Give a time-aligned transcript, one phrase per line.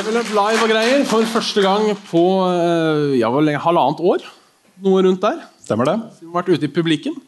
[0.00, 4.22] Level Up Live og greier for første gang på eh, ja, vel, halvannet år.
[4.80, 5.42] Noe rundt der.
[5.60, 5.96] Stemmer det?
[6.22, 7.18] Vi har vært ute i publikum.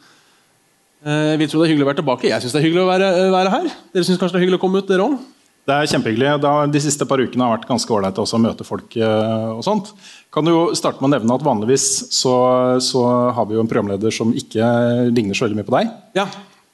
[1.04, 2.30] Eh, vi tror det er hyggelig å være tilbake.
[2.30, 3.68] Jeg syns det er hyggelig å være, være her.
[3.92, 5.18] Dere syns kanskje det er hyggelig å komme ut, dere òg?
[5.68, 6.30] Det er kjempehyggelig.
[6.46, 8.96] Har, de siste par ukene har vært ganske ålreit å møte folk.
[8.96, 9.92] eh, og sånt.
[10.32, 11.86] Kan du jo starte med å nevne at Vanligvis
[12.22, 12.32] så,
[12.80, 13.04] så
[13.36, 14.72] har vi jo en programleder som ikke
[15.12, 15.92] ligner så veldig mye på deg.
[16.22, 16.24] Ja.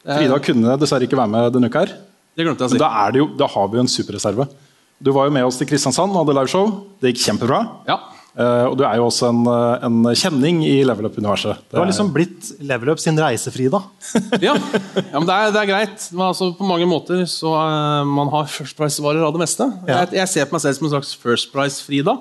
[0.06, 1.82] Eh, Frida kunne dessverre ikke være med denne uka.
[1.88, 1.98] her.
[2.38, 2.84] det glemte jeg å Men si.
[2.86, 4.50] da, er det jo, da har vi jo en superreserve.
[4.98, 6.70] Du var jo med oss til Kristiansand og hadde liveshow.
[6.98, 7.60] Det gikk kjempebra.
[7.86, 8.00] Ja.
[8.38, 11.58] Uh, og du er jo også en, eh, en kjenning i Level Up-universet.
[11.72, 13.80] Du har liksom blitt Level Up sin reisefrida.
[14.46, 14.52] ja.
[14.54, 16.04] ja, men det er, det er greit.
[16.12, 19.66] Men altså, på mange måter så uh, man har First Price-varer av det meste.
[19.88, 20.04] Ja.
[20.04, 22.14] Jeg, jeg ser på meg selv som en slags First Price-Frida.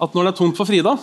[0.00, 0.96] At når det er tomt for Frida,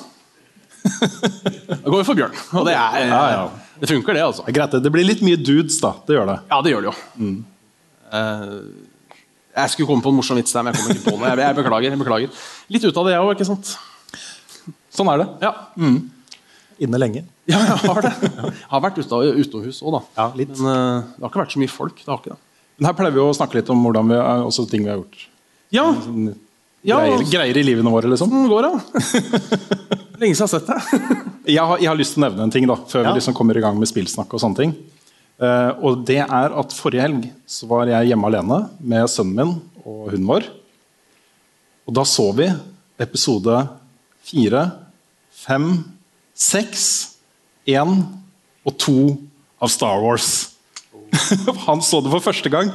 [1.69, 2.41] da går vi for Bjørn.
[2.57, 3.45] Og det, er, Ja, ja.
[3.83, 4.47] det funker, det, altså.
[4.47, 4.77] Det er greit.
[4.81, 4.93] det.
[4.97, 5.93] Blir litt mye dudes, da.
[6.07, 6.39] Det gjør det.
[6.49, 7.33] Ja, det gjør det jo.
[8.09, 8.55] Eh,
[9.59, 11.29] jeg skulle komme på en morsom vits der, men jeg kommer ikke på noe.
[11.29, 12.41] Jeg, jeg, beklager, jeg beklager.
[12.75, 13.73] Litt ut av det, jeg òg, ikke sant?
[14.95, 15.27] Sånn er det.
[15.45, 15.53] Ja.
[16.79, 17.23] Inne lenge.
[17.49, 18.11] ja, jeg har det.
[18.29, 20.03] Jeg har vært ute, utomhus òg, da.
[20.19, 20.53] Ja, litt.
[20.57, 21.97] Men uh, det har ikke vært så mye folk.
[22.03, 22.39] det har ikke det.
[22.79, 25.25] Men her pleier vi å snakke litt om hvordan vi, også ting vi har gjort.
[25.75, 25.87] Ja,
[26.87, 28.31] ja Greier, greier i livene våre, liksom.
[28.31, 28.71] Sånn går det?
[30.21, 31.17] Lenge siden jeg har sett det.
[31.49, 33.11] Jeg har, jeg har lyst til å nevne en ting da, før Ja.
[33.11, 34.31] vi liksom kommer i gang med spillsnakk.
[34.31, 34.73] og sånne ting.
[35.39, 39.53] Eh, og det er at Forrige helg så var jeg hjemme alene med sønnen min
[39.85, 40.49] og hunden vår.
[41.87, 42.49] Og da så vi
[42.99, 43.61] episode
[44.27, 44.65] fire,
[45.31, 45.71] fem,
[46.35, 46.83] seks,
[47.69, 48.01] én
[48.67, 48.97] og to
[49.63, 50.51] av Star Wars.
[51.67, 52.73] han så det for første gang.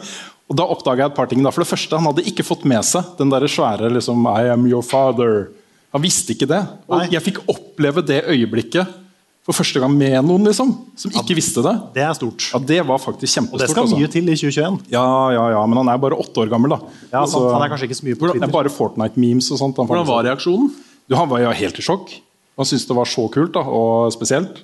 [0.48, 1.44] Og da oppdaga jeg et par ting.
[1.44, 1.52] da.
[1.54, 4.66] For det første, Han hadde ikke fått med seg den der svære liksom, I am
[4.68, 5.52] your father.
[5.94, 6.60] Han visste ikke det.
[6.88, 7.12] Og Nei.
[7.14, 9.03] jeg fikk oppleve det øyeblikket
[9.44, 11.74] for første gang med noen liksom, som ikke visste det.
[11.98, 12.46] Det er stort.
[12.54, 13.98] Ja, Det var faktisk Og det skal altså.
[13.98, 14.78] mye til i 2021.
[14.94, 15.04] Ja,
[15.36, 16.70] ja, ja, men han er bare åtte år gammel.
[16.72, 16.78] da.
[17.12, 17.52] Ja, altså, sant.
[17.52, 18.54] Han er kanskje ikke så mye på er Twitter.
[18.56, 19.76] bare Fortnite-memes og sånt.
[19.76, 20.70] han Hvordan var reaksjonen?
[21.08, 22.14] du, han var jo helt i sjokk.
[22.56, 24.62] Han syntes det var så kult da, og spesielt.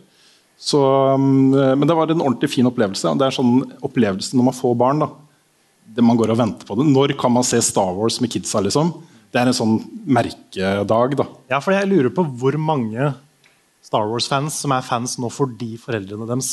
[0.60, 0.80] Så,
[1.14, 3.12] um, men det var en ordentlig fin opplevelse.
[3.18, 4.98] Det er sånn opplevelse når man får barn.
[5.04, 5.08] da.
[5.90, 6.86] Det Man går og venter på det.
[6.86, 8.60] Når kan man se Star Wars med kidsa?
[8.62, 8.92] liksom?
[9.32, 9.76] Det er en sånn
[10.06, 11.16] merkedag.
[11.16, 11.26] da.
[11.50, 13.12] Ja, for jeg lurer på hvor mange
[13.84, 16.52] Star Wars-fans som er fans nå fordi foreldrene deres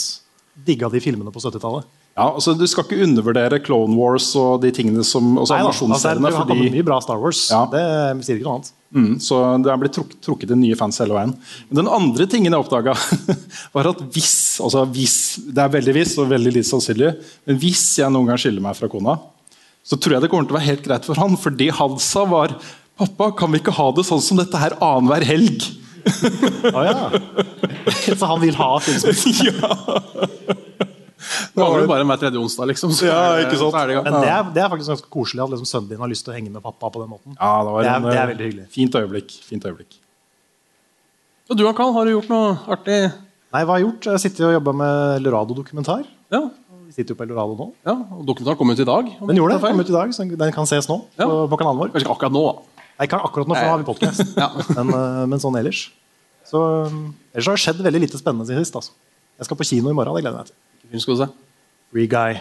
[0.65, 1.85] digga de filmene på 70-tallet.
[2.17, 5.85] Ja, altså Du skal ikke undervurdere Clone Wars og de tingene som også Nei altså,
[6.17, 7.43] det har kommet mye bra Star Wars.
[7.53, 7.61] Ja.
[7.69, 7.83] Det
[8.25, 8.71] sier ikke noe annet.
[8.97, 11.35] Mm, så det er blitt truk trukket inn nye fans hele veien.
[11.69, 12.95] Men den andre tingen jeg oppdaga,
[13.75, 14.33] var at hvis
[14.63, 15.17] altså hvis,
[15.53, 17.13] Det er veldig hvis og veldig litt sannsynlig,
[17.45, 19.19] men hvis jeg noen gang skiller meg fra kona,
[19.85, 21.37] så tror jeg det kommer til å være helt greit for han.
[21.39, 22.57] Fordi han sa var
[22.97, 25.67] Pappa, kan vi ikke ha det sånn som dette her annenhver helg?
[26.71, 26.95] Å ja.
[28.17, 28.69] Så han vil ha
[29.57, 29.71] Ja
[31.57, 32.91] Det var vel bare hver tredje onsdag, liksom.
[32.95, 33.73] Så Ja, ikke sant?
[33.73, 33.95] Så er det.
[34.05, 36.33] Men det er, det er faktisk ganske koselig at liksom sønnen din har lyst til
[36.33, 37.33] å henge med pappa på den måten.
[37.39, 38.67] Ja, det var Det er- en, det er eh, veldig hyggelig.
[38.75, 39.33] Fint øyeblikk.
[39.49, 39.97] Fint øyeblikk.
[41.49, 42.99] Og du, Karl, har du gjort noe artig?
[43.55, 44.07] Nei, hva har jeg gjort?
[44.13, 46.05] Jeg sitter og jobber med Lorado-dokumentar.
[46.35, 46.43] Ja,
[46.87, 47.65] Vi sitter jo på Eldorado nå.
[47.87, 47.93] ja.
[48.15, 49.09] og Dokumentaren kom ut i dag.
[49.19, 49.61] Den gjorde det.
[49.71, 51.25] Kom ut i dag, så den kan ses nå Ja.
[51.25, 51.89] på, på kanalen vår.
[51.91, 52.76] Kanskje ikke akkurat nå, da.
[53.03, 54.31] Ikke akkurat nå, for nå har vi podkast.
[54.41, 54.49] Ja.
[54.73, 55.87] men, eh, men sånn ellers.
[56.47, 57.01] Så um,
[57.33, 58.77] Ellers har det skjedd veldig lite spennende siden sist.
[58.79, 58.95] Altså.
[59.37, 60.15] Jeg skal på kino i morgen.
[60.17, 60.87] Det gleder jeg meg til.
[60.87, 61.29] Film skal du se.
[61.93, 62.39] Free guy.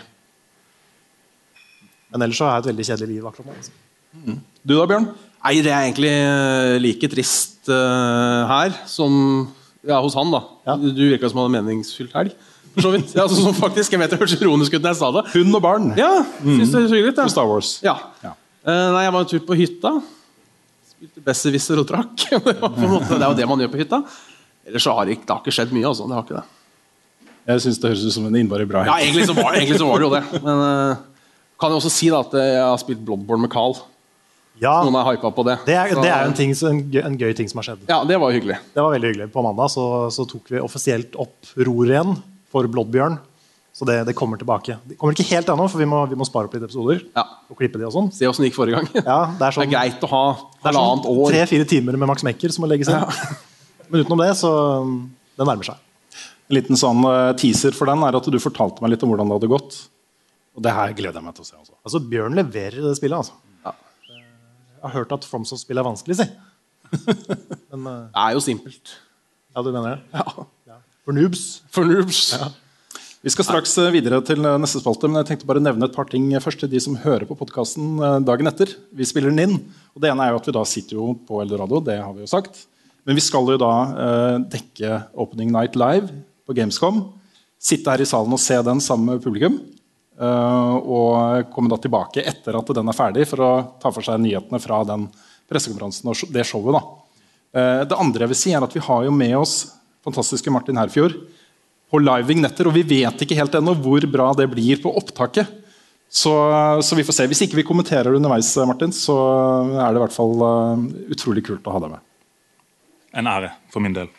[2.14, 3.56] Men ellers så har jeg et veldig kjedelig liv akkurat nå.
[3.58, 4.38] Altså.
[4.64, 5.08] Du da, Bjørn?
[5.46, 9.12] Nei, det er egentlig eh, like trist uh, her som
[9.86, 10.32] ja, hos han.
[10.32, 10.40] da.
[10.66, 10.76] Ja.
[10.80, 12.34] Du, du virka som han hadde meningsfylt helg.
[12.76, 13.12] For så vidt.
[13.16, 15.22] Ja, altså, som faktisk, jeg vet det hørtes ironisk ut når jeg sa det.
[15.32, 16.10] Hund og barn Ja,
[16.42, 17.14] synes det er så hyggelig.
[17.18, 17.28] Ja.
[17.32, 17.76] Star Wars.
[17.84, 17.94] Ja.
[18.24, 18.34] Ja.
[18.66, 19.92] Uh, nei, jeg var en tur på hytta.
[20.96, 22.14] Spilte besserwisser og drakk.
[22.30, 23.98] det, var på en måte, det er jo det man gjør på hytta.
[24.66, 25.88] Ellers så har det, ikke- det har ikke skjedd mye.
[25.90, 26.06] altså.
[26.08, 26.46] Det har ikke det.
[27.46, 29.86] Jeg syns det høres ut som en innmari bra Ja, egentlig så var, egentlig så
[29.86, 30.22] var det jo det.
[30.46, 30.96] Men uh,
[31.60, 33.76] kan jeg også si da at jeg har spilt Bloodborne med Carl.
[34.58, 35.58] Ja, Noen er hypa på det.
[35.68, 37.84] det er, Så- det er en, ting, en, gøy, en gøy ting som har skjedd.
[37.92, 38.56] Ja, det var hyggelig.
[38.72, 39.28] Det var veldig hyggelig.
[39.36, 39.84] På mandag så,
[40.16, 42.16] så tok vi offisielt opp roret igjen
[42.50, 43.18] for Blåbjørn.
[43.76, 44.78] Så det, det kommer tilbake.
[44.88, 47.02] Det kommer ikke helt ennå, for vi må, vi må spare opp litt episoder.
[47.12, 47.26] Ja.
[47.52, 48.06] Og klippe de og sånn.
[48.16, 48.86] Se åssen det gikk forrige gang.
[49.04, 51.34] Ja, det er Det sånn, er greit å ha det er halvannet sånn år.
[51.34, 53.04] tre-fire timer med Max Mekker som må legges inn.
[53.90, 54.52] Men utenom det, så
[55.36, 55.84] det nærmer seg.
[56.46, 59.28] En liten sånn eh, teaser for den er at du fortalte meg litt om hvordan
[59.28, 59.78] det hadde gått.
[60.56, 61.56] Og det her gleder jeg meg til å se.
[61.60, 61.76] Altså.
[61.84, 63.18] Altså, Bjørn leverer i det spillet.
[63.20, 63.36] altså.
[64.06, 66.26] Jeg har hørt at FromSoft-spill er vanskelig, si.
[67.74, 68.92] Men uh, Det er jo simpelt.
[69.52, 70.22] ja, du mener det?
[70.70, 70.78] Ja.
[71.04, 71.42] For noobs.
[71.74, 72.30] For noobs.
[73.26, 75.96] Vi skal straks eh, videre til eh, neste spalte, men jeg tenkte bare nevne et
[75.96, 78.70] par ting først til de som hører på podkasten dagen etter.
[78.94, 79.56] Vi spiller den inn.
[79.96, 82.22] og Det ene er jo at vi da sitter jo på Eldorado, det har vi
[82.22, 82.60] jo sagt.
[83.02, 83.72] Men vi skal jo da
[84.04, 86.06] eh, dekke Opening Night live
[86.46, 87.00] på Gamescom.
[87.58, 89.58] Sitte her i salen og se den sammen med publikum.
[90.22, 93.52] eh, og komme da tilbake etter at den er ferdig, for å
[93.82, 95.08] ta for seg nyhetene fra den
[95.50, 96.78] pressekonferansen og det showet.
[96.78, 96.84] da.
[97.58, 99.72] Eh, det andre jeg vil si er at Vi har jo med oss
[100.06, 101.18] fantastiske Martin Herfjord
[101.90, 105.46] på live vignetter, og vi vet ikke helt ennå hvor bra det blir på opptaket.
[106.08, 106.32] Så,
[106.82, 107.26] så vi får se.
[107.30, 109.16] Hvis ikke vi kommenterer det underveis, Martin, så
[109.74, 110.84] er det i hvert fall eh,
[111.14, 112.04] utrolig kult å ha deg med.
[113.16, 114.10] En ære for min del.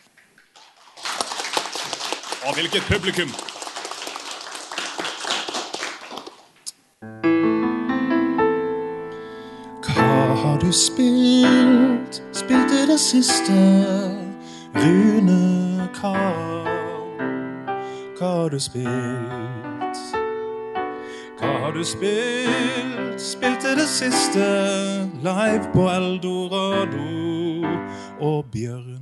[2.47, 3.31] Og hvilket publikum!
[9.87, 12.21] Hva har du spilt?
[12.35, 13.59] Spilt i det siste?
[14.75, 16.87] Rune Karl.
[18.17, 19.97] Hva har du spilt?
[21.37, 23.19] Hva har du spilt?
[23.21, 24.45] Spilte det siste?
[25.21, 27.03] Live på Eldorado
[28.25, 28.95] og Bjørn.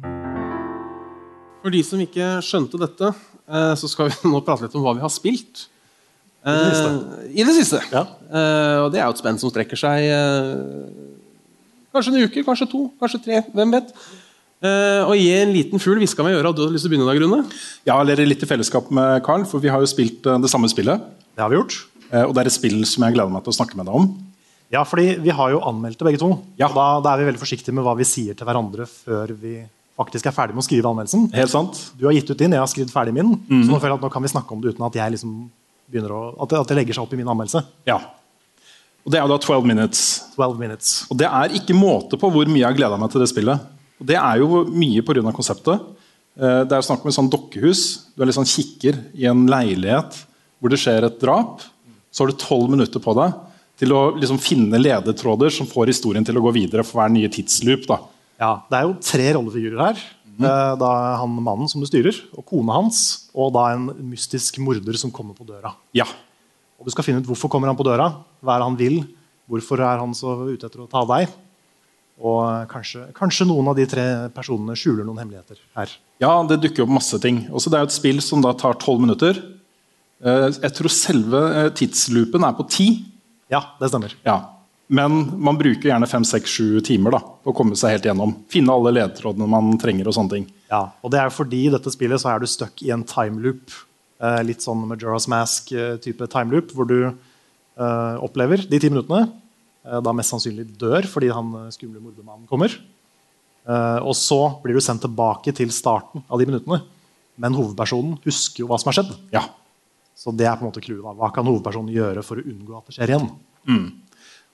[1.63, 3.13] For de som ikke skjønte dette,
[3.47, 5.69] eh, så skal vi nå prate litt om hva vi har spilt.
[6.43, 6.91] Eh,
[7.39, 7.79] I det siste.
[7.95, 8.03] Ja.
[8.27, 10.11] Eh, og det er jo et spenn som strekker seg
[11.95, 13.43] kanskje en uke, kanskje to, kanskje tre.
[13.55, 13.95] Hvem vet.
[14.65, 16.51] Eh, og gi en liten fugl hviska med i øret.
[16.51, 17.41] Hadde du lyst til å begynne da, Grunne.
[17.87, 20.69] Ja, eller litt i fellesskap med Carl, for vi har jo spilt uh, det samme
[20.71, 21.03] spillet.
[21.35, 21.77] Det har vi gjort.
[22.09, 23.99] Uh, og det er et spill som jeg gleder meg til å snakke med deg
[23.99, 24.09] om.
[24.73, 26.31] Ja, fordi vi har jo anmeldt det begge to.
[26.59, 26.71] Ja.
[26.71, 29.59] Og da, da er vi veldig forsiktige med hva vi sier til hverandre før vi
[29.95, 31.29] faktisk er ferdig med å skrive anmeldelsen.
[31.35, 31.77] Helt sant?
[31.95, 33.37] Du har gitt ut din, jeg har skrevet ferdig min.
[33.47, 35.37] Så nå føler jeg at nå kan vi snakke om det uten at jeg liksom
[35.91, 37.61] begynner å, at det, at det legger seg opp i min anmeldelse.
[37.87, 38.01] Ja.
[39.05, 40.03] Og Det er jo da 12 minutes.
[40.33, 40.93] 12 minutes.
[41.13, 43.71] Og det er ikke måte på hvor mye jeg har gleda meg til det spillet.
[44.01, 45.31] Og det er jo mye pga.
[45.31, 45.79] konseptet.
[46.37, 48.11] Eh, Det er snakk om et sånt dokkehus.
[48.15, 50.25] Du er litt sånn kikker i en leilighet
[50.59, 51.61] hvor det skjer et drap.
[52.11, 53.33] Så har du tolv minutter på deg
[53.77, 57.27] til å liksom finne ledetråder som får historien til å gå videre for hver nye
[57.29, 57.87] tidsloop.
[57.87, 57.99] da.
[58.39, 59.97] Ja, Det er jo tre rollefigurer her.
[60.39, 64.59] Eh, Da er han mannen som du styrer, og kona hans, og da en mystisk
[64.59, 65.73] morder som kommer på døra.
[65.93, 66.03] Ja.
[66.79, 68.13] Og Du skal finne ut hvorfor kommer han på døra,
[68.43, 69.07] hva er det han vil,
[69.49, 71.29] hvorfor er han så ute etter å ta deg.
[72.15, 74.03] Og kanskje, kanskje noen av de tre
[74.35, 75.91] personene skjuler noen hemmeligheter her.
[76.23, 77.41] Ja, det dukker opp masse ting.
[77.51, 79.35] Også det er et spill som da tar tolv minutter.
[80.23, 82.87] Eh, Jeg tror selve eh, tidsloopen er på ti.
[83.51, 84.15] Ja, det stemmer.
[84.23, 84.37] Ja.
[84.87, 88.35] Men man bruker gjerne fem, seks, sju timer da, på å komme seg helt gjennom.
[88.53, 90.07] Finne alle ledetrådene man trenger.
[90.07, 90.47] og sånne ting.
[90.71, 93.75] Ja, og det er fordi i dette spillet så er du stuck i en timeloop.
[94.23, 96.99] Eh, litt sånn Majora's Mask-type timeloop, hvor du
[97.75, 99.25] opplever de ti minuttene.
[99.85, 102.73] Eh, da mest sannsynlig dør fordi han eh, skumle mordermannen kommer.
[103.65, 106.81] Eh, og så blir du sendt tilbake til starten av de minuttene.
[107.41, 109.13] Men hovedpersonen husker jo hva som har skjedd.
[109.35, 109.43] Ja.
[110.15, 111.03] Så det er på en måte clouet.
[111.19, 113.27] Hva kan hovedpersonen gjøre for å unngå at det skjer igjen?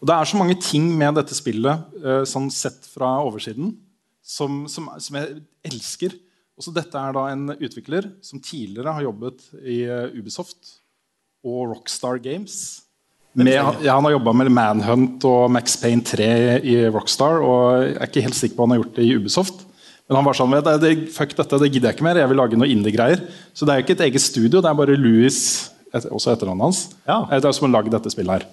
[0.01, 3.75] Og Det er så mange ting med dette spillet sånn sett fra oversiden
[4.25, 6.15] som, som, som jeg elsker.
[6.57, 9.83] Også dette er da en utvikler som tidligere har jobbet i
[10.17, 10.79] Ubisoft
[11.45, 12.81] og Rockstar Games.
[13.33, 13.47] Med,
[13.85, 16.25] ja, han har jobba med Manhunt og Max Payne 3
[16.67, 17.39] i Rockstar.
[17.39, 19.61] og Jeg er ikke helt sikker på han har gjort det i Ubisoft.
[20.09, 22.19] Men han var sånn det, det, Fuck dette, det gidder jeg ikke mer.
[22.19, 23.21] Jeg vil lage noe indie-greier.
[23.55, 25.37] Så det er jo ikke et eget studio, det er bare Louis,
[25.93, 27.21] et, også etternavnet hans, Ja.
[27.29, 28.49] eh, det er som har lagd dette spillet her.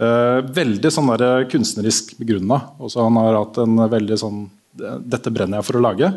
[0.00, 2.60] Uh, veldig sånn der, kunstnerisk begrunna.
[2.94, 4.38] Han har hatt en veldig sånn
[4.80, 6.08] Dette brenner jeg for å lage.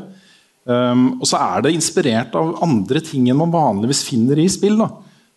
[0.69, 4.77] Um, og så er det inspirert av andre ting enn man vanligvis finner i spill.
[4.77, 4.91] da.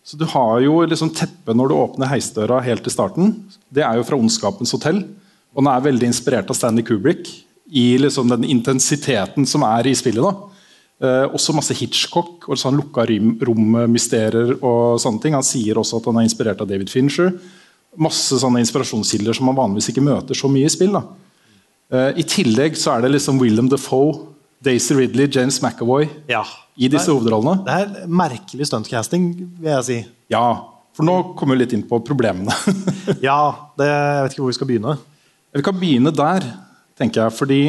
[0.07, 3.33] Så Du har jo liksom teppet når du åpner heisdøra helt til starten.
[3.67, 5.01] Det er jo fra Ondskapens hotell.
[5.51, 7.27] Og den er veldig inspirert av Stanley Kubrick
[7.75, 10.45] i liksom den intensiteten som er i spillet.
[11.03, 15.35] Eh, også masse Hitchcock og sånn lukka rom- rom-mysterier og sånne ting.
[15.35, 17.33] Han sier også at han er inspirert av David Fincher.
[17.99, 20.95] Masse sånne inspirasjonskilder som man vanligvis ikke møter så mye i spill.
[21.91, 24.15] Eh, I tillegg så er det liksom William Defoe,
[24.63, 26.43] Daisy Ridley, James McAvoy Ja.
[26.77, 27.63] i disse hovedrollene.
[27.65, 29.27] Det er merkelig stuntcasting,
[29.61, 29.97] vil jeg si.
[30.33, 30.45] Ja,
[30.97, 32.53] for nå kommer vi litt inn på problemene.
[33.23, 33.37] Ja,
[33.77, 34.95] det, Jeg vet ikke hvor vi skal begynne.
[35.55, 36.47] Vi kan begynne der,
[36.97, 37.35] tenker jeg.
[37.37, 37.59] Fordi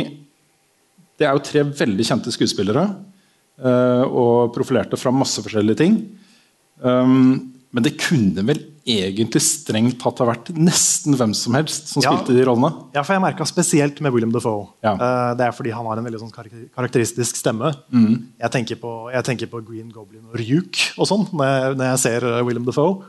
[1.19, 2.87] det er jo tre veldig kjente skuespillere.
[3.59, 5.95] eh, og profilerte fra masse forskjellige ting.
[6.81, 12.03] Um, men det kunne vel egentlig strengt tatt har vært nesten hvem som helst som
[12.03, 12.15] Ja.
[12.15, 12.73] spilte de rollene.
[12.95, 14.69] Ja, for jeg merka spesielt med William Defoe.
[14.83, 14.95] Ja.
[14.95, 17.75] Uh, det er fordi han har en veldig sånn karakteristisk stemme.
[17.93, 18.33] Mm.
[18.41, 22.03] Jeg, tenker på, jeg tenker på Green Goblin og Ryuk og sånn når, når jeg
[22.07, 23.05] ser eh, William Defoe.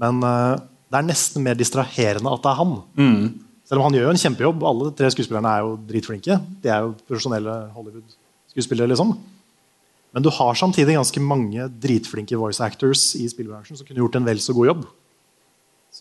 [0.00, 0.56] Men uh,
[0.90, 2.74] det er nesten mer distraherende at det er han.
[2.96, 3.26] Mm.
[3.68, 4.64] Selv om han gjør jo en kjempejobb.
[4.68, 6.40] Alle tre skuespillerne er jo dritflinke.
[6.62, 8.90] De er jo profesjonelle Hollywood-skuespillere.
[8.92, 9.14] liksom.
[10.12, 14.26] Men du har samtidig ganske mange dritflinke voice actors i spillbransjen som kunne gjort en
[14.28, 14.82] vel så god jobb.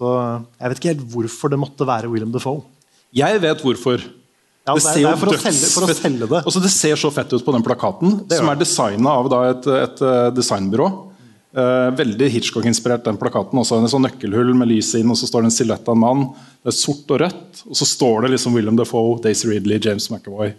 [0.01, 0.09] Så
[0.57, 2.63] jeg vet ikke helt hvorfor det måtte være William Defoe.
[3.13, 4.01] Jeg vet hvorfor.
[4.65, 6.41] Ja, det er- det er for å selge- for å selge det.
[6.45, 8.65] Også det ser så fett ut på den plakaten, Det som er det.
[8.65, 11.07] designa av et, et eh, designbyrå.
[11.53, 13.59] Eh, veldig Hitchcock-inspirert, den plakaten.
[13.59, 15.99] Også en sånn nøkkelhull med lys inn, og så står det en silhuett av en
[15.99, 16.21] mann.
[16.63, 20.09] Det er sort og rødt, og så står det liksom William Defoe, Daisy Ridley, James
[20.09, 20.53] McAvoy.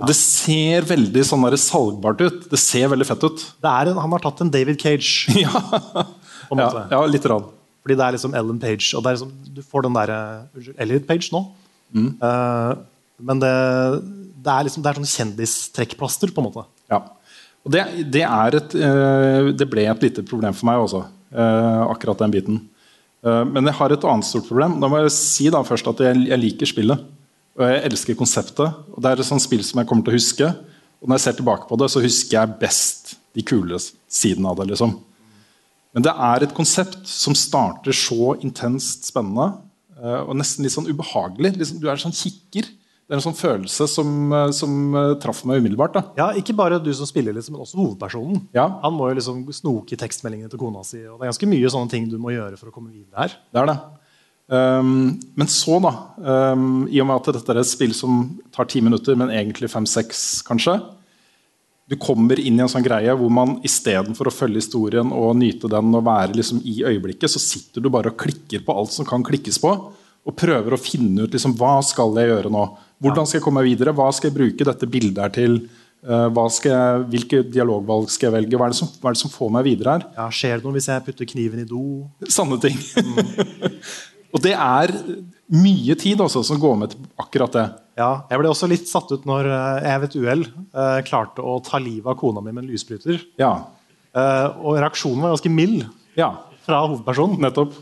[0.00, 0.06] Ja.
[0.06, 2.50] Det ser veldig sånn der salgbart ut.
[2.50, 3.36] Det ser veldig fett ut.
[3.62, 5.28] Det er en, han har tatt en David Cage.
[5.44, 5.48] ja.
[6.52, 7.44] ja, ja, litt rann.
[7.86, 8.90] Fordi det er liksom Ellen Page.
[8.98, 11.44] Og er liksom, du får den derre Unnskyld, Elliot Page nå.
[11.94, 12.08] Mm.
[12.18, 12.72] Uh,
[13.22, 13.52] men det,
[14.42, 16.66] det er liksom Det er sånn kjendistrekkplaster, på en måte.
[16.90, 17.04] Ja.
[17.62, 21.04] Og det, det, er et, uh, det ble et lite problem for meg også,
[21.38, 22.64] uh, akkurat den biten.
[23.26, 24.78] Eh, men jeg har et annet stort problem.
[24.82, 27.12] Da må jeg si da først at jeg, jeg liker spillet.
[27.56, 28.80] Og jeg elsker konseptet.
[28.92, 30.50] Og det er et sånt spill som jeg kommer til å huske.
[31.00, 34.60] Og når jeg ser tilbake på det, så husker jeg best de kule sidene av
[34.60, 34.70] det.
[34.72, 34.96] liksom.
[35.96, 39.54] Men det er et konsept som starter så intenst spennende
[39.96, 41.54] eh, og nesten litt sånn ubehagelig.
[41.56, 42.68] Liksom, du er en sånn kikker.
[42.68, 45.96] Det er en sånn følelse som, eh, som eh, traff meg umiddelbart.
[45.96, 46.02] da.
[46.20, 48.42] Ja, Ikke bare du som spiller, liksom, men også hovedpersonen.
[48.52, 48.66] Ja.
[48.84, 51.00] Han må jo liksom snoke i tekstmeldingene til kona si.
[51.06, 53.38] og Det er ganske mye sånne ting du må gjøre for å komme videre her.
[53.48, 53.78] Det er det.
[54.52, 55.90] Um, men så, da
[56.54, 59.72] um, I og med at dette er et spill som tar ti minutter, men egentlig
[59.72, 60.76] fem-seks, kanskje
[61.86, 65.70] Du kommer inn i en sånn greie hvor man istedenfor å følge historien og nyte
[65.70, 69.06] den og være liksom i øyeblikket, så sitter du bare og klikker på alt som
[69.06, 69.70] kan klikkes på,
[70.26, 72.64] og prøver å finne ut liksom, hva skal jeg gjøre nå.
[73.04, 73.94] Hvordan skal jeg komme meg videre?
[73.94, 75.60] Hva skal jeg bruke dette bildet her til?
[76.56, 78.58] Skal jeg, hvilke dialogvalg skal jeg velge?
[78.58, 80.10] Hva er, det som, hva er det som får meg videre her?
[80.18, 81.84] Ja, Skjer det noe hvis jeg putter kniven i do?
[82.26, 82.76] Sanne ting.
[84.34, 84.94] og det er
[85.54, 87.66] mye tid også, som går med til akkurat det.
[87.96, 91.40] Ja, Jeg ble også litt satt ut når eh, jeg ved et uhell eh, klarte
[91.40, 93.22] å ta livet av kona mi med en lysbryter.
[93.40, 93.54] Ja.
[94.12, 95.86] Eh, og reaksjonen var ganske mild
[96.18, 96.34] ja.
[96.66, 97.40] fra hovedpersonen.
[97.40, 97.72] Nettopp.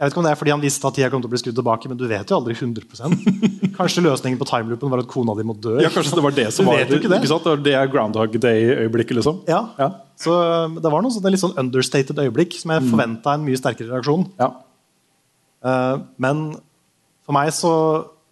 [0.00, 1.38] Jeg vet ikke om det er fordi han visste at tida kom til å bli
[1.42, 3.18] skrudd tilbake, men du vet jo aldri 100%
[3.80, 5.74] Kanskje løsningen på timeloopen var at kona di må dø.
[5.84, 7.18] Ja, kanskje det var det som var ikke det.
[7.20, 7.48] ikke sant?
[7.66, 9.42] Det er Groundhog Day-øyeblikket, liksom.
[9.48, 9.60] Ja.
[10.20, 12.90] Så eh, det var noe sånn, litt sånn understated øyeblikk som jeg Mm.
[12.94, 14.24] forventa en mye sterkere reaksjon.
[14.40, 14.48] Ja.
[15.60, 16.42] Uh, men
[17.26, 17.72] for meg så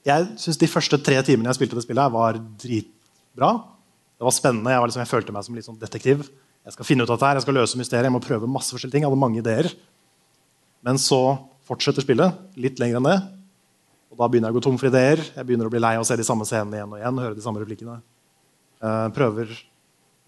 [0.06, 3.50] Jeg syns de første tre timene jeg spilte det spillet, var dritbra.
[4.18, 4.72] Det var spennende.
[4.72, 6.28] Jeg, var liksom, jeg følte meg som litt sånn detektiv.
[6.66, 8.74] Jeg skal finne ut av dette her, jeg skal løse mysteriet, jeg må prøve masse
[8.74, 9.04] forskjellige ting.
[9.06, 9.70] Jeg hadde mange ideer.
[10.84, 11.20] Men så
[11.68, 13.18] fortsetter spillet litt lenger enn det.
[14.12, 15.22] Og da begynner jeg å gå tom for ideer.
[15.36, 17.20] Jeg begynner å bli lei av å se de samme scenene igjen og igjen.
[17.24, 17.98] høre de samme replikkene.
[18.82, 19.50] Uh, prøver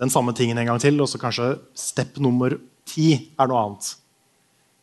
[0.00, 2.56] den samme tingen en gang til, og så kanskje step nummer
[2.88, 3.90] ti er noe annet.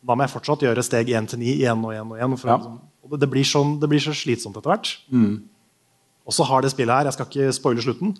[0.04, 2.12] Da må jeg fortsatt gjøre steg 1 til 9 igjen og igjen.
[2.12, 2.36] Og igjen.
[2.38, 4.92] For, å liksom- og det, blir sånn, det blir så slitsomt etter hvert.
[5.10, 5.40] Mm.
[6.28, 8.14] Og så har det spillet her Jeg skal ikke spoile slutten,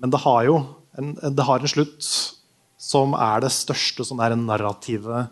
[0.00, 0.58] men det har jo
[0.98, 2.08] en, det har en slutt
[2.80, 5.26] som er det største sånn der narrative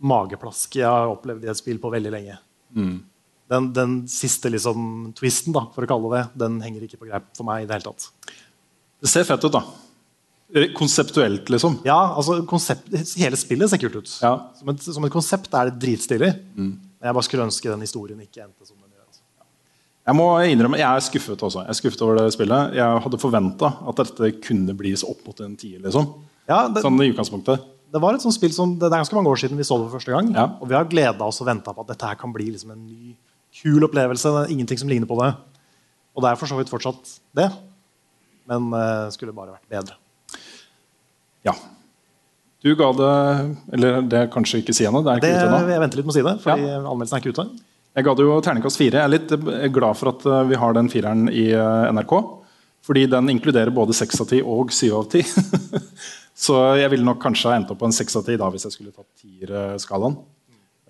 [0.00, 2.38] mageplasket jeg har opplevd i et spill på veldig lenge.
[2.76, 2.96] Mm.
[3.50, 7.08] Den, den siste liksom, twisten, da, for å kalle det det, den henger ikke på
[7.10, 8.34] greip for meg i det hele tatt.
[9.00, 9.64] Det ser fett ut, da.
[10.54, 11.78] Eh, Konseptuelt, liksom.
[11.86, 12.88] Ja, altså konsept,
[13.20, 14.12] Hele spillet ser kult ut.
[14.22, 14.32] Ja.
[14.58, 16.30] Som, et, som et konsept er det dritstilig.
[16.56, 16.78] Men
[17.08, 19.04] jeg bare skulle ønske den historien ikke endte som den gjør.
[19.06, 19.22] Altså.
[20.10, 21.62] Jeg må innrømme, jeg er skuffet også.
[21.66, 22.74] Jeg er skuffet over det spillet.
[22.80, 25.78] Jeg hadde forventa at dette kunne bli så opp mot en tier.
[25.84, 26.10] Liksom.
[26.50, 27.62] Ja, det, Sånn i utgangspunktet.
[27.94, 29.86] det var et sånt spill som, det er ganske mange år siden vi så det
[29.86, 30.32] for første gang.
[30.34, 30.48] Ja.
[30.58, 32.84] Og vi har gleda oss og venta på at dette her kan bli liksom en
[32.86, 33.14] ny,
[33.62, 34.34] kul opplevelse.
[34.34, 35.30] Det er ingenting som ligner på det.
[36.14, 37.48] Og det er for så vidt fortsatt det.
[38.50, 39.94] Men uh, skulle bare vært bedre.
[41.46, 41.54] Ja.
[42.60, 43.12] Du ga det
[43.72, 45.02] Eller det er kanskje ikke si ennå.
[45.04, 45.72] Det er ikke Det, ute ennå.
[45.72, 47.46] jeg venter litt med å si det, fordi anmeldelsen er ikke ute.
[47.96, 49.00] Jeg ga det jo terningkast fire.
[49.00, 52.14] Jeg er litt eh, glad for at eh, vi har den fireren i eh, NRK.
[52.86, 55.24] Fordi den inkluderer både seks av ti og syv av ti.
[56.44, 58.76] Så jeg ville nok kanskje ha endt opp på en seks av ti hvis jeg
[58.76, 60.14] skulle tatt tierskalaen.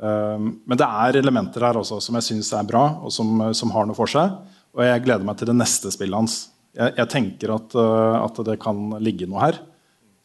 [0.01, 3.73] Um, men det er elementer her også som jeg syns er bra, og som, som
[3.75, 4.37] har noe for seg.
[4.77, 6.37] Og jeg gleder meg til det neste spillet hans.
[6.79, 9.59] Jeg, jeg tenker at, at det kan ligge noe her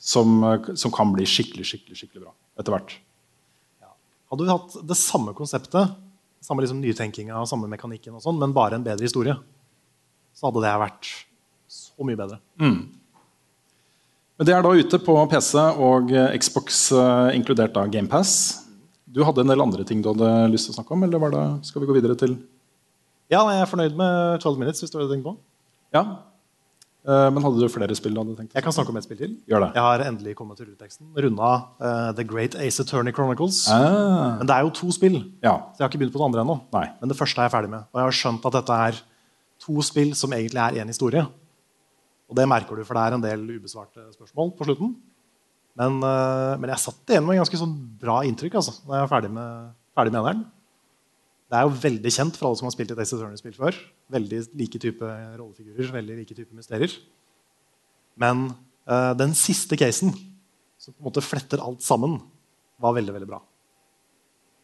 [0.05, 2.97] som, uh, som kan bli skikkelig, skikkelig, skikkelig bra etter hvert.
[4.31, 5.93] Hadde vi hatt det samme konseptet
[6.45, 9.35] samme liksom nytenkinga og samme mekanikken, og sånn, men bare en bedre historie,
[10.35, 11.09] så hadde det vært
[11.71, 12.39] så mye bedre.
[12.61, 12.77] Mm.
[14.35, 18.33] Men Det er da ute på PC og eh, Xbox, eh, inkludert da GamePass.
[19.07, 21.05] Du hadde en del andre ting du hadde lyst til å snakke om?
[21.07, 22.35] eller var det, skal vi gå videre til
[23.31, 24.83] Ja, jeg er fornøyd med 12 Minutes.
[24.83, 25.37] hvis du har tenkt på.
[25.95, 26.03] Ja.
[27.05, 28.55] Eh, men hadde du flere spill du tenkt?
[28.57, 29.33] Jeg kan snakke om et spill til.
[29.45, 29.69] Gjør det.
[29.77, 31.11] Jeg har endelig kommet til rulleteksten.
[31.13, 33.59] Runda uh, The Great Ace Attorney Chronicles.
[33.69, 34.39] Ah.
[34.39, 35.53] Men det er jo to spill, Ja.
[35.75, 36.55] så jeg har ikke begynt på det andre ennå.
[36.73, 37.85] Men det første er jeg ferdig med.
[37.93, 39.01] Og jeg har skjønt at dette er
[39.61, 41.25] to spill som egentlig er én historie.
[42.25, 44.95] Og det merker du, for det er en del ubesvarte spørsmål på slutten.
[45.77, 49.13] Men, uh, men jeg satt igjen med ganske sånn bra inntrykk altså, når jeg er
[49.13, 50.45] ferdig med, ferdig med eneren.
[51.51, 53.77] Det er jo veldig kjent for alle som har spilt et Ace Attorney-spill før.
[54.13, 55.09] Veldig like type
[55.39, 56.93] rollefigurer, veldig like type mysterier.
[58.21, 58.47] Men
[58.85, 60.13] eh, den siste casen,
[60.77, 62.19] som på en måte fletter alt sammen,
[62.81, 63.39] var veldig veldig bra.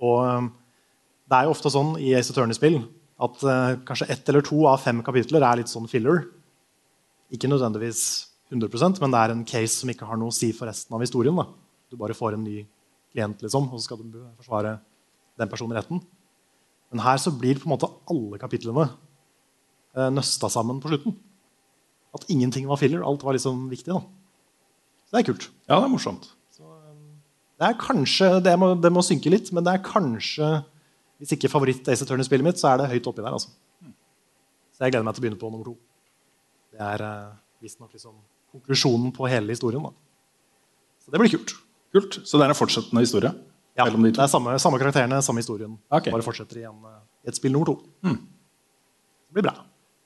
[0.05, 0.50] Og eh,
[1.31, 2.81] det er jo ofte sånn i Ace Attorney-spill
[3.21, 6.25] at eh, kanskje ett eller to av fem kapitler er litt sånn filler.
[7.33, 8.03] Ikke nødvendigvis
[8.51, 11.03] 100% men det er en case som ikke har noe å si for resten av
[11.03, 11.38] historien.
[11.38, 11.48] Da.
[11.91, 12.63] Du bare får en ny
[13.12, 14.77] klient, liksom, og så skal du forsvare
[15.39, 16.01] den personen i retten.
[16.91, 18.89] Men her så blir på en måte alle kapitlene
[19.93, 21.15] nøsta sammen på slutten.
[22.15, 23.03] At ingenting var filler.
[23.07, 23.91] Alt var liksom viktig.
[23.93, 24.01] da.
[25.07, 25.50] Så det er kult.
[25.67, 26.29] Ja, det er morsomt.
[27.62, 30.48] Det er kanskje, det må, det må synke litt, men det er kanskje
[31.21, 33.36] Hvis ikke favoritt-Ace Attorney-spillet mitt, så er det høyt oppi der.
[33.38, 33.51] altså.
[34.74, 35.75] Så jeg gleder meg til å begynne på nummer to.
[36.74, 38.15] Det er eh, visstnok liksom
[38.55, 39.86] konklusjonen på hele historien.
[39.86, 39.91] da.
[41.05, 41.53] Så det blir kult.
[41.93, 42.17] Kult.
[42.25, 43.29] Så det er en fortsettende historie?
[43.77, 45.77] Ja, de Det er samme, samme karakterene, samme historien.
[45.93, 46.10] Okay.
[46.10, 47.77] Bare fortsetter i, en, eh, i et spill nummer to.
[48.01, 49.53] Det blir bra.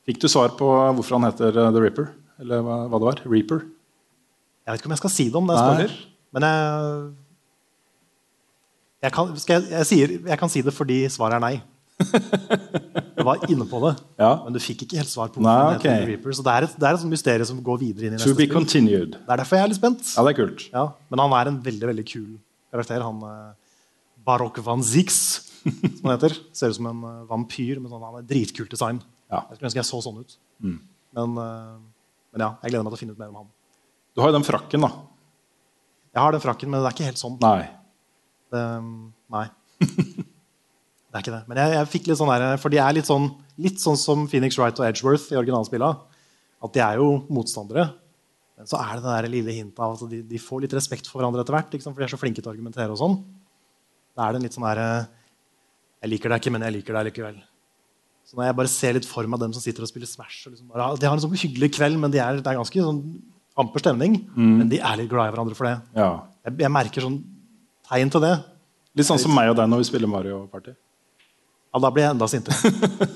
[0.05, 2.09] Fikk du svar på hvorfor han heter eh, The Reaper?
[2.43, 3.21] Eller hva, hva det var?
[3.25, 3.63] Reaper?
[4.65, 5.95] Jeg vet ikke om jeg skal si det om det er spoiler.
[6.35, 7.13] Men jeg,
[9.05, 11.55] jeg, kan, jeg, jeg, sier, jeg kan si det fordi svaret er nei.
[13.15, 14.27] Jeg var inne på det, Ja.
[14.43, 15.85] men du fikk ikke helt svar på Nei, hvorfor den ok.
[15.88, 16.33] heter Reaper.
[16.35, 18.35] Så det er et, det er et mysterium som går videre inn i To neste
[18.35, 18.51] be spill.
[18.53, 19.15] continued.
[19.15, 20.03] Det er derfor jeg er litt spent.
[20.12, 20.65] Ja, det er kult.
[20.75, 22.27] Ja, men han er en veldig veldig kul
[22.75, 23.05] karakter.
[23.07, 23.79] Han eh,
[24.27, 25.18] Barok van Zix,
[25.63, 26.35] som han heter.
[26.53, 29.00] Ser ut som en eh, vampyr, men sånn, han er dritkult design.
[29.35, 29.43] Ja.
[29.50, 30.37] Jeg skulle ønske jeg så sånn ut.
[30.63, 30.77] Mm.
[31.15, 31.75] Men, eh,
[32.35, 33.51] men ja, jeg gleder meg til å finne ut mer om han.
[34.15, 34.91] Du har jo den frakken, da.
[36.15, 37.35] Jeg har den frakken, men det er ikke helt sånn.
[37.43, 37.67] Nei.
[38.55, 38.63] Det,
[39.35, 39.45] nei.
[39.83, 41.43] det er ikke det.
[41.50, 43.27] Men jeg, jeg fikk litt sånn der, for de er litt sånn,
[43.59, 46.15] litt sånn som Phoenix Wright og Edgeworth i originalspillene.
[46.63, 47.89] At de er jo motstandere.
[48.55, 51.09] Men så er det det der lille hintet av at de, de får litt respekt
[51.11, 51.75] for hverandre etter hvert.
[51.75, 51.91] Liksom.
[51.91, 53.17] For de er så flinke til å argumentere og sånn.
[54.15, 54.81] Da er det en litt sånn der
[56.05, 57.43] Jeg liker deg ikke, men jeg liker deg likevel.
[58.25, 60.55] Så når jeg bare ser litt for meg dem som sitter og spiller Smash og
[60.55, 63.01] liksom bare, De har en sånn hyggelig kveld, men de er, det er ganske sånn
[63.61, 64.18] amper stemning.
[64.35, 65.75] Men de er litt glad i hverandre for det.
[65.96, 66.09] Ja.
[66.48, 67.20] Jeg, jeg merker sånn
[67.90, 68.33] tegn til det.
[68.98, 70.74] Litt sånn som meg og deg når vi spiller Mario Party.
[71.75, 72.74] Ja, da blir jeg enda sintere.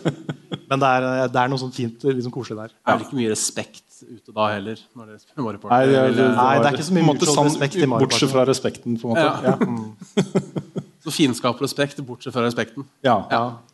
[0.70, 2.74] Men det er, det er noe sånn fint, liksom koselig der.
[2.86, 4.82] Er det ikke mye respekt ute da heller?
[5.00, 5.72] Når det spiller Mario Party?
[5.74, 8.14] Nei, det, det, Nei, det er ikke så mye mutual respekt i Mario Party.
[8.14, 9.26] Bortsett fra respekten, på en måte.
[9.26, 9.56] Ja.
[9.56, 10.60] Ja.
[11.04, 12.86] Så fiendskap og respekt, bortsett fra respekten.
[13.08, 13.16] Ja.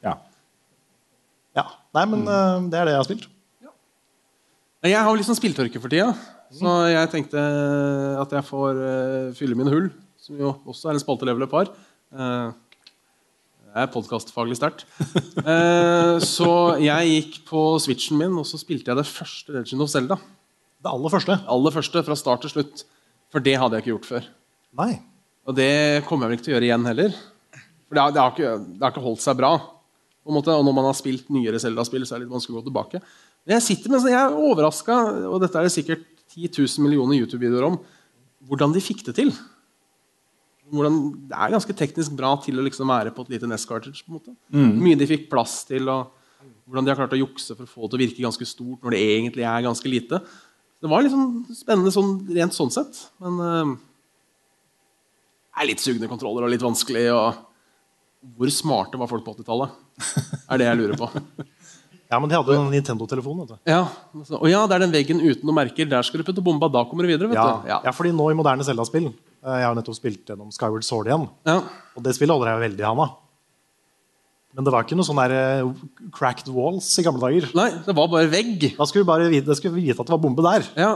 [0.06, 0.14] Ja.
[1.96, 2.02] Ja.
[2.02, 2.02] Ja.
[2.02, 3.30] Nei, men eh, det er det jeg har spilt.
[4.86, 6.12] Jeg har jo litt sånn spilltørke for tida,
[6.54, 7.42] så jeg tenkte
[8.22, 9.88] at jeg får eh, fylle mine hull.
[10.22, 11.70] Som jo også er en spalte level par.
[12.10, 12.54] Uh,
[13.76, 14.86] det er podkastfaglig sterkt.
[15.46, 16.48] Eh, så
[16.82, 20.16] jeg gikk på switchen min og så spilte jeg det første Legend of Zelda.
[20.82, 21.36] Det aller første.
[21.38, 22.82] Det Aller første, fra start til slutt.
[23.30, 24.30] For det hadde jeg ikke gjort før.
[24.80, 24.96] Nei.
[25.46, 27.20] Og det kommer jeg vel ikke til å gjøre igjen heller.
[27.86, 29.52] For det har, det har, ikke, det har ikke holdt seg bra.
[30.26, 32.56] På en måte, og når man har spilt nyere Zelda-spill, så er det litt vanskelig
[32.56, 33.02] å gå tilbake.
[33.46, 34.96] Men jeg sitter med, så jeg er overraska,
[35.30, 37.78] og dette er det sikkert 10 000 millioner YouTube-videoer om,
[38.50, 39.30] hvordan de fikk det til.
[40.74, 44.02] Hvordan, det er ganske teknisk bra til å liksom være på et lite NES-cartridge.
[44.02, 44.36] på en måte.
[44.50, 44.74] Mm.
[44.82, 46.10] mye de fikk plass til, og
[46.66, 48.82] hvordan de har klart å jukse for å få det til å virke ganske stort
[48.82, 50.22] når det egentlig er ganske lite.
[50.82, 53.06] Det var sånn spennende sånn, rent sånn sett.
[53.22, 53.60] Men det
[55.56, 57.06] det er litt sugne kontroller og litt vanskelig.
[57.16, 57.38] Og
[58.38, 59.76] hvor smarte var folk på 80-tallet?
[60.50, 61.10] Er det jeg lurer på.
[62.06, 63.40] Ja, men de hadde jo en Nintendo-telefon.
[63.42, 63.56] vet du.
[63.66, 63.80] Ja,
[64.14, 65.88] altså, og ja, det er den veggen uten noen merker.
[65.90, 66.68] Der skal du putte bomba.
[66.72, 67.28] Da kommer du videre.
[67.32, 67.66] vet Ja, du.
[67.68, 67.80] Ja.
[67.88, 71.26] ja, fordi nå i moderne Zelda-spill eh, Jeg har nettopp spilt gjennom Skyward Sword igjen.
[71.50, 71.56] Ja.
[71.98, 73.08] Og det spillet holder jeg veldig i handa.
[74.56, 75.74] Men det var ikke noe sånn der eh,
[76.16, 77.50] cracked walls i gamle dager.
[77.58, 78.70] Nei, det var bare vegg.
[78.78, 80.70] Da skulle vi bare vite, skulle vi vite at det var bombe der.
[80.78, 80.94] Ja.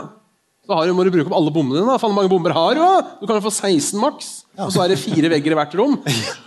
[0.70, 1.90] Så har du, må du bruke opp alle bommene dine.
[1.90, 1.98] da.
[2.00, 2.86] Faen, mange bomber har du?
[3.20, 4.30] Du kan jo få 16 maks.
[4.66, 5.98] Og så er det fire vegger i hvert rom.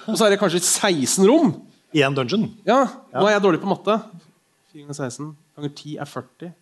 [0.09, 1.55] Og så er det kanskje 16 rom.
[1.93, 2.47] I en dungeon.
[2.69, 3.99] Ja, Nå er jeg dårlig på matte.
[4.73, 6.53] 4 ganger 16 ganger 10 er 40.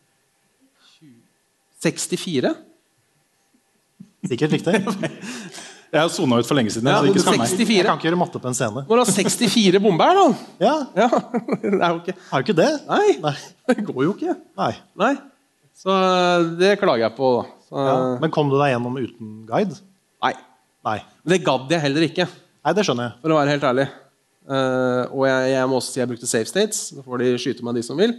[1.80, 2.54] 64?
[4.30, 4.74] Sikkert riktig.
[5.90, 6.86] Jeg har sona ut for lenge siden.
[6.90, 7.48] Ja, så ikke skam meg.
[7.50, 7.72] 64.
[7.80, 8.82] Jeg kan ikke gjøre matte på en scene.
[8.86, 10.26] Når du har 64 bomber, da
[10.62, 11.08] Ja, Ja,
[11.64, 12.68] Det er jo ikke Har jo ikke det.
[12.90, 13.34] Nei, Nei.
[13.72, 14.36] det går jo ikke.
[14.60, 14.70] Nei.
[15.02, 15.14] Nei.
[15.80, 17.32] Så eh, det klager jeg på.
[17.66, 17.96] Så, Ja.
[18.22, 19.80] Men kom du deg gjennom uten guide?
[20.22, 20.34] Nei.
[20.86, 20.98] Nei.
[21.24, 22.26] Men det gadd jeg heller ikke,
[22.64, 23.18] Nei, det skjønner jeg.
[23.22, 23.86] for å være helt ærlig.
[24.50, 26.78] Uh, og jeg, jeg må også si jeg brukte safe states.
[26.96, 28.16] Da får de skyte meg, de som vil.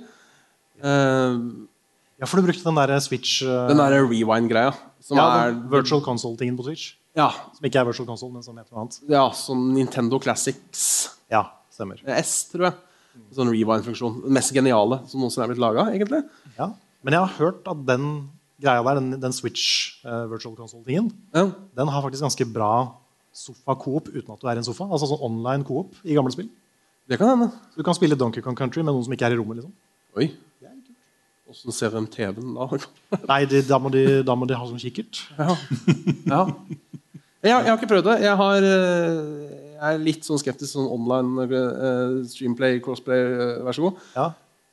[0.82, 1.68] Uh,
[2.22, 4.76] Ja, for du brukte den der Switch uh, den derre rewind-greia.
[5.02, 6.92] Som ja, er virtual console-tingen på Switch.
[7.18, 9.00] Ja, Som ikke er virtual console, men som heter noe annet.
[9.10, 10.84] ja, sånn Nintendo Classics
[11.34, 11.42] Ja,
[11.74, 11.98] stemmer.
[12.22, 12.78] S, tror jeg.
[13.36, 14.22] Sånn rewind-funksjon.
[14.28, 16.22] Den mest geniale som noensinne er blitt laga, egentlig.
[16.60, 16.70] Ja.
[17.02, 18.06] Men jeg har hørt at den
[18.62, 21.48] greia der, den, den Switch uh, virtual console-tingen, Ja.
[21.78, 22.74] den har faktisk ganske bra
[23.34, 24.88] sofa-coop uten at du er i en sofa.
[24.92, 26.50] Altså sånn online coop i gamle spill.
[27.10, 27.50] Det kan hende.
[27.72, 29.62] Så du kan spille Donkey Kong Country med noen som ikke er i rommet.
[29.62, 29.74] liksom.
[30.20, 30.30] Oi.
[31.52, 32.68] Åssen ser de TV-en da?
[33.32, 35.20] Nei, de, da, må de, da må de ha sånn kikkert.
[35.36, 35.56] Ja.
[36.32, 36.44] ja.
[37.42, 38.16] Jeg, jeg har ikke prøvd det.
[38.24, 43.26] Jeg, har, eh, jeg er litt sånn skeptisk sånn online uh, streamplay, crossplay,
[43.66, 44.00] vær så god.
[44.16, 44.28] Ja.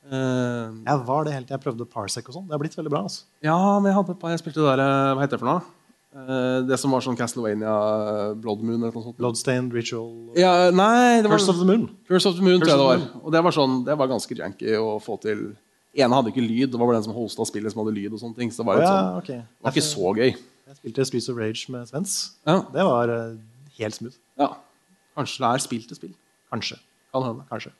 [0.09, 2.47] Eh, Jeg var det helt til jeg prøvde Parsec og sånn.
[2.49, 3.03] Det har blitt veldig bra.
[3.05, 3.25] altså.
[3.45, 5.49] ja, men jeg hadde et par Jeg spilte det der eh, Hva heter det for
[5.51, 5.61] noe?
[6.09, 9.17] Eh, det som var sånn Castlevania eh, Blood Moon eller noe sånt.
[9.19, 11.83] Bloodstained Ritual Ja, nei, det var, Curse of the Moon.
[12.09, 13.03] Curse of the Moon, tror jeg det var.
[13.21, 15.43] Og det var, sånn, det var ganske janky å få til.
[15.93, 16.71] ene hadde ikke lyd.
[16.73, 18.13] Det var bare den som hosta spillet, som hadde lyd.
[18.13, 19.43] og sånne ting Så det var, oh, ja, sånn, okay.
[19.45, 20.31] det var ikke så gøy.
[20.69, 22.15] Jeg spilte Streets of Rage med Svens.
[22.49, 22.57] Ja.
[22.73, 23.13] Det var
[23.77, 24.17] helt smooth.
[24.41, 24.49] Ja.
[25.17, 26.15] Kanskje det er spill til spill.
[26.53, 26.77] Kanskje.
[27.13, 27.45] Kan hende.
[27.53, 27.71] Kanskje.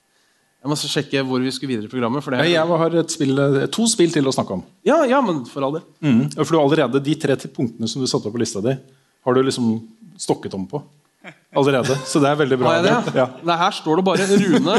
[0.59, 2.23] Jeg må sjekke hvor vi skulle videre i programmet.
[2.25, 2.49] For det er...
[2.51, 3.39] Jeg har spill,
[3.71, 4.63] to spill til å snakke om.
[4.87, 5.85] ja, ja, men for all del.
[6.03, 6.25] Mm.
[6.35, 8.75] For du allerede De tre punktene som du satte opp på lista di,
[9.25, 9.77] har du liksom
[10.19, 10.81] stokket om på
[11.55, 11.95] allerede.
[12.07, 12.73] Så det er veldig bra.
[12.83, 12.91] Det?
[13.15, 13.25] Ja.
[13.47, 14.75] Nei, her står det bare Rune.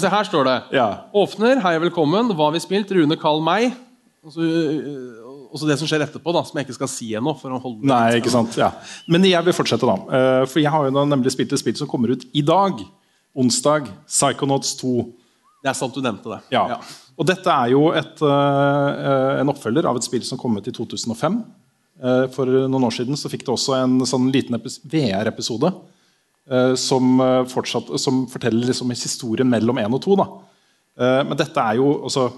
[0.00, 0.88] Se, her står det Ja.
[1.16, 2.32] Åpner, hei og velkommen.
[2.32, 2.90] Hva har vi spilt?
[2.96, 3.76] Rune, kall meg.
[4.24, 4.44] Og så,
[5.48, 7.32] og så det som skjer etterpå, da, som jeg ikke skal si ennå.
[7.38, 8.56] for å holde Nei, ikke sant?
[8.60, 8.72] Ja.
[9.08, 9.96] Men jeg vil fortsette, da.
[10.18, 12.82] Eh, For jeg har jo nemlig spilt et spill som kommer ut i dag.
[13.38, 13.88] Onsdag.
[14.08, 14.94] Psychonauts 2.
[15.62, 16.40] Det er sant du nevnte det.
[16.54, 16.80] Ja.
[17.18, 20.74] Og dette er jo et, uh, en oppfølger av et spill som kom ut i
[20.74, 21.38] 2005.
[21.98, 25.72] Uh, For noen år siden så fikk det også en sånn liten VR-episode
[26.50, 30.16] eh, som, eh, som forteller liksom historien mellom 1 og 2.
[30.20, 30.28] Da.
[30.98, 32.30] Eh, Men dette er jo altså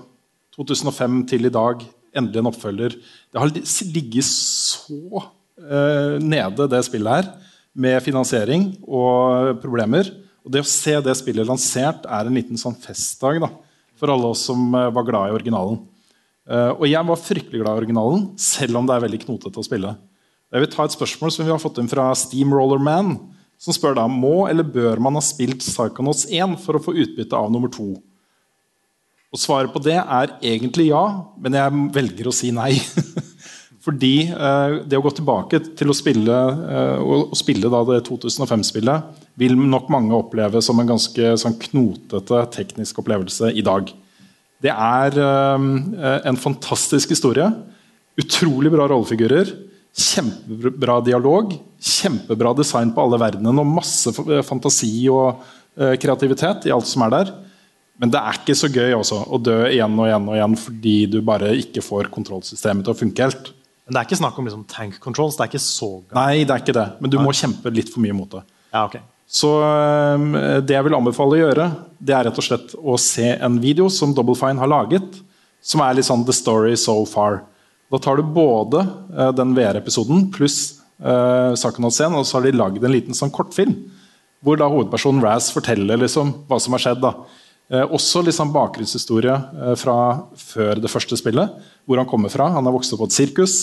[0.56, 1.84] 2005 til i dag,
[2.14, 2.96] endelig en oppfølger.
[3.30, 3.52] Det har
[3.94, 5.22] ligget så
[5.60, 7.30] eh, nede, det spillet her,
[7.74, 10.10] med finansiering og problemer.
[10.44, 13.50] Og det å se det spillet lansert er en liten sånn festdag da,
[14.00, 15.81] for alle oss som eh, var glad i originalen.
[16.50, 19.66] Eh, og jeg var fryktelig glad i originalen, selv om det er veldig knotete å
[19.66, 19.94] spille.
[20.50, 23.14] Jeg vil ta et spørsmål som vi har fått inn fra Steamroller Man,
[23.61, 27.37] som spør da må eller bør man ha spilt Psychonauts 1 for å få utbytte
[27.37, 27.90] av nummer 2.
[29.31, 31.05] Og Svaret på det er egentlig ja,
[31.38, 32.72] men jeg velger å si nei.
[33.85, 36.40] Fordi eh, det å gå tilbake til å spille,
[37.00, 43.53] å, spille det 2005-spillet vil nok mange oppleve som en ganske sånn, knotete teknisk opplevelse
[43.57, 43.90] i dag.
[44.61, 45.66] Det er eh,
[46.29, 47.48] en fantastisk historie.
[48.20, 49.55] Utrolig bra rollefigurer.
[49.96, 51.55] Kjempebra dialog.
[51.81, 54.12] Kjempebra design på alle verdenene og masse
[54.46, 55.40] fantasi og
[55.81, 57.33] eh, kreativitet i alt som er der.
[58.00, 60.94] Men det er ikke så gøy også, å dø igjen og igjen og igjen fordi
[61.12, 63.50] du bare ikke får kontrollsystemet til å funke helt.
[63.85, 65.37] Men det er ikke snakk om liksom, tank controls.
[65.37, 66.16] Det er ikke så galt.
[66.16, 66.87] Nei, det er ikke det.
[67.03, 68.44] Men du må kjempe litt for mye mot det.
[68.70, 69.00] Ja, ok.
[69.30, 69.46] Så
[70.66, 71.66] det jeg vil anbefale å gjøre,
[72.02, 75.20] det er rett og slett å se en video som Double Fine har laget,
[75.62, 77.44] som er litt sånn The Story So Far.
[77.94, 80.58] Da tar du både øh, den VR-episoden pluss
[81.02, 83.76] uh, Psychonauts-scenen, og så har de lagd en liten sånn kortfilm
[84.40, 87.02] hvor da hovedpersonen Raz forteller liksom hva som har skjedd.
[87.02, 87.12] da.
[87.70, 89.96] Eh, også liksom bakgrunnshistorie eh, fra
[90.40, 91.58] før det første spillet.
[91.84, 92.48] Hvor han kommer fra.
[92.54, 93.56] Han har vokst opp på et sirkus.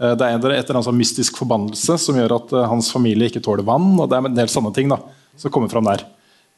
[0.00, 3.30] Eh, det er et eller annet sånn mystisk forbannelse som gjør at eh, hans familie
[3.30, 3.92] ikke tåler vann.
[3.98, 4.98] og det er en del sånne ting da,
[5.38, 6.06] som kommer fram der.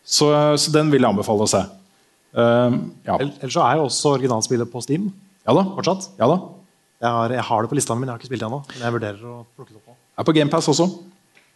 [0.06, 1.64] Så, så den vil jeg anbefale å se.
[2.36, 2.74] Uh,
[3.06, 3.16] ja.
[3.16, 5.06] Ellers så er jo også originalspillet på Steam
[5.46, 5.62] ja da.
[5.72, 6.10] fortsatt.
[6.20, 6.36] Ja da.
[7.00, 8.58] Jeg har, jeg har det på lista mi, men jeg har ikke spilt det ennå.
[8.74, 9.96] Men jeg vurderer å plukke det opp nå.
[10.16, 10.86] Er på GamePass også.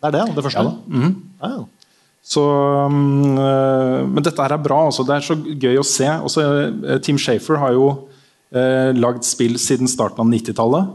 [0.00, 0.62] Det er det, det første?
[0.62, 0.74] Ja da.
[0.88, 1.14] Mhm.
[1.42, 1.68] Ja, ja.
[2.30, 4.82] Så, øh, men dette her er bra.
[4.90, 5.06] Også.
[5.08, 6.08] Det er så gøy å se.
[6.28, 6.44] Også,
[7.04, 7.86] Team Shafer har jo
[8.52, 10.90] øh, lagd spill siden starten av 90-tallet.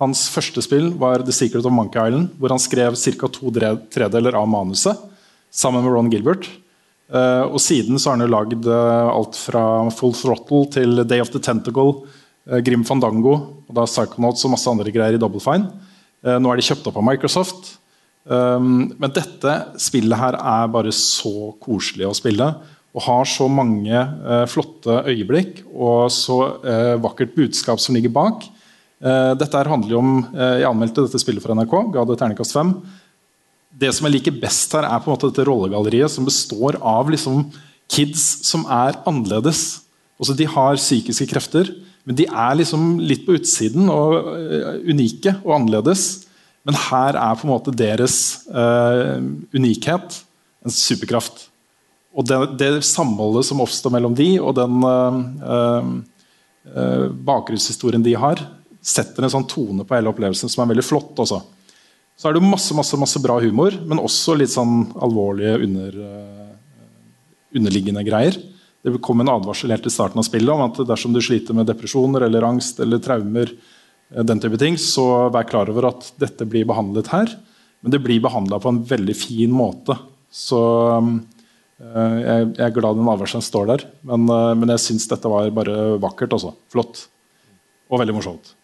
[0.00, 3.28] Hans første spill var The Secret of Monkey Island, hvor han skrev ca.
[3.28, 3.52] to
[3.92, 4.96] tredeler av manuset
[5.52, 6.48] sammen med Ron Gilbert.
[7.10, 9.64] Eh, og siden så har han jo lagd eh, alt fra
[9.98, 12.06] Full Throttle til Day of the Tentacle,
[12.48, 13.34] eh, Grim Fandango
[13.66, 15.68] og da Psychonauts og masse andre greier i Double Fine.
[16.20, 17.68] Nå er de kjøpt opp av Microsoft.
[18.28, 22.48] Men dette spillet her er bare så koselig å spille.
[22.92, 24.02] Og har så mange
[24.52, 26.36] flotte øyeblikk og så
[27.00, 28.44] vakkert budskap som ligger bak.
[29.00, 32.52] Eh, dette handler jo om, eh, Jeg anmeldte dette spillet for NRK, ga det terningkast
[32.52, 32.82] fem.
[33.72, 37.08] det som jeg liker best her, er på en måte dette rollegalleriet som består av
[37.08, 37.50] liksom
[37.88, 39.80] kids som er annerledes.
[40.20, 41.70] Også de har psykiske krefter,
[42.04, 46.26] men de er liksom litt på utsiden og uh, unike og annerledes.
[46.66, 49.16] Men her er på en måte deres uh,
[49.54, 50.20] unikhet
[50.60, 51.48] en superkraft.
[52.12, 55.88] Og det, det, samholdet som oppstår mellom de, og den uh,
[57.24, 58.44] bakgrunnshistorien de har,
[58.82, 61.12] setter en sånn tone på hele opplevelsen som er veldig flott.
[61.20, 61.40] Også.
[62.16, 66.00] Så er det masse, masse, masse bra humor, men også litt sånn alvorlige under,
[67.56, 68.40] underliggende greier.
[68.80, 71.68] Det kom en advarsel helt i starten av spillet om at dersom du sliter med
[71.68, 73.52] depresjoner eller angst eller traumer,
[74.14, 77.34] eh, den type ting, så vær klar over at dette blir behandlet her.
[77.80, 79.96] Men det blir behandla på en veldig fin måte.
[80.32, 80.60] Så
[80.96, 83.84] eh, jeg, er glad den advarselen står der.
[84.08, 86.38] Men, eh, jeg syns dette var bare vakkert.
[86.38, 86.54] Også.
[86.72, 87.04] Flott.
[87.92, 88.54] Og veldig morsomt.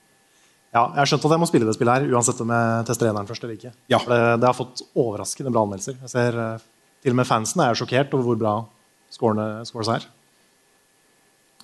[0.76, 3.08] Ja, jeg har skjønt at jeg må spille det spillet her, uansett om jeg tester
[3.08, 3.70] eneren først eller ikke.
[3.92, 4.00] Ja.
[4.02, 5.96] Det, det, har fått overraskende bra anmeldelser.
[6.02, 6.36] Jeg ser,
[7.04, 8.52] til og med fansen er sjokkert over hvor bra
[9.14, 10.04] scorene, scores er.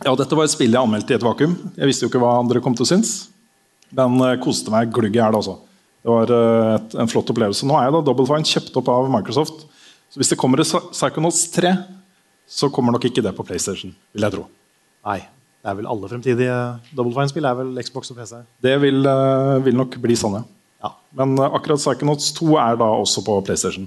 [0.02, 1.58] Ja, dette var et spill jeg anmeldte i et vakuum.
[1.76, 3.12] Jeg visste jo ikke hva andre kom til å synes.
[3.92, 5.36] Men uh, koste meg glugg i hjel.
[5.36, 5.58] Altså.
[6.02, 7.68] Det var uh, et, en flott opplevelse.
[7.68, 9.66] Nå er jeg da Double Fine kjøpt opp av Microsoft.
[10.12, 11.76] Så hvis det kommer et Psychonauts 3,
[12.48, 13.94] så kommer nok ikke det på PlayStation.
[14.12, 14.48] vil jeg tro.
[15.08, 15.20] Nei.
[15.62, 16.54] Det er vel alle fremtidige
[16.90, 18.40] Double Fine-spill er vel Xbox og PC?
[18.66, 20.44] Det vil, uh, vil nok bli sånn, ja.
[20.82, 20.94] ja.
[21.20, 23.86] Men akkurat Psychonauts 2 er da også på PlayStation.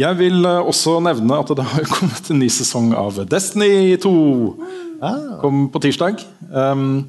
[0.00, 4.12] Jeg vil eh, også nevne at det har kommet en ny sesong av Destiny 2.
[5.04, 5.18] Ah.
[5.42, 6.22] Kom på tirsdag.
[6.48, 7.04] Um,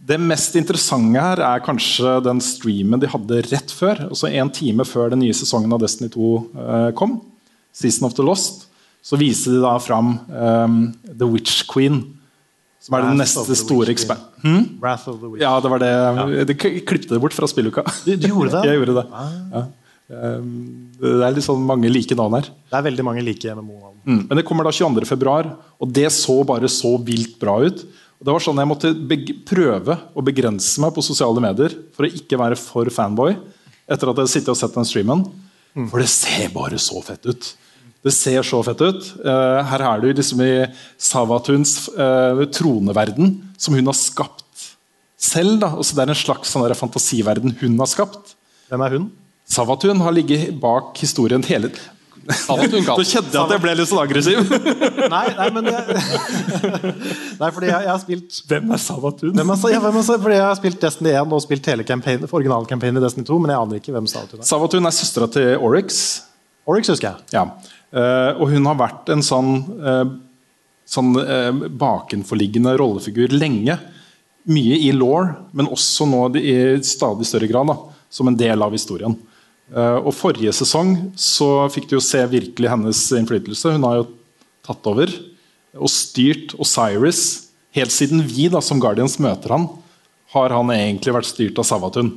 [0.00, 4.06] det mest interessante her er kanskje den streamen de hadde rett før.
[4.08, 7.18] altså En time før den nye sesongen av Destiny 2 uh, eh, kom,
[7.74, 8.68] Season of the Lost,
[9.02, 12.02] så viste de da fram um, The Witch Queen.
[12.80, 14.22] Som er den neste store ekspert...
[14.40, 14.62] Hmm?
[14.80, 15.42] Wrath of the Witch.
[15.42, 15.90] Ja, det var det.
[15.90, 16.44] Ja.
[16.48, 17.84] De klippet det bort fra spilluka.
[18.06, 18.62] Du, du gjorde det?
[18.70, 19.06] Jeg gjorde det.
[19.12, 19.34] Ah.
[19.52, 19.64] Ja.
[20.10, 20.52] Ehm,
[20.98, 22.48] det er litt sånn mange like navn her.
[22.70, 23.98] Det er veldig mange like MMO-navn.
[24.08, 24.22] Mm.
[24.30, 27.84] Men det kommer da 22.2, og det så bare så vilt bra ut.
[28.20, 28.90] Og det var sånn Jeg måtte
[29.48, 33.36] prøve å begrense meg på sosiale medier for å ikke være for fanboy.
[33.90, 35.24] Etter at jeg hadde og sett den streamen.
[35.76, 35.88] Mm.
[35.92, 37.52] For det ser bare så fett ut.
[38.00, 39.08] Det ser så fett ut.
[39.20, 40.52] Uh, her er du liksom i
[40.96, 44.68] Savatuns uh, troneverden, som hun har skapt
[45.20, 45.58] selv.
[45.60, 45.74] Da.
[45.76, 48.36] Også det er en slags sånn fantasiverden hun har skapt.
[48.70, 49.10] Hvem er hun?
[49.50, 51.72] Savatun har ligget bak historien hele
[52.30, 54.52] Savatun Så kjente jeg at jeg ble litt sånn aggressiv.
[55.14, 55.96] nei, nei, men jeg,
[57.40, 59.34] Nei, fordi jeg, jeg, har spilt Hvem er Savatun?
[59.34, 61.86] Hvem er, ja, hvem er, fordi Jeg har spilt Destiny 1 og spilt hele
[62.30, 64.48] originalcampaignen i Destiny 2, men jeg aner ikke hvem Savatun er.
[64.52, 66.00] Savatun er søstera til Oryx.
[66.70, 67.34] Oryx husker jeg.
[67.34, 67.46] Ja.
[67.90, 70.04] Uh, og hun har vært en sånn, uh,
[70.86, 71.50] sånn uh,
[71.80, 73.78] bakenforliggende rollefigur lenge.
[74.50, 76.54] Mye i law, men også nå i
[76.86, 77.76] stadig større grad da,
[78.10, 79.18] som en del av historien.
[79.70, 83.76] Eh, og Forrige sesong så fikk du jo se virkelig hennes innflytelse.
[83.76, 84.08] Hun har jo
[84.66, 85.12] tatt over
[85.78, 87.52] og styrt Osiris.
[87.76, 89.68] Helt siden vi da, som Guardians møter han,
[90.34, 92.16] har han egentlig vært styrt av Savatun.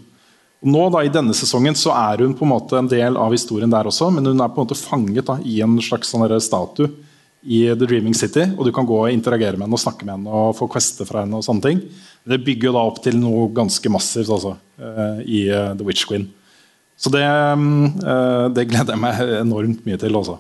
[0.64, 3.72] Nå da, I denne sesongen så er hun på en måte en del av historien
[3.72, 6.92] der også, men hun er på en måte fanget da, i en slags sånn statue
[7.44, 8.46] i The Dreaming City.
[8.58, 11.08] og Du kan gå og interagere med henne og snakke med henne og få quester
[11.08, 11.36] fra henne.
[11.36, 11.82] og sånne ting.
[12.24, 16.08] Det bygger jo da opp til noe ganske massivt altså, uh, i uh, The Witch
[16.08, 16.30] Queen.
[16.96, 20.16] Så det, uh, det, gleder jeg meg enormt mye til.
[20.16, 20.38] Også.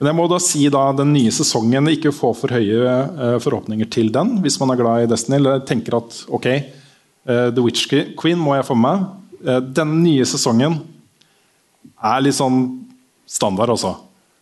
[0.00, 4.08] Men jeg må da si da den nye sesongen ikke få for høye forhåpninger til
[4.12, 4.38] den.
[4.40, 6.48] Hvis man er glad i Destiny eller tenker at ok,
[7.26, 9.06] The Witch Queen må jeg få med meg.
[9.46, 10.80] Den nye sesongen
[12.02, 12.64] er litt sånn
[13.26, 13.92] standard også.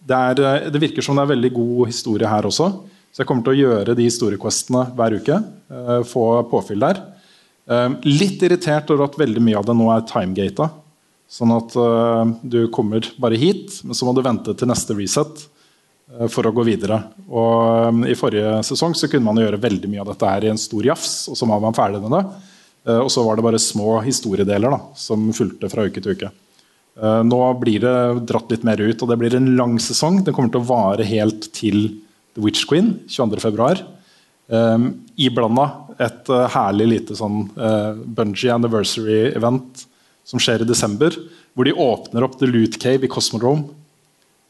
[0.04, 2.70] Det, er, det, virker som det er veldig god historie her også.
[3.12, 5.40] Så jeg kommer til å gjøre de historiequestene hver uke.
[5.68, 7.02] Uh, få påfyll der.
[8.04, 10.66] Litt irritert over at veldig mye av det nå er timegata.
[11.32, 11.72] Sånn at
[12.44, 15.46] du kommer bare hit, men så må du vente til neste reset
[16.30, 16.98] for å gå videre.
[17.32, 20.60] Og I forrige sesong så kunne man gjøre veldig mye av dette her i en
[20.60, 22.22] stor jafs, og så var man ferdig med det.
[22.84, 26.28] Og så var det bare små historiedeler da, som fulgte fra uke til uke.
[27.24, 27.94] nå blir det
[28.28, 30.18] dratt litt mer ut, og det blir en lang sesong.
[30.26, 31.86] Den kommer til å vare helt til
[32.34, 33.86] The Witch Queen 22.2.
[34.52, 35.70] Um, Iblanda
[36.02, 39.84] et uh, herlig lite sånn uh, bungee anniversary-event
[40.26, 41.14] som skjer i desember.
[41.54, 43.68] Hvor de åpner opp The Loot Cave i Cosmodrome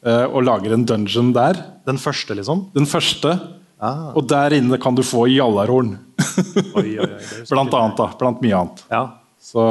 [0.05, 1.61] uh, og lager en dungeon der.
[1.87, 2.67] Den første, liksom?
[2.75, 3.37] Den første.
[3.79, 4.11] Ah.
[4.17, 5.95] Og der inne kan du få Jallarhorn.
[7.51, 7.97] blant annet.
[7.99, 8.83] da, Blant mye annet.
[8.91, 9.03] Ja.
[9.45, 9.61] Så,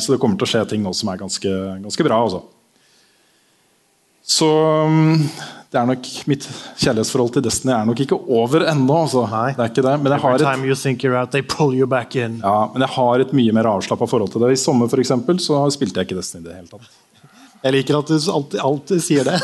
[0.00, 2.20] så, det kommer til å skje ting nå som er ganske, ganske bra.
[2.26, 2.42] Også.
[4.32, 4.48] Så
[4.86, 5.14] um,
[5.72, 6.44] det er nok Mitt
[6.82, 8.98] kjærlighetsforhold til Destiny er nok ikke over ennå.
[9.06, 9.22] Altså.
[9.56, 9.94] Det er ikke det.
[10.02, 10.44] Men jeg har et,
[12.44, 14.52] ja, men jeg har et mye mer avslappa forhold til det.
[14.52, 16.92] I sommer for eksempel, så spilte jeg ikke Destiny i det hele tatt.
[17.62, 19.36] Jeg liker at du alltid, alltid sier det.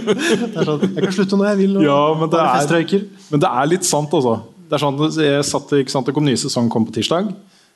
[0.54, 1.72] det sånn, jeg kan slutte når jeg vil.
[1.80, 2.92] Og Ja, men det, er,
[3.32, 4.34] men det er litt sant, altså.
[4.64, 7.28] Det er sånn, jeg satt, ikke sant, det kom nye sesong kom på tirsdag.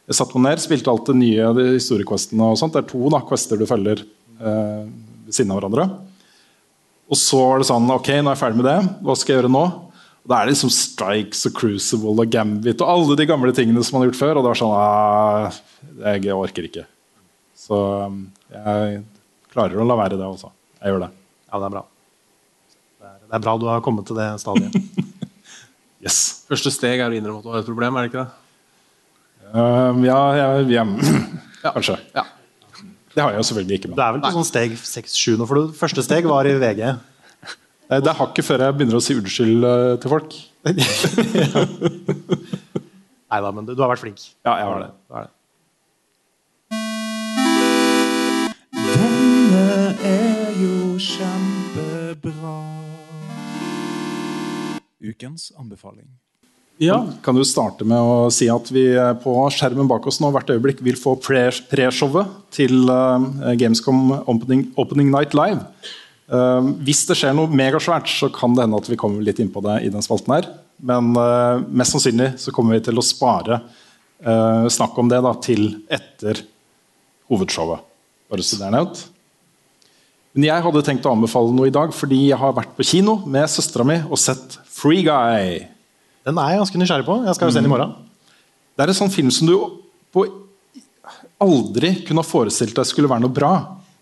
[0.08, 2.46] Jeg satt meg ned, spilte alt det nye de historiequestene.
[2.54, 2.72] og sånt.
[2.72, 4.00] Det er to da, quester du følger
[4.40, 4.86] eh,
[5.26, 5.84] ved siden av hverandre.
[7.08, 8.78] Og så var det sånn Ok, nå er jeg ferdig med det.
[9.04, 9.64] Hva skal jeg gjøre nå?
[10.24, 13.84] Og Da er det liksom Strikes og Crucible og Gambit og alle de gamle tingene
[13.84, 14.32] som man har gjort før.
[14.40, 15.60] Og det var sånn ah,
[16.16, 16.86] Jeg orker ikke.
[17.58, 17.76] Så
[18.54, 19.02] jeg
[19.52, 20.52] klarer å la være det også.
[20.80, 21.12] Jeg gjør det.
[21.48, 21.84] Ja, det er bra.
[22.98, 24.80] Det er, det er bra du har kommet til det stadiet.
[26.04, 26.44] Yes.
[26.46, 28.30] Første steg er å innrømme at du har et problem, er det ikke det?
[29.48, 30.84] Um, ja, jeg, jeg,
[31.74, 31.96] kanskje.
[32.14, 32.24] Ja.
[33.14, 33.96] Det har jeg jo selvfølgelig ikke med.
[33.98, 36.82] Det er vel på sånn steg 6-7 nå, for det første steg var i VG.
[37.88, 40.36] Det er hakket før jeg begynner å si unnskyld eh, til folk.
[43.28, 44.20] Nei da, men du, du har vært flink.
[44.44, 44.90] Ja, jeg har det.
[45.08, 45.32] Du er det.
[48.76, 49.66] Denne
[50.14, 52.77] er jo kjempebra.
[55.04, 56.08] Ukens anbefaling.
[56.78, 57.00] Ja.
[57.22, 58.84] Kan du starte med å si at vi
[59.22, 64.68] på skjermen bak oss nå hvert øyeblikk vil få pre- pre-showet til eh, Gamescom opening,
[64.78, 65.64] opening Night Live.
[66.28, 69.48] Uh, hvis det skjer noe megasvært, så kan det hende at vi kommer litt inn
[69.48, 70.48] på det i den spalten her.
[70.76, 75.32] Men uh, mest sannsynlig så kommer vi til å spare uh, snakk om det da,
[75.40, 76.42] til etter
[77.32, 77.80] hovedshowet.
[78.28, 79.06] Bare så det er nevnt.
[80.36, 83.18] Men jeg hadde tenkt å anbefale noe i dag fordi jeg har vært på kino
[83.26, 85.62] med søstera mi og sett Free Guy.
[86.28, 87.16] Den er jeg ganske nysgjerrig på.
[87.24, 87.94] Jeg skal jo se den i morgen.
[88.76, 89.56] Det er en sånn film som du
[90.14, 90.26] på
[91.42, 93.52] aldri kunne ha forestilt deg skulle være noe bra.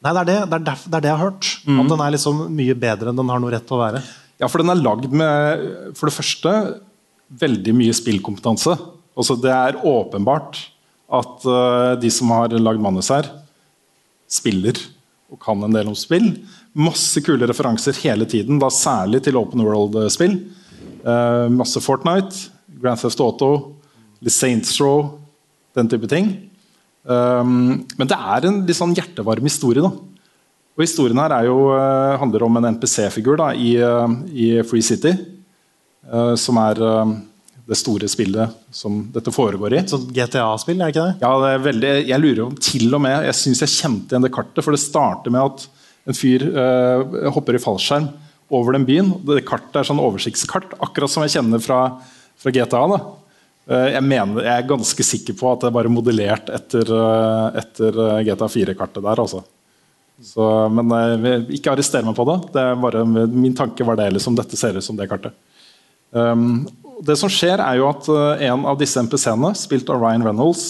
[0.04, 1.50] Nei, det er det, det, er derf- det, er det jeg har hørt.
[1.66, 4.02] At den er liksom mye bedre enn den har noe rett til å være.
[4.42, 6.52] Ja, for den er lagd med for det første
[7.40, 8.76] veldig mye spillkompetanse.
[9.16, 10.60] Altså, det er åpenbart
[11.16, 13.30] at uh, de som har lagd manus her,
[14.28, 14.76] spiller
[15.32, 16.28] og kan en del om spill.
[16.76, 20.38] Masse kule referanser hele tiden, da særlig til open world-spill.
[21.06, 23.50] Uh, masse Fortnite, Grand Theft Auto,
[24.22, 25.16] The Saints Row,
[25.76, 26.32] den type ting.
[27.06, 29.82] Um, men det er en litt sånn hjertevarm historie.
[29.84, 29.92] da.
[30.76, 35.16] Og Historien her er jo, uh, handler om en NPC-figur i, uh, i Free City.
[36.38, 36.78] som er
[37.66, 39.80] det store spillet som dette foregår i.
[39.90, 41.16] Sånn GTA-spill, er det ikke det?
[41.24, 44.26] Ja, det er veldig, Jeg lurer om til og med Jeg syns jeg kjente igjen
[44.26, 44.62] det kartet.
[44.62, 45.66] For det starter med at
[46.06, 48.06] en fyr eh, hopper i fallskjerm
[48.54, 49.10] over den byen.
[49.26, 51.80] Det kartet er sånn oversiktskart, akkurat som jeg kjenner fra,
[52.38, 52.84] fra GTA.
[52.94, 53.00] da.
[53.66, 57.60] Eh, jeg, mener, jeg er ganske sikker på at det er bare modellert etter, eh,
[57.64, 59.22] etter eh, GTA 4-kartet der.
[59.24, 59.42] altså.
[60.22, 62.38] Så, men ikke arrester meg på det.
[62.54, 65.34] det er bare, min tanke var det liksom, dette ser ut som det kartet.
[66.14, 66.62] Um,
[67.04, 70.66] det som skjer, er jo at eh, en av disse MPC-ene, spilt av Ryan Reynolds,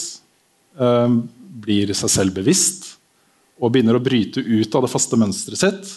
[0.75, 1.23] um,
[1.62, 2.97] blir seg selv bevisst
[3.57, 5.95] og begynner å bryte ut av det faste mønsteret sitt.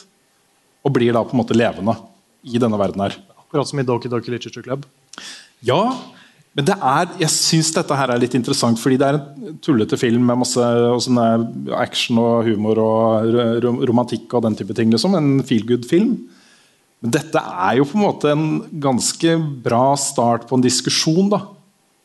[0.85, 1.97] Og blir da på en måte levende
[2.47, 3.17] i denne verden her.
[3.41, 4.85] Akkurat som i Doki Doki Literature Club.
[5.65, 5.81] Ja,
[6.55, 9.99] men det er, jeg syns dette her er litt interessant, fordi det er en tullete
[9.99, 14.93] film med masse og action og humor og romantikk og den type ting.
[14.93, 15.17] Liksom.
[15.19, 16.15] En feel good-film.
[16.99, 18.47] Men dette er jo på en måte en
[18.83, 21.43] ganske bra start på en diskusjon da,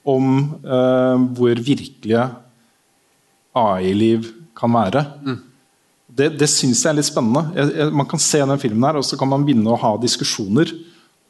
[0.04, 0.30] om
[0.60, 2.28] eh, hvor virkelige
[3.56, 5.02] AI-liv kan være.
[6.14, 7.48] Det, det syns jeg er litt spennende.
[7.56, 9.94] Jeg, jeg, man kan se den filmen her, og så kan man begynne å ha
[9.98, 10.70] diskusjoner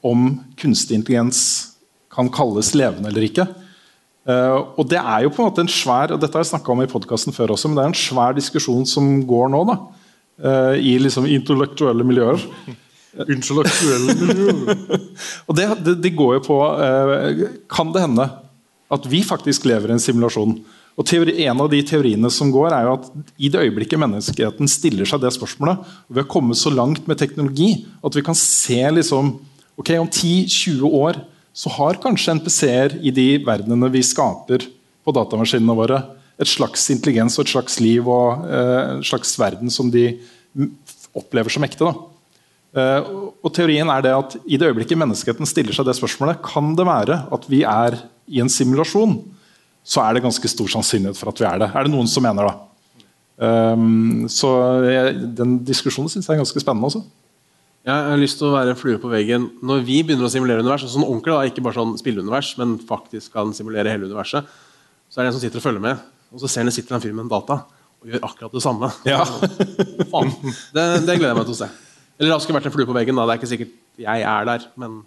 [0.05, 1.45] om kunstig intelligens
[2.15, 3.47] kan kalles levende eller ikke.
[4.29, 6.73] Eh, og det er jo på en måte en svær og dette har jeg snakket
[6.73, 9.77] om i podcasten før også, men det er en svær diskusjon som går nå da,
[10.41, 12.45] eh, i liksom intellektuelle miljøer.
[13.31, 14.79] Intellektuelle miljøer.
[15.49, 18.27] og det, det, det går jo på eh, Kan det hende
[18.95, 20.57] at vi faktisk lever i en simulasjon?
[20.95, 24.71] Og teori, En av de teoriene som går, er jo at i det øyeblikket menneskeheten
[24.71, 28.39] stiller seg det spørsmålet, og vi har kommet så langt med teknologi at vi kan
[28.39, 29.35] se liksom,
[29.81, 31.19] ok, om 10-20 år
[31.55, 34.67] så har kanskje NPC-er i de verdenene vi skaper
[35.05, 36.01] på datamaskinene våre,
[36.39, 40.09] et slags intelligens og et slags liv og eh, en slags verden som de
[41.15, 41.87] opplever som ekte.
[41.87, 41.95] da.
[42.75, 43.09] Eh,
[43.39, 46.87] og teorien er det at I det øyeblikket menneskeheten stiller seg det spørsmålet, kan det
[46.89, 49.19] være at vi er i en simulasjon,
[49.85, 51.69] så er det ganske stor sannsynlighet for at vi er det.
[51.71, 52.55] Er det noen som mener da?
[53.35, 54.49] Um, så
[54.87, 56.89] jeg, Den diskusjonen syns jeg er ganske spennende.
[56.89, 57.03] også.
[57.85, 60.65] Jeg har lyst til å være en flue på veggen når vi begynner å simulere
[60.65, 60.87] univers.
[60.89, 64.49] Sånn ordentlig, da, Ikke bare sånn spilleunivers, men faktisk kan simulere hele universet.
[65.13, 66.01] Så er det en som sitter og følger med,
[66.33, 67.61] og så ser han det sitter en fyr med en data
[68.05, 68.89] og gjør akkurat det samme.
[69.09, 69.21] Ja.
[70.13, 70.33] Faen.
[70.73, 71.69] Det, det gleder jeg meg til å se.
[72.19, 73.17] Eller det skulle vært en flue på veggen.
[73.17, 75.03] da, Det er ikke sikkert jeg er der, men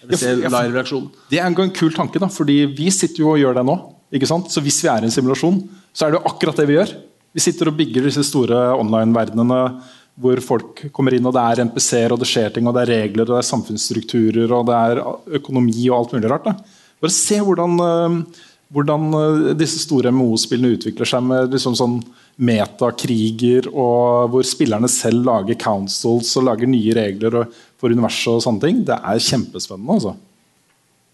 [0.00, 1.10] jeg vil se Ja, for- live reaksjon.
[1.30, 3.94] Det er en kul tanke, da, fordi vi sitter jo og gjør det nå.
[4.12, 4.46] ikke sant?
[4.52, 6.90] Så hvis vi er i en simulasjon, så er det jo akkurat det vi gjør.
[7.34, 9.82] Vi sitter og bygger disse store online-verdenene
[10.20, 12.92] hvor folk kommer inn, og det er NPC-er, og det skjer ting, og det er
[12.92, 16.44] regler, og det er samfunnsstrukturer, og det er økonomi og alt mulig rart.
[16.44, 16.52] Da.
[17.00, 18.42] Bare se hvordan, eh,
[18.72, 22.02] hvordan eh, disse store MO-spillene utvikler seg med liksom sånn
[22.40, 27.42] metakriger, og hvor spillerne selv lager councils og lager nye regler
[27.80, 28.82] for universet og sånne ting.
[28.88, 29.92] Det er kjempespennende.
[29.98, 30.14] altså.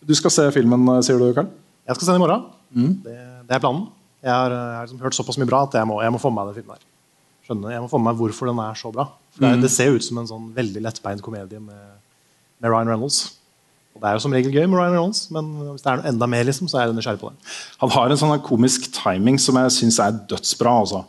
[0.08, 1.48] Du skal se filmen, eh, sier du, Karl?
[1.88, 2.44] Jeg skal se den i morgen.
[3.04, 3.16] Det,
[3.48, 3.86] det er planen.
[4.22, 6.30] Jeg har, jeg har liksom hørt såpass mye bra at jeg må, jeg må få
[6.30, 6.76] med meg den filmen.
[6.76, 6.84] her.
[7.48, 9.08] Skjønner, jeg må få med meg hvorfor den er så bra.
[9.32, 9.62] For det, Mm.
[9.62, 11.84] det ser ut som en sånn veldig lettbeint komedie med,
[12.60, 13.37] med Ryan Reynolds.
[13.98, 16.10] Og Det er jo som regel gøy med Ryan Reynolds, men hvis det er noe
[16.12, 17.54] enda mer, liksom, så er jeg nysgjerrig på det.
[17.82, 20.74] Han har en sånn komisk timing som jeg syns er dødsbra.
[20.84, 21.00] Altså.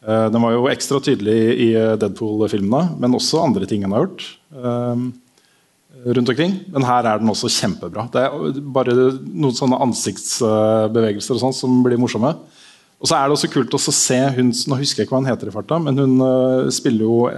[0.00, 4.06] Eh, Den var jo ekstra tydelig i eh, Deadpool-filmene, men også andre ting han har
[4.06, 4.24] gjort.
[4.56, 5.10] eh,
[6.16, 6.54] rundt omkring.
[6.72, 8.06] Men her er den også kjempebra.
[8.08, 12.30] Det er bare noen sånne ansiktsbevegelser og sånt som blir morsomme.
[13.00, 15.28] Og så er det også kult å se hun, Nå husker jeg ikke hva hun
[15.28, 17.28] heter i farta, men hun spiller jo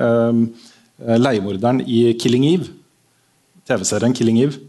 [0.98, 2.70] leiemorderen i 'Killing Eve'.
[3.66, 4.61] TV-serien 'Killing Eve'.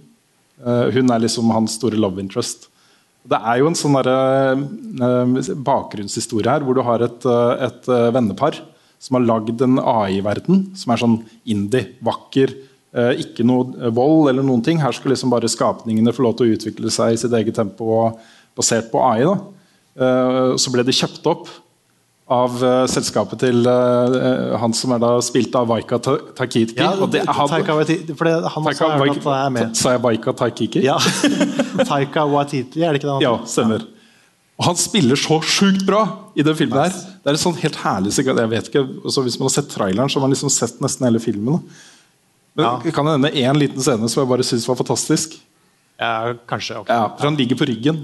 [0.64, 2.70] Eh, hun er liksom hans store love interest.
[3.24, 8.60] Det er jo en sånn eh, bakgrunnshistorie her hvor du har et, eh, et vennepar
[9.04, 12.56] som har lagd en AI-verden som er sånn indie, vakker.
[12.94, 14.78] ikke noe vold eller noen ting.
[14.78, 18.12] Her skal liksom bare skapningene få lov til å utvikle seg i sitt eget tempo
[18.54, 19.26] basert på AI.
[19.26, 20.54] Da.
[20.62, 21.50] Så ble det kjøpt opp
[22.34, 26.78] av uh, selskapet til uh, han som er da spilt av Waika Ta- Takiki.
[26.80, 29.76] Ja, og det, han, Taika Waititi, for det, han også har hørt er med.
[29.78, 30.82] Sa jeg Vaika Taikiki?
[30.86, 30.98] Ja.
[31.90, 33.18] Taika Waititi, er det ikke det?
[33.20, 33.86] han Ja, stemmer.
[34.60, 36.04] Og han spiller så sjukt bra
[36.38, 36.78] i den filmen.
[36.78, 38.12] her Det er en sånn helt herlig.
[38.20, 41.08] Jeg vet ikke, altså Hvis man har sett traileren, så har man liksom sett nesten
[41.10, 41.62] hele filmen.
[42.54, 42.74] Men Ja.
[42.86, 45.40] jeg kan nevne én liten scene som jeg bare syns var fantastisk.
[46.00, 46.78] Ja, kanskje.
[46.84, 46.96] Okay.
[46.96, 48.04] Ja, for Han ligger på ryggen.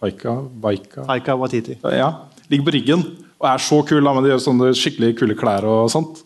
[0.00, 1.74] Taika, Baika Taika Watiti.
[1.82, 2.12] Ja,
[2.50, 3.04] Ligger på ryggen
[3.36, 4.02] og er så kul.
[4.02, 5.64] men de gjør sånne skikkelig kule klær.
[5.64, 6.22] Og sånt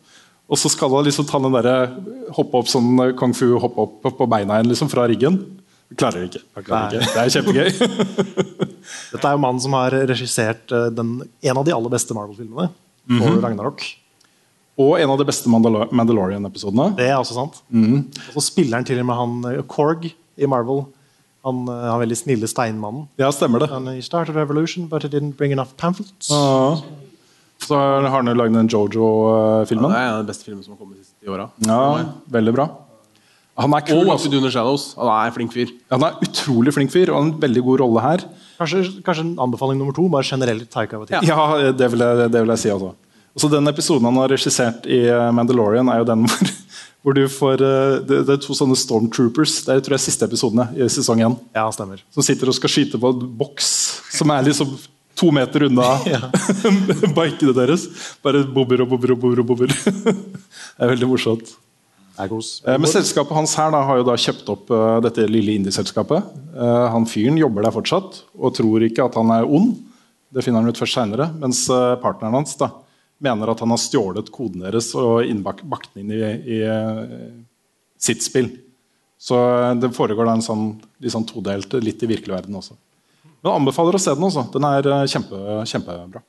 [0.50, 1.94] Og så skal han liksom ta den der,
[2.34, 5.38] hoppe opp sånn kung fu, hoppe opp på beina igjen liksom, fra ryggen.
[5.94, 6.62] Klarer det ikke.
[6.66, 7.06] Klarer ikke.
[7.14, 7.68] Det er kjempegøy.
[9.12, 12.66] Dette er jo mannen som har regissert eh, den, en av de aller beste Marvel-filmene.
[13.06, 13.40] Mm -hmm.
[13.42, 13.86] Ragnarok.
[14.80, 16.96] Og en av de beste Mandalor Mandalorian-episodene.
[16.96, 17.62] Det er også sant.
[17.68, 18.06] Mhm.
[18.34, 20.84] Og så spiller han til og med han eh, Korg i Marvel.
[21.47, 23.07] Han, er han veldig snille steinmannen.
[23.20, 23.70] Ja, stemmer det.
[23.72, 26.28] Han, he started a revolution, but he didn't bring enough pamphlets.
[26.30, 26.82] Ah.
[27.61, 29.91] Så har han jo lagd den Jojo-filmen.
[29.93, 31.49] det er en av de beste filmene som har kommet de siste åra.
[31.66, 31.80] Ja,
[32.32, 32.68] veldig bra.
[33.61, 34.05] Han er kul.
[34.07, 34.30] Og altså.
[34.32, 34.84] Under Shadows.
[34.97, 35.72] Han er en flink fyr.
[35.93, 38.24] Han er utrolig flink fyr og en veldig god rolle her.
[38.61, 41.28] Kanskje, kanskje en anbefaling nummer to, bare generelt Taika Waititi.
[41.28, 42.72] Ja, det vil jeg, det vil jeg si.
[42.72, 42.95] altså.
[43.36, 46.52] Også den episoden han har regissert i eh, Mandalorian, er jo den hvor,
[47.04, 49.60] hvor du får eh, det, det er to sånne stormtroopers.
[49.66, 51.36] Det er tror jeg, siste episodene i sesong én.
[51.56, 52.02] Ja, stemmer.
[52.14, 53.70] Som sitter og skal skyte på en boks
[54.16, 54.76] som er liksom
[55.20, 55.96] to meter unna
[57.18, 57.88] bikene deres.
[58.24, 59.42] Bare bobber og bobber og bobber.
[59.42, 59.74] og bobber.
[60.06, 61.58] det er veldig morsomt.
[62.20, 66.26] Eh, Men selskapet hans her da, har jo da kjøpt opp uh, dette lille indieselskapet.
[66.52, 69.78] Uh, han fyren jobber der fortsatt og tror ikke at han er ond.
[70.30, 72.70] Det finner han ut først senere, Mens uh, partneren hans da,
[73.20, 75.28] mener at han har stjålet koden deres og
[75.68, 76.20] bakt den inn i,
[76.56, 77.30] i eh,
[78.00, 78.50] sitt spill.
[79.20, 80.64] Så eh, det foregår da en sånn,
[80.98, 82.76] litt sånn todelt, litt i virkelig verden også.
[83.40, 84.26] Men jeg anbefaler å se den.
[84.28, 84.46] også.
[84.56, 86.24] Den er eh, kjempe, kjempebra.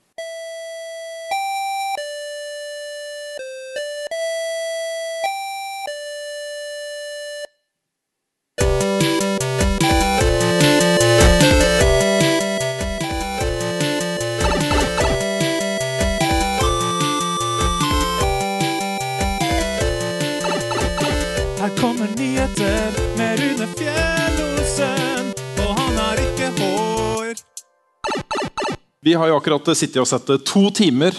[29.12, 31.12] Vi har jo akkurat sittet og sett eh, to timer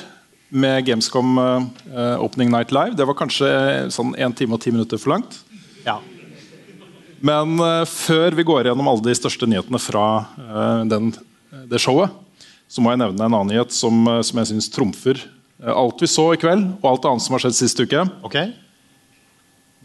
[0.49, 2.95] med Gamescom eh, Opening Night Live.
[2.97, 5.35] Det var kanskje eh, sånn én time og ti minutter for langt.
[5.85, 5.99] Ja.
[7.21, 10.07] Men før vi går gjennom alle de største nyhetene fra
[10.89, 11.13] den,
[11.69, 12.17] det showet,
[12.65, 15.21] så må jeg nevne en annen nyhet som, som jeg syns trumfer
[15.61, 18.07] alt vi så i kveld, og alt annet som har skjedd sist uke.
[18.25, 18.39] Ok.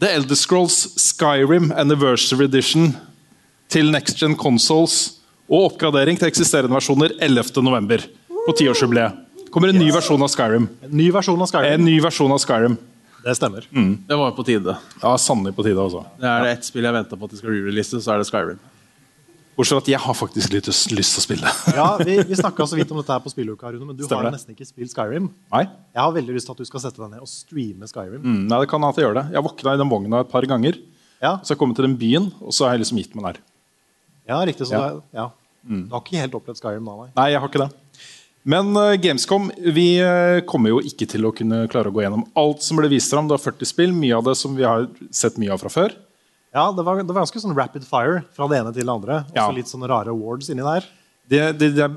[0.00, 2.94] The Elder Scrolls Skyrim Anniversary Edition
[3.68, 5.17] til Next Gen Consoles
[5.48, 8.06] og oppgradering til eksisterende versjoner 11.11.
[8.46, 9.24] på tiårsjubileet.
[9.50, 10.68] kommer en ny versjon av Skyrim.
[10.84, 11.72] En ny versjon av Skyrim.
[11.72, 12.76] En ny versjon av Skyrim.
[13.24, 13.64] Det stemmer.
[14.08, 14.76] Det var på tide.
[15.02, 15.80] Ja, Sannelig på tide.
[15.80, 16.04] også.
[16.20, 18.28] Det er det ett spill jeg venter på at de skal re-release, så er det
[18.28, 18.58] Skyrim.
[19.58, 21.50] Bortsett fra at jeg har faktisk litt lyst til å spille.
[21.78, 24.28] Ja, Vi, vi snakka så vidt om dette her på spilluka, Rune, men du Stemmer
[24.28, 24.36] har det.
[24.38, 25.26] nesten ikke spilt Skyrim.
[25.50, 25.64] Nei?
[25.96, 28.20] Jeg har veldig lyst til at du skal sette deg ned og streame Skyrim.
[28.22, 29.24] Mm, nei, det kan at jeg gjør det.
[29.34, 30.78] Jeg våkna i den vogna et par ganger.
[31.24, 33.40] Ja, Så jeg kommet til den byen, og så har jeg liksom gitt meg der.
[34.30, 34.68] ja riktig.
[34.70, 34.84] Så Ja.
[34.94, 35.30] Det, er,
[35.68, 35.82] ja.
[35.84, 37.10] du har ikke helt opplevd Skyrim da, nei?
[37.18, 37.70] Nei, jeg har ikke det.
[38.48, 42.24] Men uh, Gamescom vi uh, kommer jo ikke til å kunne klare å gå gjennom
[42.38, 43.28] alt som ble vist fram.
[43.28, 45.96] Det var 40 spill, mye av det som vi har sett mye av fra før.
[46.56, 49.18] Ja, det var, det var ganske sånn rapid fire fra det ene til det andre.
[49.28, 49.50] Også Ja.
[49.52, 50.86] litt sånne rare awards inni der.
[51.28, 51.90] Det, det, det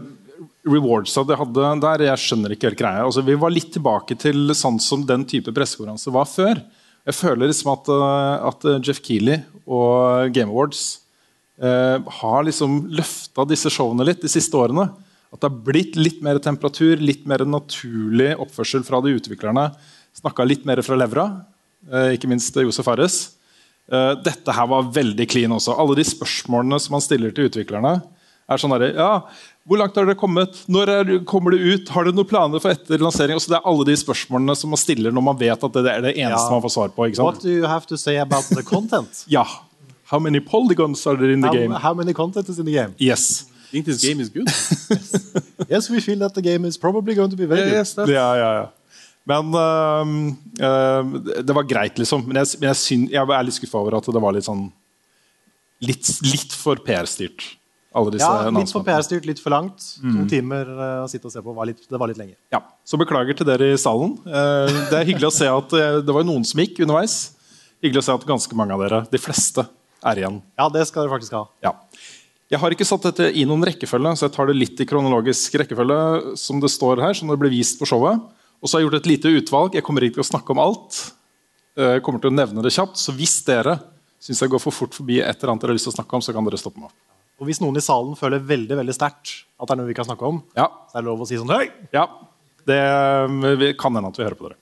[0.68, 3.06] rewardsa de hadde der, jeg skjønner ikke helt greia.
[3.08, 6.62] Altså, vi var litt tilbake til sånn som den type pressekonferanse var før.
[7.08, 11.00] Jeg føler liksom at, eh, at Jeff Keeley og Game Awards
[11.62, 14.88] har liksom løfta disse showene litt de siste årene.
[15.32, 19.70] At det har blitt litt mer temperatur, litt mer naturlig oppførsel fra de utviklerne.
[20.18, 21.28] Snakka litt mer fra levra,
[21.92, 23.20] eh, ikke minst Josef Fares.
[23.92, 25.78] Eh, dette her var veldig clean også.
[25.80, 28.02] Alle de spørsmålene som man stiller til utviklerne,
[28.52, 29.22] er sånn derre Ja,
[29.64, 30.66] hvor langt har dere kommet?
[30.68, 31.90] Når er, kommer det ut?
[31.90, 33.38] Har dere noen planer for etter lansering?
[33.38, 36.02] Altså, det er alle de spørsmålene som man stiller når man vet at det er
[36.02, 36.52] det eneste Ja.
[36.52, 37.08] man får svar på.
[37.08, 39.24] ikke What do you have to say about the content?
[39.30, 39.46] Ja.
[40.12, 41.72] How many polygons are there in the how, game?
[41.72, 42.94] how many content is in the game?
[43.00, 43.46] Yes.
[43.70, 44.48] I think this game is good.
[45.72, 47.74] Yes, we feel that the game is probably going to be very good.
[47.80, 48.68] yes, that's- Ja, ja, ja.
[49.24, 52.26] Men um, um, det var greit, liksom.
[52.28, 54.66] Men jeg, men jeg, synes, jeg er litt skuffa over at det var litt sånn
[55.82, 57.46] Litt, litt for PR-styrt.
[57.98, 58.84] Alle disse Ja, litt for.
[58.86, 59.82] PR-styrt, litt for langt.
[60.04, 60.18] Mm.
[60.20, 62.36] To timer uh, å sitte og se på var litt, det var litt lenge.
[62.54, 64.14] Ja, Så beklager til dere i salen.
[64.28, 67.16] Uh, Det er hyggelig å se at uh, det var noen som gikk underveis.
[67.82, 69.66] Hyggelig å se at ganske mange av dere, de fleste,
[70.06, 70.42] er igjen.
[70.60, 71.46] Ja, det skal dere faktisk ha.
[71.66, 71.74] Ja.
[72.52, 75.54] Jeg har ikke satt dette i noen rekkefølge, så jeg tar det litt i kronologisk
[75.62, 76.36] rekkefølge.
[76.38, 78.20] som det står her, som det ble vist på showet.
[78.62, 79.74] Og så har jeg gjort et lite utvalg.
[79.78, 81.14] Jeg kommer ikke til å snakke om alt.
[81.78, 83.80] Eh, Jeg kommer til å nevne det kjapt, Så hvis dere
[84.20, 86.14] syns jeg går for fort forbi et eller annet dere har lyst til å snakke
[86.14, 86.92] om, så kan dere stoppe meg.
[87.40, 90.06] Og hvis noen i salen føler veldig veldig sterkt at det er noe vi kan
[90.06, 91.72] snakke om, Ja, så er det lov å si sånn Høy!
[91.92, 92.06] Ja,
[92.68, 94.61] det eh, kan hende at vi hører på dere.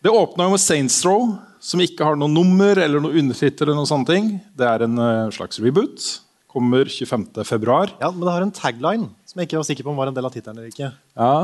[0.00, 3.66] Det åpna med Saints Row, som ikke har noe nummer eller noe undertittel.
[3.66, 4.28] eller noen sånne ting.
[4.56, 6.06] Det er en eh, slags reboot.
[6.50, 7.98] Kommer 25.2.
[8.00, 10.16] Ja, men det har en tagline som jeg ikke var sikker på om var en
[10.16, 10.88] del av tittelen eller ikke.
[11.14, 11.34] Ja,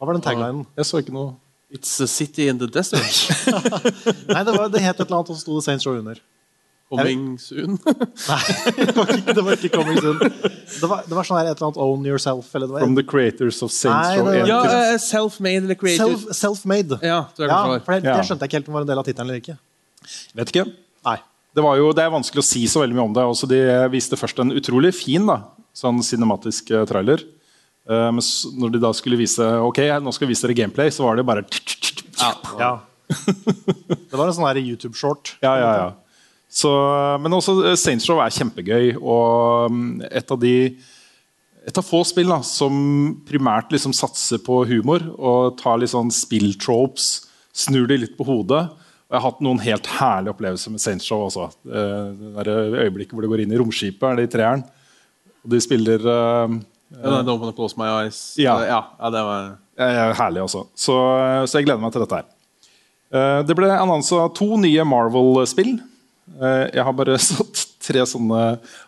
[0.00, 0.64] Hva var den taglinen?
[0.74, 1.34] jeg så ikke noe
[1.74, 3.02] It's a city in the desert.
[4.30, 6.20] Nei, det, var, det het et eller annet, og så sto det Saints Row under.
[6.92, 7.78] Coming soon.
[8.28, 8.40] Nei,
[8.76, 10.18] det var ikke, det var ikke coming soon.
[10.20, 12.50] Det var, det var sånn her et eller annet Own Yourself.
[12.54, 16.26] Eller det var From the creators of Saints Row 1 ja, eh, self-made eller creators.
[16.28, 17.00] Self, Self-made.
[17.00, 17.80] Ja, Ja, det var.
[17.86, 19.56] for det, det skjønte jeg ikke helt om var en del av tittelen eller ikke.
[20.36, 20.66] Vet ikke.
[21.08, 21.16] Nei.
[21.56, 23.26] Det, var jo, det er vanskelig å si så veldig mye om det.
[23.32, 23.60] Også de
[23.94, 25.40] viste først en utrolig fin da,
[25.76, 27.24] sånn cinematisk eh, trailer.
[27.88, 28.24] Eh, men
[28.60, 31.26] når de da skulle vise Ok, nå skal vi vise dere gameplay, så var det
[31.28, 31.44] bare
[32.60, 32.76] Ja.
[34.14, 35.34] Det var en sånn YouTube-short.
[35.44, 35.88] Ja, ja, ja.
[36.54, 36.70] Så,
[37.22, 38.92] men også eh, Saints Row er kjempegøy.
[39.00, 40.54] Og mm, et av de
[41.64, 42.74] et av få spill da, som
[43.24, 47.06] primært liksom satser på humor og tar litt sånn spill-tropes,
[47.56, 48.66] snur de litt på hodet.
[48.68, 51.48] Og jeg har hatt noen helt herlige opplevelser med Saints Row også.
[51.64, 52.52] Eh, Det der
[52.84, 54.64] øyeblikket hvor det går inn i romskipet, er det i treeren.
[55.44, 56.52] Og de spiller uh,
[56.94, 58.34] Ja, Don't wanna close my eyes.
[58.40, 58.54] Ja.
[58.64, 60.68] ja, ja det var Eh, herlig også.
[60.78, 60.94] Så,
[61.50, 62.28] så jeg gleder meg til dette her.
[63.10, 65.72] Eh, det ble annonsa to nye Marvel-spill.
[66.34, 68.42] Eh, jeg har bare satt tre sånne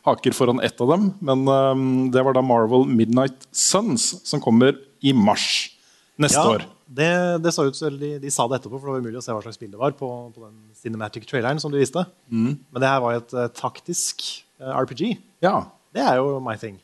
[0.07, 1.11] haker foran ett av dem.
[1.25, 1.85] Men eh,
[2.15, 5.73] det var da Marvel Midnight Suns, som kommer i mars
[6.17, 6.63] neste Ja, år.
[6.89, 7.11] det,
[7.45, 9.35] det så ut som de, de sa det etterpå, for det var umulig å se
[9.37, 12.07] hva slags spill det var på, på den cinematic traileren som de viste.
[12.33, 12.55] Mm.
[12.73, 14.25] Men det her var jo et uh, taktisk
[14.63, 15.03] uh, RPG.
[15.45, 15.59] Ja.
[15.93, 16.79] Det er jo my thing.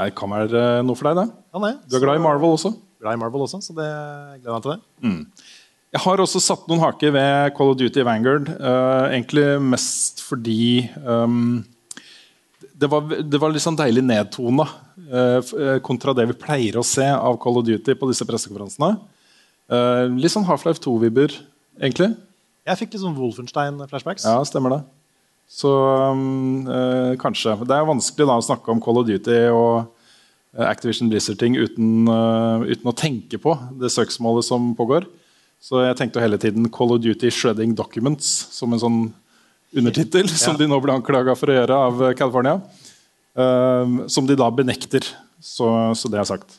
[0.00, 1.36] Det kan være noe for deg, det.
[1.52, 2.72] Ja, nei, Du er glad i Marvel også?
[3.04, 4.80] Glad i Marvel også, så det jeg gleder meg til det.
[5.92, 8.48] Jeg har også satt noen haker ved Call of Duty Vanguard.
[8.56, 11.60] Uh, egentlig mest fordi um,
[12.72, 16.86] det, var, det var litt sånn deilig nedtona uh, eh, kontra det vi pleier å
[16.86, 18.96] se av Call of Duty på disse pressekonferansene.
[19.68, 21.36] Uh, litt sånn Half-Life 2-vibber,
[21.76, 22.14] egentlig.
[22.62, 24.24] Jeg fikk litt sånn Wolfenstein-flashbacks.
[24.24, 24.82] Ja, stemmer det.
[25.52, 25.70] Så
[26.12, 27.58] um, eh, kanskje.
[27.68, 29.90] Det er vanskelig da å snakke om Call of Duty og
[30.56, 35.08] eh, Activision Blizzard-ting uten, eh, uten å tenke på det søksmålet som pågår.
[35.62, 39.02] Så jeg tenkte hele tiden Call of Duty Shredding Documents som en sånn
[39.72, 42.58] undertittel, som de nå ble anklaga for å gjøre av eh, California.
[43.32, 45.06] Um, som de da benekter.
[45.40, 46.58] Så, så det er sagt.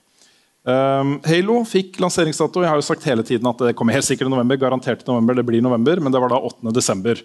[0.64, 2.64] Um, Halo fikk lanseringsdato.
[2.64, 4.58] Jeg har jo sagt hele tiden at det kommer helt sikkert i november.
[4.62, 6.72] garantert i november, det blir november, Men det var da 8.
[6.74, 7.20] desember.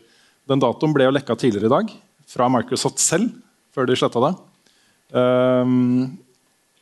[0.50, 1.94] Den datoen ble jo lekka tidligere i dag
[2.28, 3.30] fra Microsoft selv.
[3.72, 4.34] før de sletta det.
[5.14, 6.18] Um,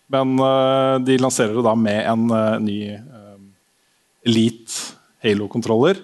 [0.08, 3.25] men uh, de lanserer det da med en uh, ny um,
[4.26, 6.02] Elite Halo-kontroller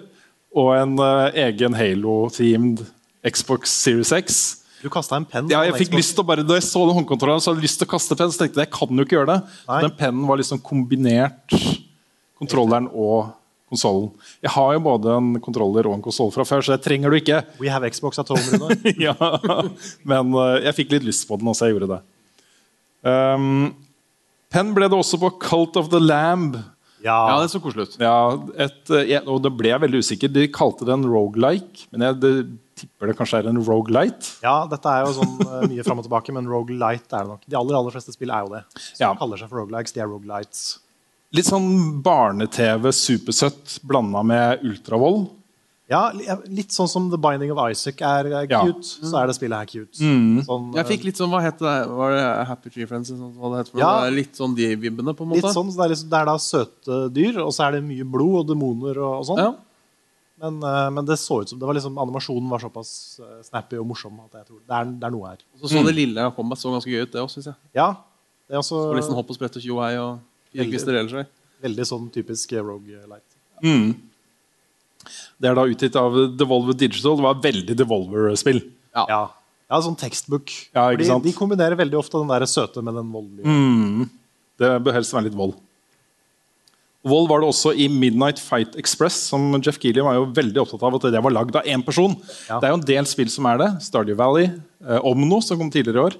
[0.53, 2.83] og en uh, egen Halo-themed
[3.23, 4.41] Xbox Series X.
[4.83, 5.47] Du kasta en penn.
[5.51, 7.69] Ja, jeg fikk lyst til å bare, Da jeg så den håndkontrolleren, så hadde jeg
[7.69, 8.33] lyst til å kaste penn.
[8.33, 9.53] Så tenkte jeg jeg kan jo ikke gjøre det.
[9.69, 9.79] Nei.
[9.85, 11.55] Den pennen var liksom kombinert
[12.39, 13.31] kontrolleren og
[13.71, 14.09] konsollen.
[14.43, 17.17] Jeg har jo både en kontroller og en konsoll fra før, så det trenger du
[17.17, 17.39] ikke.
[17.63, 18.93] We have Xbox at home, Rune.
[19.07, 19.15] ja,
[20.09, 22.01] Men uh, jeg fikk litt lyst på den, så jeg gjorde det.
[23.07, 23.71] Um,
[24.53, 26.59] Penn ble det også på Cult of the Lamb.
[27.03, 27.95] Ja, Ja, det så koselig ut.
[27.99, 28.15] Ja,
[28.63, 30.31] et, eh, og det ble jeg veldig usikker.
[30.31, 32.31] De kalte det en rogelike, men jeg det,
[32.79, 34.37] tipper det kanskje er en rogelite.
[34.41, 37.43] ja, dette er jo sånn eh, mye fram og tilbake, men roguelite er det nok.
[37.45, 38.63] De aller aller fleste spill er jo det.
[38.79, 39.13] Som Ja.
[39.19, 40.63] kaller seg for roguelikes, de er rogelites.
[41.33, 45.27] Litt sånn barne-TV, supersøtt, blanda med ultravold.
[45.91, 46.11] Ja,
[46.47, 48.63] litt sånn som The Binding of Isaac er cute, Ja.
[49.09, 49.97] så er det spillet her cute.
[49.99, 51.73] Sånn, Jeg fikk litt sånn, hva het det?
[51.91, 53.09] Var det Happy Tree Friends?
[53.11, 53.79] Sånn, hva det het for?
[53.79, 53.91] Ja.
[54.05, 55.41] Det Litt sånn de vibbene, på en måte?
[55.43, 57.83] litt sånn, så det, er liksom, det er da søte dyr, og så er det
[57.83, 59.37] mye blod og demoner og, og sånn.
[59.43, 59.53] Ja.
[60.43, 63.77] Men, eh, men det så ut som det var liksom, animasjonen var såpass eh, snappy
[63.79, 65.37] og morsom at jeg tror det er, det er noe her.
[65.55, 67.55] Og så så det lille Combat så ganske gøy ut, det òg, syns jeg.
[67.75, 67.91] Ja,
[68.47, 70.19] det er også så litt sånn hopp og sprett og tjo og hei og
[70.51, 70.71] fire Veldig.
[70.73, 71.27] kvister ellers.
[71.63, 73.37] veldig sånn typisk roguelite.
[73.63, 73.93] Mm.
[75.41, 77.17] Det er da utgitt av Devolver Digital.
[77.19, 78.61] Det var veldig Devolver-spill.
[78.93, 79.05] Ja.
[79.09, 79.21] Ja.
[79.69, 80.53] ja, sånn tekstbok.
[80.75, 81.25] Ja, ikke sant?
[81.25, 83.45] De kombinerer veldig ofte den der søte med den voldelige.
[83.47, 84.09] Mm.
[84.61, 85.55] Det bør helst være litt vold.
[87.03, 90.85] Vold var det også i Midnight Fight Express, som Jeff Keeley var jo veldig opptatt
[90.87, 92.13] av at det var lagd av én person.
[92.47, 92.61] Ja.
[92.61, 93.67] Det er jo en del spill som er det.
[93.83, 94.47] Stardew Valley,
[94.87, 96.15] eh, Omno, som kom tidligere i år.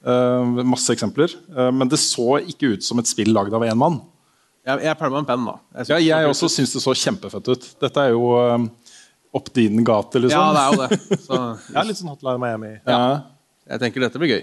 [0.00, 1.32] Eh, masse eksempler.
[1.56, 4.02] Eh, men det så ikke ut som et spill lagd av én mann.
[4.70, 5.56] Jeg, jeg pælma en penn, da.
[5.76, 7.68] Jeg synes Ja, jeg også syns det så kjempefett ut.
[7.84, 8.68] Dette er jo um,
[9.40, 10.40] opp din gate, liksom.
[10.40, 11.18] Ja, det er jo det.
[11.26, 11.42] Så
[11.74, 12.72] Ja, litt sånn Hotline Miami.
[12.86, 13.02] Ja.
[13.74, 14.42] jeg tenker dette blir gøy.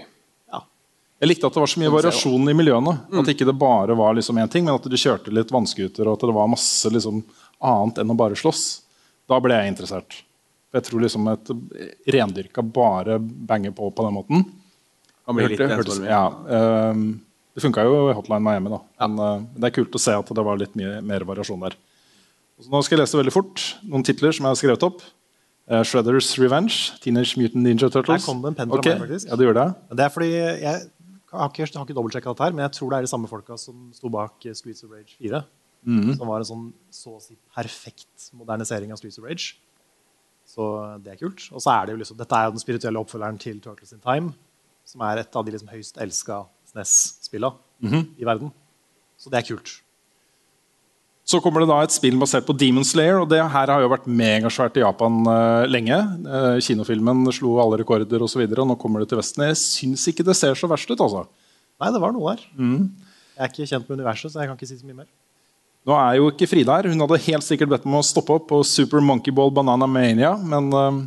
[1.18, 2.92] Jeg likte at det var så mye variasjon i miljøene.
[3.18, 6.14] At ikke det bare var liksom én ting, men at du kjørte litt vannskuter, og
[6.14, 7.24] at det var masse liksom,
[7.58, 8.60] annet enn å bare slåss.
[9.26, 10.20] Da ble jeg interessert.
[10.70, 11.50] For jeg tror liksom et
[12.14, 14.44] rendyrka bare banger på på den måten
[15.26, 16.22] Kan bli litt Hørte- hørte, ja,
[16.54, 17.02] ehm,
[17.58, 18.78] Det funka jo i Hotline Miami, da.
[19.02, 21.74] Men eh, det er kult å se at det var litt mye mer variasjon der.
[22.62, 25.02] Så nå skal jeg lese veldig fort noen titler som jeg har skrevet opp.
[25.68, 28.22] Uh, Shredders Revenge, Teenage Mutant Ninja Turtles.
[28.22, 28.94] Her kom det en penn fra okay.
[28.94, 29.28] meg, faktisk.
[29.28, 29.66] Ja, det gjør det.
[29.98, 30.72] Det er fordi jeg
[31.34, 33.30] har ikke, jeg har ikke dobbeltsjekka dette her, men jeg tror det er de samme
[33.30, 35.42] folka som sto bak eh, Streets of Rage 4.
[35.88, 36.14] Mhm.
[36.16, 39.58] Som var en sånn så å si perfekt modernisering av Streets of Rage.
[40.48, 40.70] Så
[41.04, 41.50] det er kult.
[41.52, 44.00] Og så er det jo liksom, dette er jo den spirituelle oppfølgeren til Turtles in
[44.06, 44.32] Time.
[44.88, 47.52] Som er et av de liksom høyst elska SNES-spilla
[47.82, 48.06] -hmm.
[48.18, 48.50] i verden.
[49.18, 49.80] Så det er kult.
[51.28, 53.18] Så kommer det da et spill basert på Demon Slayer.
[53.20, 55.98] og Det her har jo vært megasvært i Japan uh, lenge.
[56.24, 58.46] Uh, kinofilmen slo alle rekorder osv.
[58.48, 59.44] Nå kommer det til Vesten.
[59.50, 60.96] Jeg syns ikke det ser så verst ut.
[60.96, 61.26] altså.
[61.78, 62.46] Nei, det var noe der.
[62.56, 62.88] Mm.
[63.36, 65.10] Jeg er ikke kjent med universet, så jeg kan ikke si så mye mer.
[65.88, 66.88] Nå er jo ikke Frida her.
[66.88, 70.32] Hun hadde helt sikkert bedt meg å stoppe opp på Super Monkey Ball Banana Mania,
[70.40, 71.04] men uh...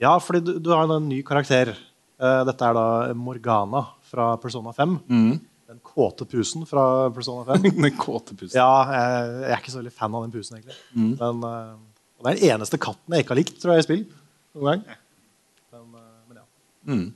[0.00, 1.74] Ja, fordi du, du har en ny karakter.
[2.20, 4.98] Dette er da Morgana fra Persona 5.
[5.08, 5.38] mm.
[5.70, 6.82] Den kåte pusen fra
[7.14, 7.68] Persona 5.
[7.84, 8.56] Den kåte pusen.
[8.58, 10.74] Ja, jeg, jeg er ikke så veldig fan av den pusen, egentlig.
[10.96, 11.12] Mm.
[11.20, 13.86] Men, eh, og det er den eneste katten jeg ikke har likt tror jeg, i
[13.86, 14.02] spill.
[14.58, 14.98] noen gang.
[15.70, 16.46] Men, eh, men ja.
[16.90, 17.06] Mm.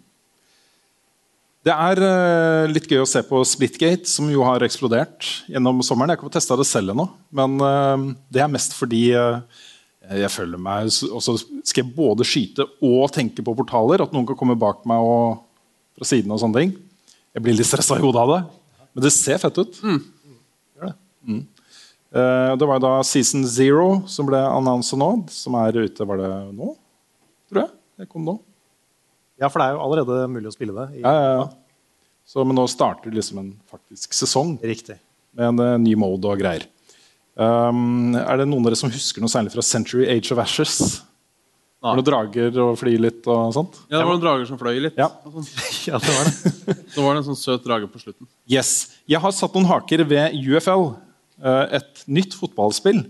[1.65, 6.13] Det er uh, litt gøy å se på Splitgate, som jo har eksplodert gjennom sommeren.
[6.13, 9.41] Jeg har ikke testa det selv ennå, men uh, det er mest fordi uh,
[10.13, 14.05] jeg føler meg Og så skal jeg både skyte og tenke på portaler.
[14.05, 15.41] At noen kan komme bak meg og
[15.97, 16.75] fra siden og sånne ting.
[17.35, 18.41] Jeg blir litt stressa i hodet av det.
[18.95, 19.81] Men det ser fett ut.
[19.83, 20.95] Gjør det.
[21.27, 21.41] Mm.
[22.15, 26.21] Eh, det var jo da Season Zero som ble annonsa nå, som er ute Var
[26.21, 26.69] det nå?
[27.51, 27.73] Tror jeg.
[27.99, 28.37] Det kom nå.
[29.39, 31.01] ja, for det er jo allerede mulig å spille det.
[31.01, 31.45] I, Ja, ja, ja.
[32.25, 34.97] Så, men nå starter liksom en faktisk sesong Riktig.
[35.37, 36.65] med en eh, ny mode og greier.
[37.35, 41.03] Um, er det noen av dere som husker noe særlig fra Century Age of Ashes?
[41.85, 41.91] Nei.
[41.93, 43.75] Var det drager og fly litt og sånt?
[43.91, 44.97] Ja, det var noen drager som fløy litt.
[44.97, 45.11] Ja.
[45.85, 46.77] Ja, det var det.
[46.95, 48.25] Så var det en sånn søt drage på slutten.
[48.49, 48.71] Yes.
[49.11, 50.87] Jeg har satt noen haker ved UFL,
[51.45, 53.03] eh, et nytt fotballspill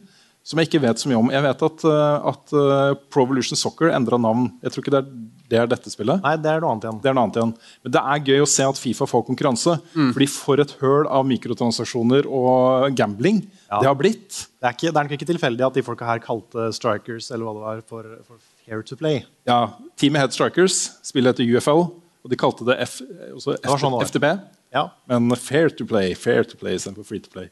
[0.44, 1.30] som jeg ikke vet så mye om.
[1.32, 4.50] Jeg vet at, eh, at eh, Pro Evolution Soccer endra navn.
[4.66, 5.12] Jeg tror ikke det er,
[5.54, 6.18] det er dette spillet.
[6.24, 6.98] Nei, det er noe annet igjen.
[7.04, 7.54] Det er noe annet igjen.
[7.86, 9.76] Men det er gøy å se at Fifa får konkurranse.
[9.94, 13.78] Fordi for et høl av mikrotransaksjoner og gambling Ja.
[13.80, 14.42] det har blitt.
[14.58, 17.46] Det er, ikke, det er nok ikke tilfeldig at de folka her kalte Strikers eller
[17.46, 19.24] hva det var, for, for fair to play.
[19.48, 21.84] Ja, Teamet Head Strikers, spiller etter UFL,
[22.24, 23.00] og de kalte det F,
[23.42, 23.98] sånn.
[24.06, 24.30] FTB.
[24.74, 24.88] Ja.
[25.10, 27.50] Men fair to play, fair to play istedenfor free to play.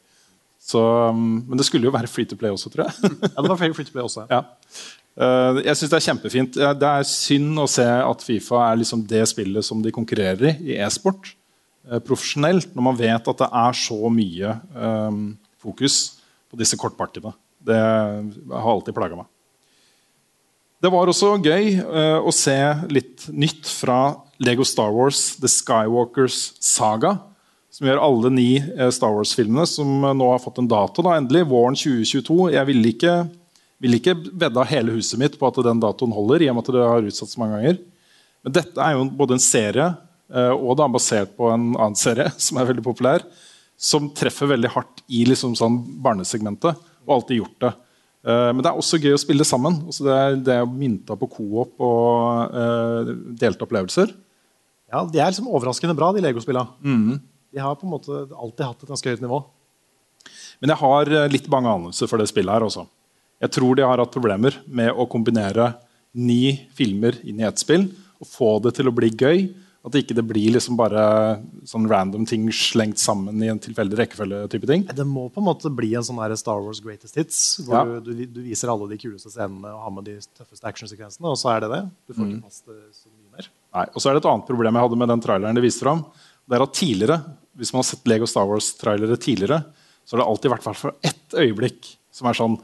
[0.63, 0.79] Så,
[1.11, 3.13] um, men det skulle jo være free to play også, tror jeg.
[3.33, 4.27] ja, det var free to play også.
[4.31, 4.43] ja.
[5.13, 6.55] Uh, jeg syns det er kjempefint.
[6.57, 10.71] Det er synd å se at Fifa er liksom det spillet som de konkurrerer i
[10.73, 11.29] i e-sport
[11.85, 15.27] uh, profesjonelt, når man vet at det er så mye um,
[15.61, 15.99] fokus
[16.49, 17.35] på disse kortpartiene.
[17.63, 19.29] Det har alltid plaga meg.
[20.83, 22.57] Det var også gøy eh, å se
[22.91, 27.13] litt nytt fra Lego Star Wars The Skywalkers Saga.
[27.71, 31.05] Som gjør alle ni eh, Star Wars-filmene, som eh, nå har fått en dato.
[31.05, 32.35] da, endelig, Våren 2022.
[32.57, 33.13] Jeg ville ikke,
[33.79, 36.43] vil ikke vedda hele huset mitt på at den datoen holder.
[36.43, 37.79] i og med at det har utsatt så mange ganger.
[38.43, 42.27] Men dette er jo både en serie eh, og da basert på en annen serie
[42.49, 43.23] som er veldig populær,
[43.79, 46.75] som treffer veldig hardt i liksom sånn barnesegmentet.
[47.07, 47.73] Og alltid gjort det.
[48.23, 49.81] Eh, men det er også gøy å spille sammen.
[49.87, 53.11] Altså det, er, det er mynta på co-op og eh,
[53.41, 54.13] delte opplevelser.
[54.93, 56.69] Ja, De er liksom overraskende bra, de Lego-spillene.
[56.85, 57.21] Mhm.
[57.53, 59.43] De har på en måte alltid hatt et ganske høyt nivå.
[60.63, 62.87] Men jeg har eh, litt bange anelser for det spillet her også.
[63.43, 65.73] Jeg tror de har hatt problemer med å kombinere
[66.15, 67.89] ni filmer inn i ett spill
[68.21, 69.47] og få det til å bli gøy.
[69.83, 73.97] At det ikke det blir liksom bare sånn random ting slengt sammen i en tilfeldig
[73.99, 74.49] rekkefølge.
[74.53, 74.85] type ting.
[74.87, 77.99] Det må på en måte bli en sånn Star Wars greatest hits, hvor Ja.
[77.99, 81.51] du, du, viser alle de kuleste scenene og har med de tøffeste actionsekvensene, og så
[81.57, 81.81] er det det.
[82.07, 82.31] Du får Mm.
[82.31, 83.47] ikke plass til så mye mer.
[83.75, 85.83] Nei, og så er det et annet problem jeg hadde med den traileren de viste
[85.83, 86.05] fram.
[86.47, 87.23] Det er at tidligere,
[87.55, 89.63] Hvis man har sett Lego Star Wars-trailere tidligere,
[90.07, 92.57] så har det alltid vært hvert fall ett øyeblikk som er sånn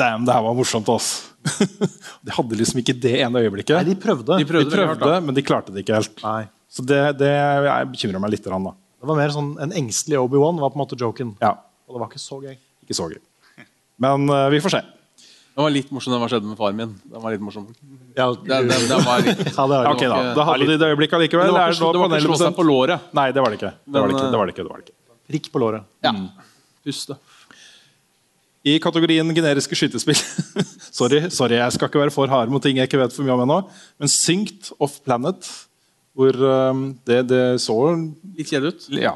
[0.00, 1.10] Damn, det her var morsomt, ass.
[2.24, 3.74] de hadde liksom ikke det ene øyeblikket.
[3.76, 4.38] Nei, de prøvde.
[4.40, 6.22] De prøvde, De prøvde men de klarte det ikke helt.
[6.70, 7.32] Så det, det
[7.90, 8.46] bekymra meg litt.
[8.46, 8.76] Da.
[9.00, 11.34] Det var mer sånn En engstelig Obi-Wan var på en måte joken.
[11.42, 11.56] Ja.
[11.88, 12.56] Og det var ikke så gøy.
[12.84, 13.20] Ikke så gøy.
[14.00, 14.82] Men uh, vi får se.
[15.50, 16.92] Det var litt morsomt det hva skjedde med faren min.
[17.10, 17.72] Det var litt morsomt.
[18.16, 20.20] Ja, det, det, det var litt, Ja, det var Ok, da.
[20.38, 21.50] Da hadde de det øyeblikket likevel.
[21.50, 23.10] Det var Er ikke det var ikke slå seg på låret.
[23.18, 23.72] Nei, det var det ikke.
[23.84, 24.30] Det var det ikke.
[24.30, 24.96] Det var det ikke, det var det ikke.
[25.30, 25.90] Prikk på låret.
[26.06, 26.14] Ja.
[26.86, 27.18] Puste.
[28.60, 30.18] I kategorien generiske skytespill
[30.98, 33.36] sorry, sorry, jeg skal ikke være for hard mot ting jeg ikke vet for mye
[33.38, 33.60] om ennå.
[34.00, 35.48] Men Synced Off Planet,
[36.16, 37.76] hvor um, det, det så
[38.36, 38.86] Litt kjedelig ut.
[39.00, 39.14] Ja.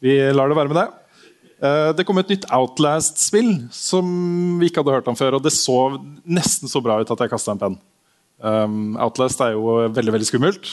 [0.00, 0.88] Vi lar det være med det.
[1.60, 4.08] Uh, det kom et nytt Outlast-spill som
[4.62, 5.36] vi ikke hadde hørt om før.
[5.36, 5.76] Og det så
[6.24, 7.80] nesten så bra ut at jeg kasta en penn.
[8.40, 10.70] Um, Outlast er jo veldig veldig skummelt.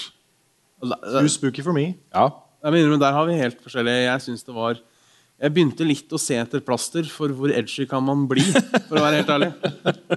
[0.80, 1.90] Too spooky for me.
[2.16, 2.30] Ja.
[2.64, 4.80] Jeg mener, men Der har vi helt forskjellige Jeg synes det var
[5.38, 8.42] Jeg begynte litt å se etter plaster for hvor edgy kan man bli,
[8.88, 9.50] for å være helt ærlig.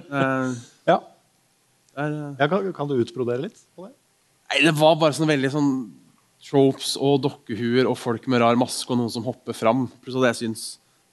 [0.09, 0.55] Uh,
[0.89, 0.95] ja.
[1.93, 3.91] Der, eh, Ja, kan, kan du utbrodere litt på det?
[4.51, 5.69] Nei, Det var bare sånn veldig sånn
[6.41, 9.85] tropes og dokkehuer og folk med rar maske og noen som hopper fram.
[10.01, 10.63] Pluss at jeg syns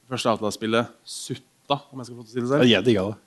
[0.07, 2.67] det første Outlaw-spillet sutta, om jeg skal få til å si det selv.
[2.71, 3.19] Jeg digga det.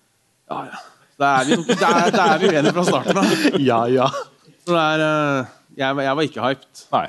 [0.49, 0.82] Ja, ja.
[1.21, 3.34] Da er vi, nok- da er, er vi uenige fra starten av.
[3.69, 4.09] Ja, ja.
[4.65, 6.86] Så det er, uh, jeg, var- jeg var ikke hyped.
[6.97, 7.05] Nei.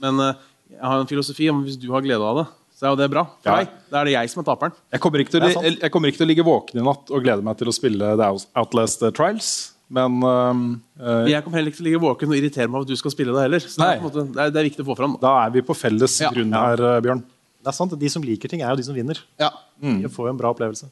[0.00, 0.30] Men uh,
[0.72, 3.10] jeg har en filosofi om hvis du har glede av det, så er jo det
[3.12, 3.22] bra.
[3.42, 3.56] For Ja.
[3.62, 4.72] deg, Da er det jeg som er taperen.
[4.92, 5.40] Jeg kommer, ikke til,
[5.80, 8.16] jeg kommer ikke til å ligge våken i natt og glede meg til å spille
[8.18, 9.50] The Outlast Trials,
[9.94, 12.88] men eh, jeg kommer heller ikke til å ligge våken og irritere meg over at
[12.88, 13.60] du skal spille det heller.
[13.62, 15.16] Så det er, på en måte, det er, det er viktig å få fram.
[15.22, 17.22] da er vi på felles grunn her, eh, Bjørn.
[17.64, 19.18] Det er sant, De som liker ting, er jo de som vinner.
[19.40, 19.50] Ja.
[19.80, 20.90] De får jo en bra opplevelse.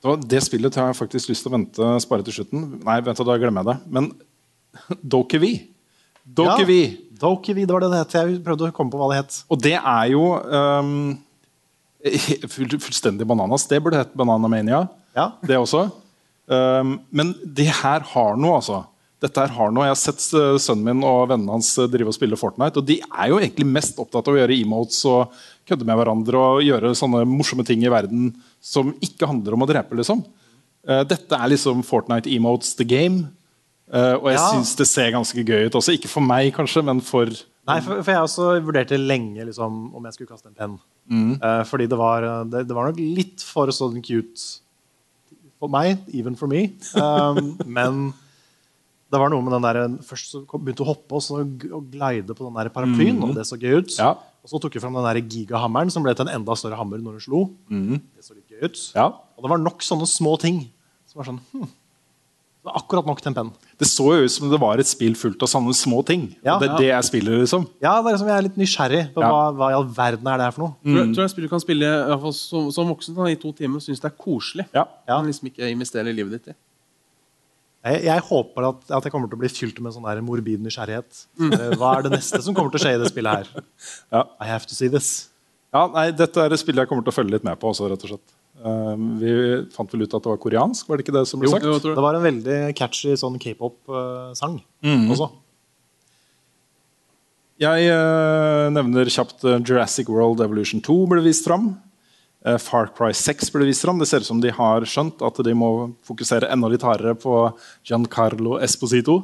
[0.00, 2.62] Det spillet har jeg faktisk lyst til å vente spare til slutten.
[2.86, 3.92] Nei, vent, da glemmer jeg det.
[3.92, 4.06] Men
[5.12, 5.50] Dokevi.
[6.24, 6.82] Dokevi.
[6.84, 8.14] Ja, Dokevi, det var det det het.
[8.16, 9.40] Jeg prøvde å komme på hva det het.
[9.52, 10.94] Og det er jo um,
[12.54, 13.66] full, fullstendig bananas.
[13.68, 14.86] Det burde hett Bananamania.
[15.16, 15.32] Ja.
[15.44, 15.88] Det også.
[16.50, 18.84] Um, men det her har noe, altså.
[19.20, 19.84] Dette her har noe.
[19.84, 22.80] Jeg har sett uh, sønnen min og vennene hans uh, drive og spille Fortnite.
[22.80, 25.34] Og de er jo egentlig mest opptatt av å gjøre emotes og
[25.68, 28.30] kødde med hverandre og gjøre sånne morsomme ting i verden
[28.64, 29.98] som ikke handler om å drepe.
[29.98, 30.24] liksom.
[30.88, 33.28] Uh, dette er liksom Fortnite emotes the game.
[33.90, 34.48] Uh, og jeg Ja.
[34.54, 35.92] syns det ser ganske gøy ut også.
[35.98, 37.26] Ikke for meg, kanskje, men for
[37.68, 40.78] Nei, for, for jeg også vurderte lenge liksom, om jeg skulle kaste en penn.
[41.10, 41.34] Mm.
[41.42, 44.40] Uh, fordi det var, det, det var nok litt for sånn cute
[45.60, 46.70] for meg, even for me.
[46.96, 48.00] Um, men
[49.10, 51.40] det var noe med den der Først så kom, begynte hun å hoppe og så
[51.42, 53.28] og glide på den der paraplyen, Mm.
[53.28, 53.94] og det så gøy ut.
[53.98, 54.14] Ja.
[54.40, 57.02] Og så tok hun fram den der gigahammeren, som ble til en enda større hammer
[57.02, 57.40] når hun slo.
[57.68, 57.98] Mm.
[58.16, 58.78] Det så litt gøy ut.
[58.96, 59.10] Ja.
[59.36, 60.62] Og det var nok sånne små ting
[61.10, 61.68] som var sånn hm,
[62.60, 63.50] Det var akkurat nok til en penn.
[63.80, 66.26] Det så jo ut som det var et spill fullt av sånne små ting.
[66.44, 66.58] Ja.
[66.58, 67.62] og det, det jeg spiller, liksom.
[67.80, 69.30] Ja, det er liksom, jeg er litt nysgjerrig på Ja.
[69.32, 70.74] hva, hva i all verden er det her for noe.
[70.84, 73.28] Tror, jeg- tror jeg spiller du kan spille i hvert fall som, som voksen da,
[73.32, 74.66] i to timer og synes det er koselig.
[74.76, 74.84] Ja.
[75.08, 76.56] Men liksom ikke investere livet ditt i.
[77.80, 80.60] Jeg, jeg håper at, at jeg kommer til å bli fylt med sånn der morbid
[80.60, 81.22] nysgjerrighet.
[81.40, 81.54] Mm.
[81.80, 83.64] Hva er det neste som kommer til å skje i det spillet her?
[84.12, 84.26] Ja.
[84.36, 85.30] I have to see this.
[85.72, 87.70] Ja, nei, Dette er et spill jeg kommer til å følge litt med på.
[87.72, 88.36] også, rett og slett.
[88.60, 89.30] Um, vi
[89.72, 90.88] fant vel ut at det var koreansk?
[90.88, 91.86] var det ikke det som ble Jo, sagt?
[91.96, 95.06] det var en veldig catchy sånn k-pop-sang Mhm.
[95.14, 95.30] også.
[97.60, 101.74] Jeg eh, nevner kjapt eh, Jurassic World Evolution 2 ble vist fram.
[102.44, 103.98] Eh, Far Cry 6 ble vist fram.
[104.00, 107.34] Det ser ut som de har skjønt at de må fokusere enda litt hardere på
[107.84, 109.18] Giancarlo Esposito.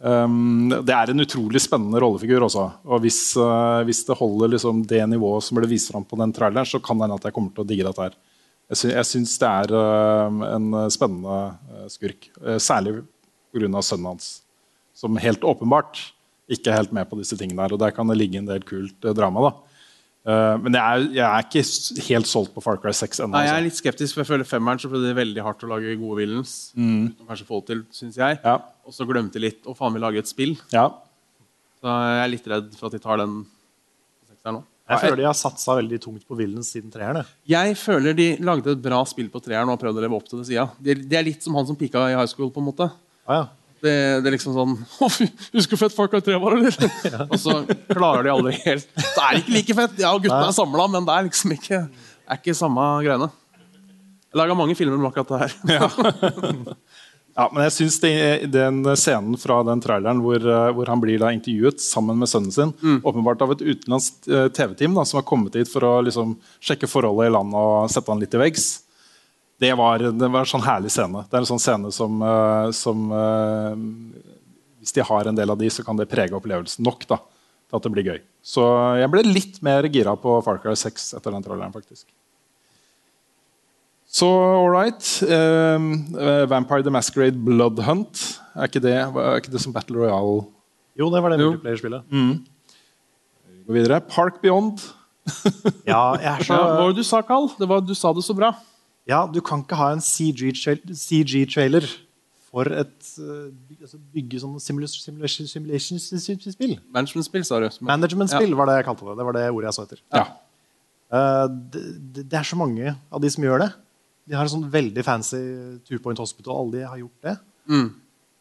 [0.00, 2.68] Um, det er en utrolig spennende rollefigur også.
[2.86, 6.32] Og hvis, uh, hvis det holder liksom det nivået som ble vist fram på den
[6.36, 8.14] traileren, så kan det hende at jeg kommer til å digge dette her.
[8.68, 11.38] Jeg, sy jeg syns det er eh, en spennende
[11.72, 12.28] eh, skurk.
[12.42, 12.98] Uh, særlig
[13.54, 13.80] pga.
[13.80, 14.30] sønnen hans,
[14.96, 16.02] som helt åpenbart
[16.48, 17.74] ikke er helt med på disse tingene her.
[17.76, 19.48] Og der kan det ligge en del kult eh, drama.
[19.48, 19.78] da.
[20.28, 23.42] Eh, men jeg er, jeg er ikke helt solgt på Far Cry 6 ennå.
[23.42, 23.66] Jeg er altså.
[23.68, 26.56] litt skeptisk, for jeg føler femmeren så ble det veldig hardt å lage gode villains.
[26.78, 27.12] Mm.
[27.28, 28.40] Kanskje få til, synes jeg.
[28.44, 28.56] Ja.
[28.88, 30.56] Og så glemte litt å faen meg lage et spill.
[30.72, 30.88] Ja.
[31.78, 33.42] Så jeg er litt redd for at de tar den
[34.26, 34.64] sekseren nå.
[34.88, 37.26] Jeg føler de har satsa veldig tungt på Villens siden treeren.
[37.48, 37.76] jeg.
[37.76, 40.40] Føler de lagde et bra spill på treeren og har prøvd å leve opp til
[40.40, 40.64] det sida.
[40.80, 42.48] Det, det er litt som han som pika i high school.
[42.54, 42.88] på en måte.
[43.28, 43.46] Ah, ja.
[43.78, 43.92] Det,
[44.24, 44.72] det er liksom sånn
[45.04, 46.74] Å, fy, Husker du fett Far Cry 3 var, eller?
[47.30, 47.60] Og så
[47.92, 50.00] klarer de aldri helt Det er ikke like fett.
[50.02, 51.84] Ja, gutta er samla, men det er liksom ikke,
[52.26, 53.28] er ikke samme greiene.
[54.28, 55.52] Jeg laga mange filmer med akkurat det her.
[55.78, 56.74] Ja,
[57.52, 58.12] men jeg synes det,
[58.50, 62.54] den scenen fra den traileren hvor, eh, hvor han blir da intervjuet sammen med sønnen
[62.54, 62.72] sin,
[63.06, 67.30] åpenbart av et utenlandsk eh, TV-team som har kommet hit for å liksom, sjekke forholdet
[67.30, 68.66] i landet og sette han litt til veggs,
[69.62, 71.24] det var, det var en sånn herlig scene.
[71.26, 73.08] Det er en sånn scene som, eh, som
[74.78, 77.18] Hvis de har en del av de, så kan det prege opplevelsen nok da,
[77.68, 78.20] til at det blir gøy.
[78.42, 78.62] Så
[78.98, 82.06] jeg ble litt mer gira på Far Cry 6 etter den traileren, faktisk.
[84.08, 85.04] Så all right.
[85.28, 88.40] ehm, eh, Vampire the Masquerade Blood Hunt.
[88.56, 90.46] Er ikke det, er ikke det som Battle Royale?
[90.98, 92.02] Jo, det var det multiplayer-spillet.
[92.08, 94.00] Vi går videre.
[94.00, 94.80] Park Beyond.
[95.86, 97.50] Ja, jeg er så Ja, hva var det du sa, Carl?
[97.58, 98.54] Det var, du sa det så bra.
[99.08, 101.44] Ja, du kan ikke ha en CG-trailer CG
[102.48, 103.50] for et uh,
[103.84, 105.50] altså bygge sånne simulation- simulation-
[106.00, 106.78] simulation-spill.
[106.96, 107.68] Management-spill, sa du.
[107.84, 109.16] Management-spill var det jeg kalte det.
[109.20, 110.00] Det var det ordet jeg så etter.
[110.16, 110.22] Ja.
[111.12, 111.44] Eh,
[111.74, 111.82] det,
[112.16, 113.68] det, det er så mange av de som gjør det.
[114.28, 115.40] De har en sånn veldig fancy
[115.88, 116.60] Two Point Hospital.
[116.62, 117.36] Alle de har gjort det.
[117.72, 117.88] Mm.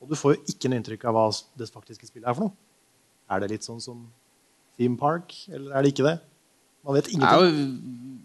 [0.04, 1.26] Og du får jo ikke noe inntrykk av hva
[1.58, 2.56] det faktiske spillet er for noe.
[3.32, 4.06] Er det litt sånn som
[4.78, 6.18] Theme Park, eller er det ikke det?
[6.86, 7.58] Man vet ingenting.
[7.58, 8.20] jo,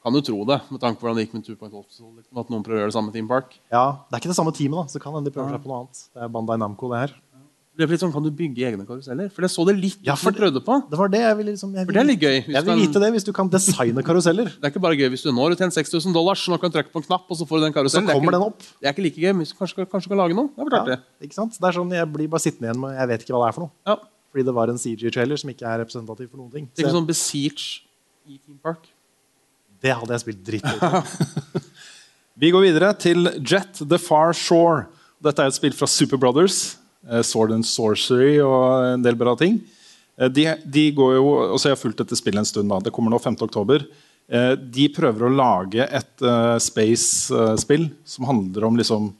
[0.00, 2.08] kan du tro det, med tanke på hvordan det gikk med Two Point Hospital.
[2.16, 3.58] Liksom, at noen prøver å gjøre det samme Team Park.
[3.68, 5.70] Ja, Det er ikke det samme teamet, da, så kan hende de prøver seg på
[5.70, 6.00] noe annet.
[6.14, 7.12] Det er Bandai Namco, det her.
[7.80, 9.30] Det er litt sånn, Kan du bygge egne karuseller?
[9.32, 10.74] For det så det litt Ja, for du prøvde på.
[10.90, 12.36] Det var det jeg ville liksom jeg For det er litt gøy.
[12.36, 14.50] Jeg vil du kan- vite det hvis du kan designe karuseller.
[14.60, 16.68] Det er ikke bare gøy hvis du når ut tjent 6000 dollar, så nå kan
[16.70, 18.10] du trykke på en knapp, og så får du den karusellen.
[18.10, 18.58] Er kommer ikke- den opp.
[18.82, 20.50] Det er ikke like gøy, men hvis du kanskje, kanskje kan lage noe.
[20.52, 21.00] Det er klart Ja, det.
[21.30, 21.56] ikke sant?
[21.56, 23.56] Det er sånn, Jeg blir bare sittende igjen med Jeg vet ikke hva det er
[23.56, 23.72] for noe.
[23.86, 23.96] Ja.
[24.30, 26.68] Fordi det var en CG-trailer som ikke er representativ for noen ting.
[26.76, 27.80] Det er ikke sånn Besiege
[28.28, 28.84] i Team Park.
[29.80, 31.60] det hadde jeg spilt dritt i.
[32.40, 34.86] Vi går videre til Jet The Far Shore.
[35.20, 36.76] Dette er et spill fra Super Brothers.
[37.08, 39.60] Eh, Sword and Sorcery og en del bra ting.
[40.18, 41.26] Eh, De, de går jo,
[41.56, 42.68] også Jeg har fulgt dette spillet en stund.
[42.68, 42.80] da.
[42.80, 43.38] Det kommer nå 5.
[43.46, 43.86] oktober.
[44.28, 46.26] Eh, De prøver å lage et
[46.60, 49.12] space-spill som handler om liksom,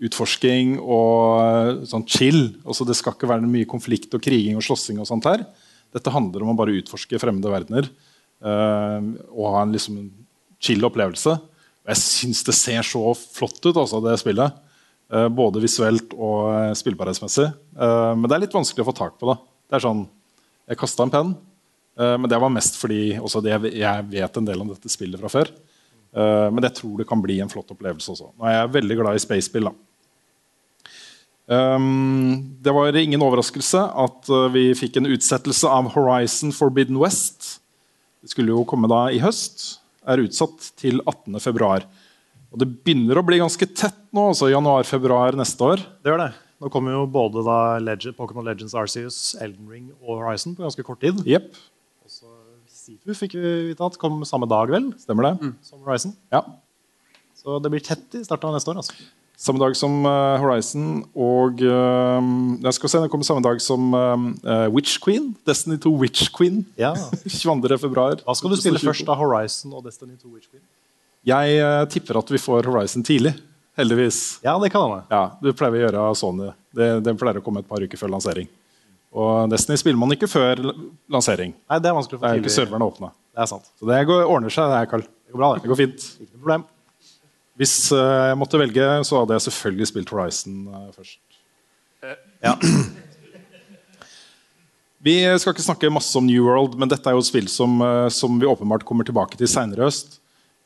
[0.00, 2.54] utforsking og sånn chill.
[2.64, 4.98] Altså, det skal ikke være mye konflikt og kriging og slåssing.
[4.98, 5.46] og.
[5.92, 7.88] Dette handler om å bare utforske fremmede verdener
[8.40, 10.10] og ha en liksom,
[10.58, 11.34] chill opplevelse.
[11.90, 14.56] Jeg syns det ser så flott ut, altså, det spillet.
[15.10, 17.48] Eh, både visuelt og eh, spillbarhetsmessig.
[17.50, 19.26] Eh, men det er litt vanskelig å få tak på.
[19.32, 19.36] da.
[19.70, 20.04] Det er sånn,
[20.70, 21.30] Jeg kasta en penn,
[21.98, 25.48] men det var mest fordi jeg vet en del om dette spillet fra før.
[26.14, 28.28] Men jeg tror det kan bli en flott opplevelse også.
[28.38, 29.66] Nå er jeg veldig glad i spacespill.
[31.50, 37.58] Um, det var ingen overraskelse at vi fikk en utsettelse av Horizon Forbidden West.
[38.22, 39.82] Det skulle jo komme da i høst.
[40.06, 41.82] Er utsatt til 18.2.
[42.50, 45.82] Og det begynner å bli ganske tett nå, altså januar-februar neste år.
[46.02, 46.30] Det gjør det.
[46.60, 50.84] Nå kommer jo både da Legend, Pokémon Legends Arceus, Elden Ring og Horizon på ganske
[50.84, 51.22] kort tid.
[51.24, 51.54] Yep.
[52.04, 52.26] Og så
[52.68, 55.54] Sifu fikk vi vite at kom samme dag vel stemmer det.
[55.64, 56.12] som Horizon.
[56.34, 56.42] Ja.
[57.38, 58.82] Så det blir tett i starten av neste år.
[58.82, 58.98] altså.
[59.40, 62.18] Samme dag som uh, Horizon og uh,
[62.60, 65.30] jeg skal se, Det kommer samme dag som uh, Witch Queen.
[65.48, 66.66] Destiny 2 Witch Queen.
[66.76, 66.92] Ja.
[67.24, 67.78] 22.
[67.80, 68.20] februar.
[68.26, 69.16] Hva skal du spille først, da?
[69.16, 70.66] Horizon og Destiny 2 Witch Queen?
[71.26, 73.34] Jeg uh, tipper at vi får Horizon tidlig.
[73.76, 74.40] Heldigvis.
[74.44, 75.02] Ja, det kan hende.
[75.12, 76.48] Ja, Det pleier vi å gjøre av Sony.
[76.76, 78.48] Det, pleier å komme et par uker før lansering.
[79.10, 80.60] Og Destiny spiller man ikke før
[81.10, 81.54] lansering.
[81.68, 82.56] Nei, det er vanskelig å få Det er ikke tidlig.
[82.56, 83.10] serverne åpne.
[83.34, 83.70] Det er sant.
[83.80, 85.04] Så det går, ordner seg, det her, Carl.
[85.04, 85.64] Det går bra, det.
[85.64, 86.06] Det går fint.
[86.20, 86.66] Ikke noe problem.
[87.60, 91.20] Hvis uh, jeg måtte velge, så hadde jeg selvfølgelig spilt Horizon uh, først.
[92.44, 92.56] Ja.
[95.04, 97.80] Vi skal ikke snakke masse om New World, men dette er jo et spill som,
[98.12, 100.19] som vi åpenbart kommer tilbake til seinere i høst.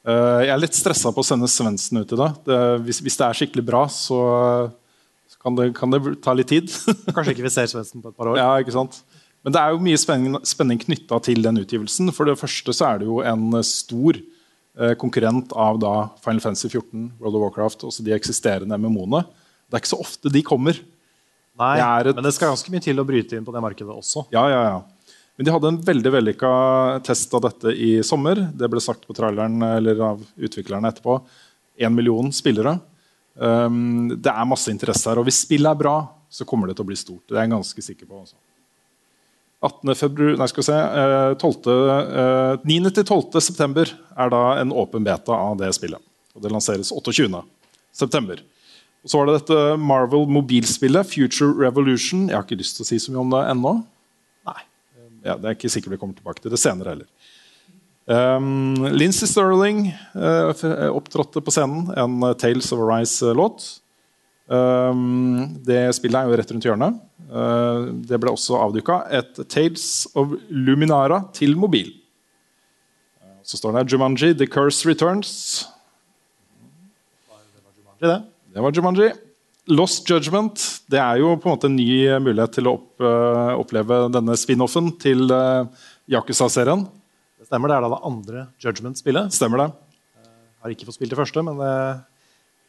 [0.04, 2.34] Uh, jeg er litt stressa på å sende Svendsen ut i dag.
[2.44, 4.18] det hvis, hvis det er skikkelig bra, så,
[5.32, 6.68] så kan, det, kan det ta litt tid.
[7.16, 8.36] Kanskje ikke vi ser Svendsen på et par år.
[8.40, 9.00] Ja, ikke sant?
[9.44, 12.08] Men det er jo mye spenning, spenning knytta til den utgivelsen.
[12.16, 15.94] For det første så er det jo en eh, stor eh, konkurrent av da
[16.24, 19.20] Final Fantasy 14, World of Warcraft, også de eksisterende MMO-ene.
[19.68, 20.80] Det er ikke så ofte de kommer.
[21.60, 23.92] Nei, Det et- Men det skal ganske mye til å bryte inn på det markedet
[23.92, 24.24] også.
[24.32, 24.80] Ja, ja, ja.
[25.34, 26.50] Men de hadde en veldig vellykka
[27.06, 28.38] test av dette i sommer.
[28.54, 31.18] Det ble sagt på traileren eller av utviklerne etterpå.
[31.82, 32.76] Én million spillere.
[33.34, 35.18] Um, det er masse interesse her.
[35.18, 35.96] Og hvis spillet er bra,
[36.30, 37.24] så kommer det til å bli stort.
[37.26, 38.22] Det er jeg ganske sikker på.
[38.22, 38.38] Også.
[39.64, 39.94] 18.
[39.96, 41.68] februar, nei, skal vi se, eh, 12.,
[42.20, 42.90] eh, 9.
[42.92, 43.40] til 12.
[43.40, 46.02] september er da en åpen beta av det spillet.
[46.36, 47.42] Og det lanseres 28.
[47.92, 48.42] september.
[49.04, 52.28] Og så var det dette Marvel mobilspillet, Future Revolution.
[52.28, 53.74] Jeg har ikke lyst til å si så mye om det ennå.
[55.24, 57.08] Ja, Det er ikke sikkert vi kommer tilbake til det senere heller.
[58.04, 60.52] Um, Lincy Sterling uh,
[60.92, 63.64] opptrådte på scenen en uh, Tales of Arise-låt.
[64.44, 66.98] Um, det spillet er jo rett rundt hjørnet.
[67.32, 71.94] Uh, det ble også avduka et Tales of Luminara til mobil.
[73.44, 75.64] Så står det her Jumanji, The Curse Returns.
[78.00, 78.20] Det.
[78.52, 79.12] det var Jumanji.
[79.72, 80.60] Lost Judgment
[80.92, 83.04] det er jo på en måte en ny mulighet til å opp,
[83.56, 85.24] oppleve denne spin-offen til
[86.10, 86.84] Yakuza-serien.
[87.40, 89.32] Det stemmer, det er da det andre Judgment-spillet.
[89.32, 89.70] Stemmer det.
[90.20, 91.72] Jeg har ikke fått spilt det første, men det,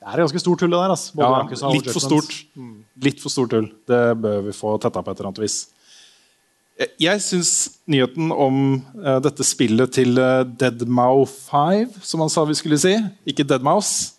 [0.04, 0.72] er ganske stort tull.
[0.72, 0.96] det der.
[0.96, 1.14] Altså.
[1.20, 2.08] Ja, Yakuza og for Judgment.
[2.08, 2.66] stort.
[3.08, 3.70] Litt for stort tull.
[3.88, 5.58] Det bør vi få tetta på et eller annet vis.
[6.76, 7.54] Eh, Jeg syns
[7.88, 8.58] nyheten om
[9.00, 14.12] uh, dette spillet til uh, Deadmau5, som han sa vi skulle si, ikke Deadmouse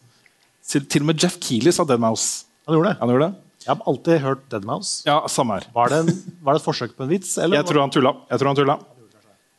[0.67, 2.46] til, til og med Jeff Keeley sa Deadmouse.
[2.67, 2.99] Han gjorde det.
[3.01, 3.35] Han gjorde det?
[3.67, 4.93] Jeg har alltid hørt Deadmouse.
[5.07, 5.65] Ja, samme her.
[5.75, 6.09] Var det, en,
[6.43, 7.31] var det et forsøk på en vits?
[7.43, 7.57] Eller?
[7.59, 8.13] Jeg tror han tulla.
[8.31, 8.77] Jeg tror han, tulla.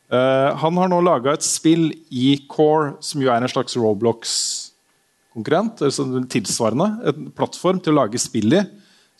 [0.08, 5.82] Uh, han har nå laga et spill i Core, som jo er en slags Roblox-konkurrent.
[5.84, 6.02] altså
[6.32, 6.88] tilsvarende.
[7.12, 8.62] En plattform til å lage spill i.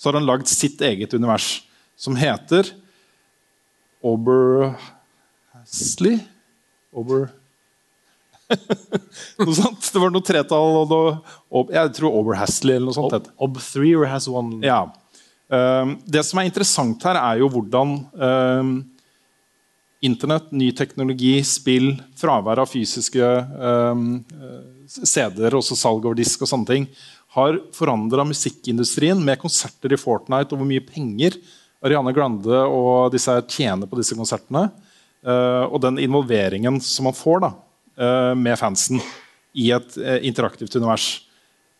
[0.00, 1.48] Så har han lagd sitt eget univers,
[1.98, 2.64] som heter
[4.06, 6.16] Oberhasley
[6.96, 7.28] Ober...
[9.42, 9.90] noe sånt.
[9.92, 11.16] Det var noe tretall og noe,
[11.60, 13.16] Ob- Jeg tror Oberhasley eller noe sånt.
[13.16, 13.34] det.
[13.44, 14.84] Ob3 or has one Ja.
[15.48, 18.72] Um, det som er interessant her, er jo hvordan um,
[20.04, 23.24] Internett, ny teknologi, spill, fravær av fysiske
[23.58, 26.84] um, eh, CD-er, også salg over disk og sånne ting,
[27.34, 31.34] har forandra musikkindustrien med konserter i Fortnite og hvor mye penger
[31.82, 34.68] Ariana Grande og disse her tjener på disse konsertene.
[35.26, 37.50] Uh, og den involveringen som man får da,
[37.98, 39.02] med fansen
[39.58, 41.08] i et eh, interaktivt univers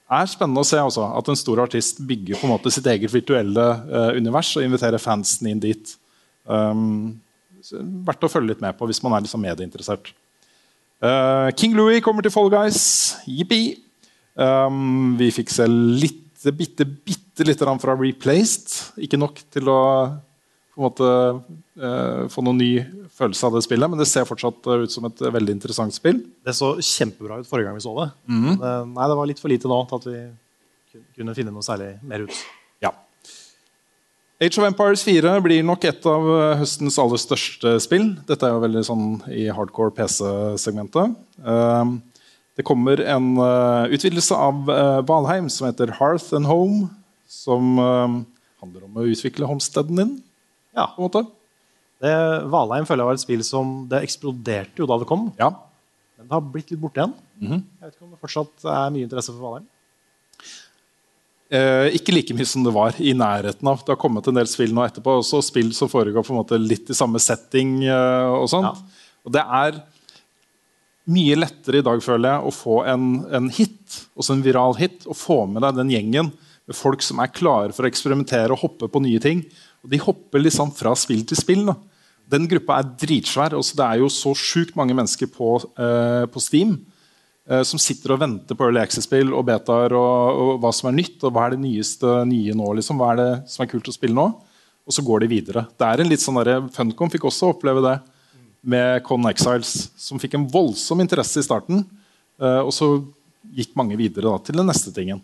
[0.08, 2.86] Det er spennende å se også, at en stor artist bygger på en måte sitt
[2.88, 5.90] eget virtuelle eh, univers og inviterer fansen inn dit.
[6.48, 7.18] Um,
[8.06, 10.08] verdt å følge litt med på hvis man er liksom medieinteressert.
[11.04, 12.80] Uh, King Louis kommer til Fall Guys.
[13.28, 13.76] Jippi!
[14.38, 18.96] Um, vi fikk se litt, bitte, bitte lite grann fra Replaced.
[19.04, 19.82] Ikke nok til å
[20.84, 21.08] måte
[21.78, 22.72] eh, få noen ny
[23.18, 26.20] følelse av det spillet, men det ser fortsatt eh, ut som et veldig interessant spill.
[26.46, 28.10] Det så kjempebra ut forrige gang vi så det.
[28.30, 28.46] Mhm.
[28.46, 31.66] Men, eh, nei, det var litt for lite nå til at vi kunne finne noe
[31.66, 32.42] særlig mer ut.
[32.84, 32.92] Ja.
[34.40, 38.12] Age of Empires 4 blir nok et av eh, høstens aller største spill.
[38.28, 41.16] Dette er jo veldig sånn i hardcore PC-segmentet.
[41.42, 41.98] Um,
[42.58, 46.88] det kommer en uh, utvidelse av uh, Valheim som heter Hearth and Home.
[47.30, 48.18] Som uh,
[48.62, 50.14] handler om å utvikle homesteaden din.
[50.78, 50.86] Ja.
[50.94, 51.24] på en måte.
[51.98, 52.12] Det,
[52.52, 55.28] Valheim føler jeg var et spill som det eksploderte jo da det kom.
[55.40, 55.50] Ja.
[56.18, 57.16] Men det har blitt litt borte igjen.
[57.42, 57.58] Mhm.
[57.58, 59.66] Jeg vet ikke om det fortsatt er mye interesse for Valheim.
[61.48, 63.80] Eh, ikke like mye som det var i nærheten av.
[63.80, 66.58] Det har kommet en del spill nå etterpå, også spill som foregår på en måte
[66.60, 67.84] litt i samme setting.
[67.88, 68.82] eh, og sånt.
[69.24, 69.80] Og det er
[71.08, 75.06] mye lettere i dag føler jeg, å få en, en hit, også en viral hit,
[75.08, 76.32] og få med deg den gjengen
[76.68, 79.40] med folk som er klare for å eksperimentere og hoppe på nye ting.
[79.88, 81.64] De hopper liksom fra spill til spill.
[81.68, 81.76] Da.
[82.28, 83.56] Den gruppa er dritsvær.
[83.56, 86.74] Det er jo så sjukt mange mennesker på, eh, på Steam
[87.48, 90.98] eh, som sitter og venter på Early Access-spill og betaer og, og hva som er
[90.98, 92.74] nytt, og hva er det nyeste nye nå.
[92.78, 93.00] Liksom.
[93.00, 94.28] Hva er det som er kult å spille nå?
[94.88, 95.66] Og så går de videre.
[95.76, 97.96] Det er en litt sånn der, Funcom fikk også oppleve det
[98.68, 101.84] med Con Exiles, som fikk en voldsom interesse i starten.
[102.40, 102.92] eh, og så
[103.54, 105.22] gikk mange videre da, til den neste tingen.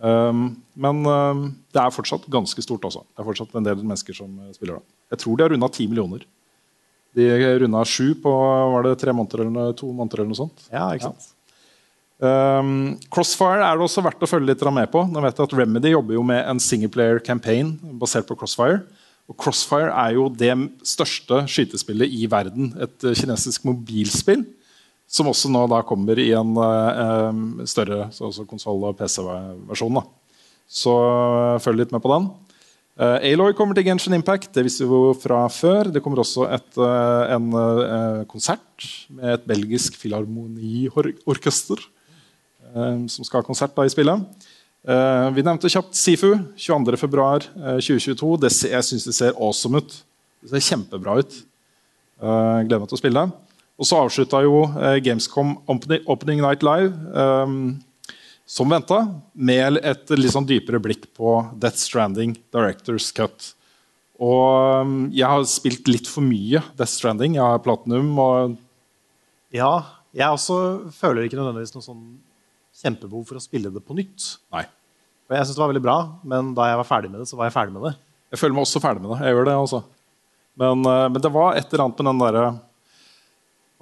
[0.00, 0.44] Um,
[0.80, 1.42] men um,
[1.74, 3.02] det er fortsatt ganske stort også.
[3.12, 4.84] Det er fortsatt en del mennesker som eh, spiller da.
[5.12, 6.24] Jeg tror de har runda ti millioner.
[7.16, 7.26] De
[7.60, 8.32] runda sju på
[8.72, 10.22] var det tre måneder eller to måneder.
[10.22, 10.64] eller noe sånt.
[10.70, 11.28] Ja, ikke sant?
[12.20, 15.04] Um, Crossfire er det også verdt å følge litt med på.
[15.08, 18.82] Nå vet jeg at Remedy jobber jo med en singleplayer campaign basert på Crossfire.
[19.30, 20.52] Og Crossfire er jo det
[20.86, 22.72] største skytespillet i verden.
[22.80, 24.44] Et eh, kinesisk mobilspill.
[25.10, 29.98] Som også nå da kommer i en eh, større så konsoll- og PC-versjon.
[30.70, 32.30] Så eh, følg litt med på den.
[33.00, 34.50] Uh, Aloy kommer til Genshin Impact.
[34.52, 35.88] Det visste vi jo fra før.
[35.88, 43.40] Det kommer også et, eh, en eh, konsert med et belgisk filharmoniorkester eh, som skal
[43.40, 44.26] ha konsert da i spillet.
[44.84, 46.34] Eh, vi nevnte kjapt Sifu.
[46.60, 48.32] 22.2.2022.
[48.44, 49.96] Det jeg syns det ser awesome ut.
[50.44, 51.40] Det ser kjempebra ut.
[52.20, 53.30] Eh, gleder meg til å spille.
[53.80, 57.78] Og så avslutta jo eh, Gamescom Opening, Night Live um,
[58.44, 58.98] som venta,
[59.32, 63.54] med et litt sånn dypere blikk på Death Stranding, Directors Cut.
[64.20, 67.38] Og um, jeg har spilt litt for mye Death Stranding.
[67.38, 68.58] Jeg har platinum og
[69.54, 69.72] Ja,
[70.12, 72.04] jeg også føler ikke nødvendigvis noe sånn
[72.82, 74.34] kjempebehov for å spille det på nytt.
[74.52, 74.66] Nei.
[75.30, 77.38] Og jeg synes det var veldig bra, men da jeg var ferdig med det, så
[77.38, 77.94] var jeg ferdig med det.
[78.34, 79.20] Jeg føler meg også ferdig med det.
[79.24, 79.80] Jeg gjør det, altså.
[80.60, 82.48] Men, eh, men det var et eller annet med den derre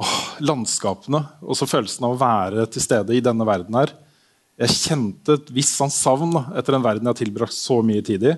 [0.02, 3.94] åh, landskapene og så følelsen av å være til stede i denne verden her.
[4.58, 8.24] Jeg kjente et visst sånn savn etter en verden jeg har tilbrakt så mye tid
[8.26, 8.34] i.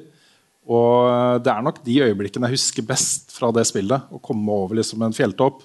[0.70, 4.04] Og eh, det er nok de øyeblikkene jeg husker best fra det spillet.
[4.12, 5.64] Å komme over liksom en fjelltopp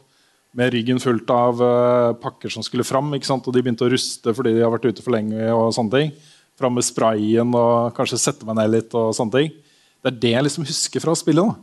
[0.56, 3.12] med ryggen fullt av eh, pakker som skulle fram.
[3.12, 5.52] Og de begynte å ruste fordi de har vært ute for lenge.
[5.52, 6.16] og sånne ting.
[6.56, 8.96] Fram med sprayen og kanskje sette meg ned litt.
[8.96, 9.52] og sånne ting.
[10.00, 11.52] Det er det jeg liksom husker fra spillet.
[11.52, 11.56] da.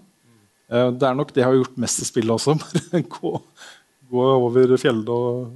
[0.77, 2.59] Eh, Det er nok det jeg har gjort mest i spillet også.
[4.13, 5.55] Gå, over fjellet og,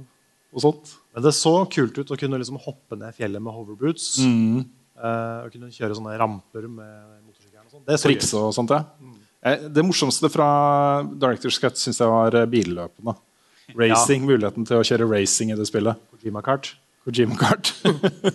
[0.53, 0.95] og sånt.
[1.13, 4.17] Men det så kult ut å kunne liksom hoppe ned fjellet med hoverboots.
[4.25, 4.65] Mm.
[4.97, 6.95] eh, og kunne kjøre sånne ramper med
[7.27, 7.67] motorsykkelen.
[7.67, 7.85] og sånt.
[7.87, 8.83] Det så Triks og sånt, ja.
[9.01, 9.15] Mm.
[9.73, 10.49] Det morsomste fra
[11.07, 13.15] Directors Cut synes jeg var eh, billøpene.
[13.81, 15.99] Racing, Muligheten til å kjøre racing i det spillet.
[16.15, 16.73] Kojima Kart.
[17.07, 17.73] Kojima Kart.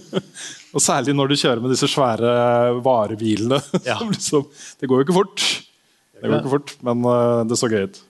[0.75, 2.33] og særlig når du kjører med disse svære
[2.85, 3.61] varebilene.
[3.89, 3.99] Ja.
[3.99, 4.47] som liksom,
[4.81, 5.45] det går jo ikke fort,
[6.19, 8.03] det går ikke fort men eh, det så gøy ut.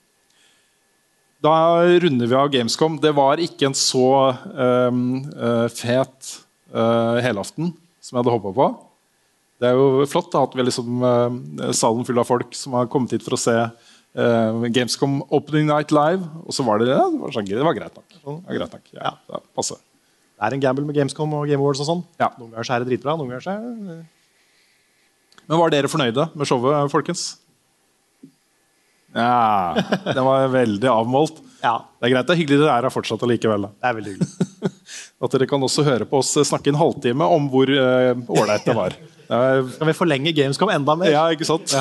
[1.42, 3.00] Da runder vi av Gamescom.
[3.02, 6.34] Det var ikke en så eh, fet
[6.70, 7.72] uh, helaften
[8.02, 8.66] som jeg hadde håpa på.
[9.62, 12.76] Det er jo flott da, at vi har liksom, uh, salen full av folk som
[12.78, 16.22] har kommet hit for å se uh, Gamescom Opening Night Live.
[16.46, 17.00] Og så var det det.
[17.00, 18.08] det var, sånn, det var greit nok.
[18.14, 18.88] Det var greit nok.
[18.94, 19.42] Ja, det.
[19.58, 22.06] Det er en gamble med Gamescom og Game Awards og sånn.
[22.22, 22.30] Ja.
[22.38, 24.00] Noen ganger er det dritbra, noen ganger er det
[25.48, 27.32] Men var dere fornøyde med showet, folkens?
[29.12, 31.42] Ja Det var veldig avmålt.
[31.62, 33.68] Ja, Det er greit, det er hyggelig dere er her fortsatt allikevel.
[33.68, 34.72] det er veldig hyggelig.
[35.22, 38.74] At dere kan også høre på oss snakke en halvtime om hvor ålreit uh, det
[38.78, 38.96] var.
[39.32, 41.12] Er Skal vi forlenge Gamescom enda mer?
[41.12, 41.72] Ja, ikke sant?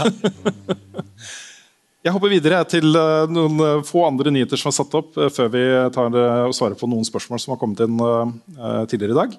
[2.01, 5.29] Jeg hopper videre til uh, noen eh, få andre nyheter som er satt opp, eh,
[5.29, 5.61] før vi
[5.93, 9.35] tar eh, og svarer på noen spørsmål som har kommet inn eh, tidligere i dag.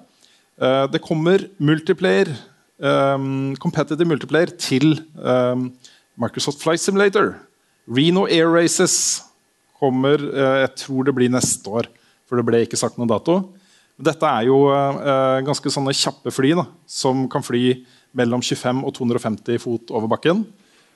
[0.63, 2.31] Eh, det kommer multiplayer,
[2.79, 5.73] um, competitive multiplayer til um,
[6.23, 7.33] Microsoft Flight Simulator.
[7.89, 9.23] Reno Air Races
[9.79, 11.89] kommer eh, Jeg tror det blir neste år,
[12.29, 13.41] for det ble ikke sagt noen dato.
[14.03, 17.81] Dette er jo eh, ganske sånne kjappe fly da, som kan fly
[18.17, 20.45] mellom 25 og 250 fot over bakken.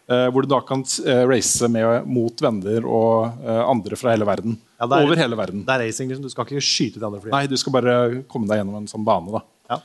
[0.07, 0.85] Eh, hvor du da kan
[1.27, 4.55] race med, mot venner og andre fra hele verden.
[4.79, 5.65] Ja, er- over hele verden.
[5.67, 6.23] Det er racing, liksom.
[6.23, 7.35] Du skal ikke skyte de andre flyene.
[7.35, 7.95] Nei, du skal bare
[8.31, 9.33] komme deg gjennom en sånn bane.
[9.35, 9.43] da.
[9.75, 9.81] Ja.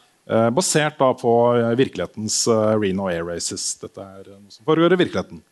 [0.54, 1.32] Basert da på
[1.80, 2.44] virkelighetens
[2.78, 3.64] Reno Air Races.
[3.82, 5.42] Dette er noe som foregår i virkeligheten.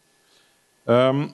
[0.86, 1.24] Um,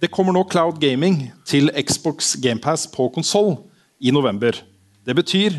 [0.00, 3.54] det kommer nå Cloud Gaming til Xbox GamePass på konsoll
[4.00, 4.58] i november.
[5.06, 5.56] Det betyr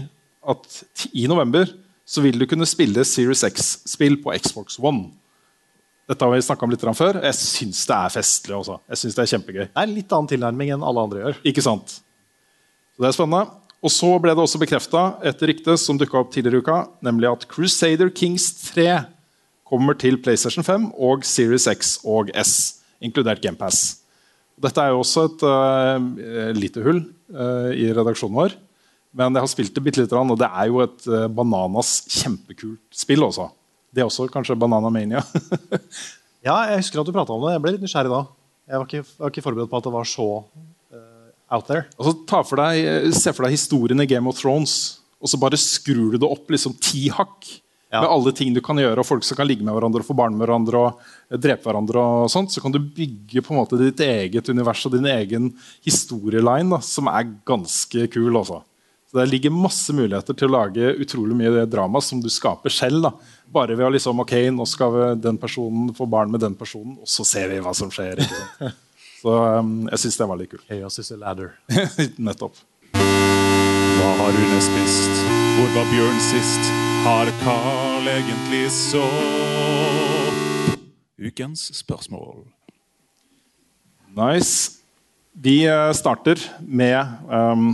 [0.47, 0.81] at
[1.13, 1.71] i november
[2.07, 5.09] så vil du kunne spille Series X-spill på Xbox One.
[6.07, 7.19] Dette har vi snakket om litt før.
[7.25, 8.55] Jeg syns det er festlig.
[8.55, 8.77] Også.
[8.87, 9.63] Jeg synes det er kjempegøy.
[9.65, 11.41] Det er en litt annen tilnærming enn alle andre gjør.
[11.51, 11.97] Ikke sant?
[12.95, 13.43] Så det er spennende.
[13.83, 17.29] Og så ble det også bekrefta et rykte som dukka opp tidligere i uka, nemlig
[17.29, 18.87] at Crusader Kings 3
[19.67, 24.06] kommer til PlayStation 5 og Series X og S, inkludert GamePass.
[24.57, 27.03] Dette er jo også et uh, lite hull
[27.33, 28.55] uh, i redaksjonen vår.
[29.17, 31.99] Men jeg har spilt det bitte lite grann, og det er jo et uh, bananas
[32.09, 33.49] kjempekult spill også.
[33.93, 35.23] Det er også kanskje Banana Mania.
[36.45, 37.49] Ja, jeg husker at du prata om det.
[37.57, 38.19] Jeg ble litt nysgjerrig da.
[38.69, 40.27] Jeg var ikke, var ikke forberedt på at det var så
[41.49, 41.87] out there.
[41.97, 42.13] Altså,
[42.47, 46.21] for deg, Se for deg historien i Game of Thrones, og så bare skrur du
[46.21, 47.49] det opp liksom ti hakk.
[47.87, 48.01] Ja.
[48.03, 50.15] Med alle ting du kan gjøre, og folk som kan ligge med hverandre og få
[50.17, 50.79] barn med hverandre.
[50.89, 54.49] og eh, drepe hverandre og sånt, Så kan du bygge på en måte ditt eget
[54.49, 55.53] univers og din egen
[55.85, 58.33] historieline, da, som er ganske kul.
[58.35, 58.61] også.
[59.09, 63.01] Så Det ligger masse muligheter til å lage utrolig mye drama som du skaper selv.
[63.03, 63.11] da.
[63.47, 66.97] Bare ved å liksom, ok, nå skal vi den personen få barn med den personen,
[66.99, 68.19] og så ser vi hva som skjer.
[68.19, 68.75] ikke sant?
[69.17, 70.67] Så um, jeg syns det var litt kult.
[70.69, 71.55] Chaos is a ladder.
[72.21, 72.53] Nettopp.
[72.93, 75.23] Hva har Rune spist?
[75.57, 76.86] Hvor var Bjørn sist?
[77.07, 78.99] Har Carl egentlig så
[81.15, 82.41] Ukens spørsmål.
[84.17, 84.81] Nice.
[85.31, 87.69] Vi eh, starter med um,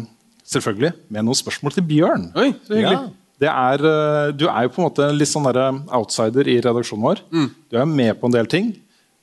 [0.45, 2.27] selvfølgelig med noen spørsmål til Bjørn.
[2.37, 2.99] Oi, så hyggelig.
[2.99, 3.39] Ja.
[3.41, 7.07] Det er, eh, du er jo på en måte litt sånn der outsider i redaksjonen
[7.07, 7.23] vår.
[7.73, 8.69] Du er med på en del ting,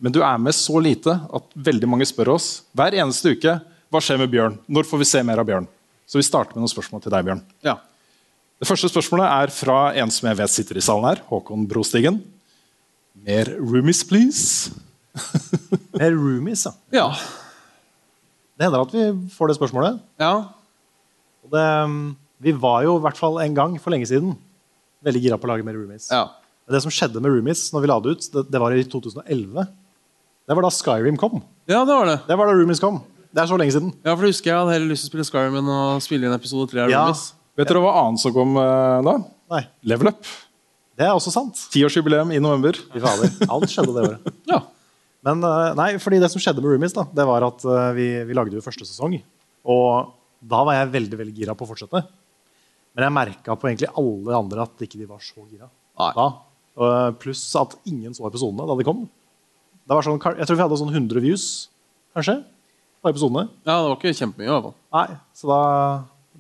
[0.03, 4.03] men du er med så lite at veldig mange spør oss hver eneste uke hva
[4.03, 4.59] skjer med Bjørn.
[4.67, 5.71] Når får vi se mer av Bjørn?
[6.11, 7.47] Så vi starter med noen spørsmål til deg, Bjørn.
[7.63, 7.79] Ja.
[8.61, 12.19] Det første spørsmålet er fra en som jeg vet sitter i salen her, Håkon Brostigen.
[13.25, 14.73] Mer roomies, please.
[15.99, 16.73] Mer roomies, ja.
[16.93, 17.07] Ja.
[18.61, 20.01] Det hender at vi får det spørsmålet.
[20.21, 20.35] ja.
[21.41, 21.95] Og det, um,
[22.45, 24.35] vi var jo i hvert fall en gang for lenge siden
[25.05, 26.11] veldig gira på å lage mer roomies.
[26.13, 26.27] ja.
[26.71, 29.65] Det som skjedde med roomies når vi la det ut, det, det var i 2011.
[30.47, 31.41] Det var da Skyrim kom.
[31.67, 32.19] Ja, det var det.
[32.29, 33.01] Det var da roomies kom.
[33.35, 33.91] Det er så lenge siden.
[34.05, 36.29] Ja, for jeg husker Jeg hadde heller lyst til å spille Skyrim enn å spille
[36.29, 37.01] inn episode 3 av Ja.
[37.09, 37.25] Roomies.
[37.61, 39.15] Vet dere hva annet som kom eh, da?
[39.53, 39.63] Nei,
[39.93, 40.21] Level Up.
[41.01, 41.59] Det er også sant.
[41.73, 42.77] Tiårsjubileum i november.
[42.93, 43.33] Fy fader.
[43.49, 44.31] Alt skjedde det året.
[44.49, 44.61] Ja.
[45.29, 48.07] Men eh, nei, fordi det som skjedde med Roomies, da, det var at eh, vi,
[48.29, 49.19] vi lagde jo første sesong.
[49.69, 52.01] Og da var jeg veldig veldig gira på å fortsette.
[52.97, 55.69] Men jeg merka på egentlig alle andre at ikke de var så gira.
[56.01, 56.25] Da.
[57.21, 59.05] Pluss at ingen så episodene da de kom.
[59.85, 61.45] Det var sånn, jeg tror vi hadde sånn 100 views
[62.17, 62.39] kanskje,
[63.03, 63.47] på episodene.
[63.67, 64.49] Ja, det var ikke kjempemye.
[64.49, 64.75] i hvert fall.
[64.97, 65.61] Nei, Så da,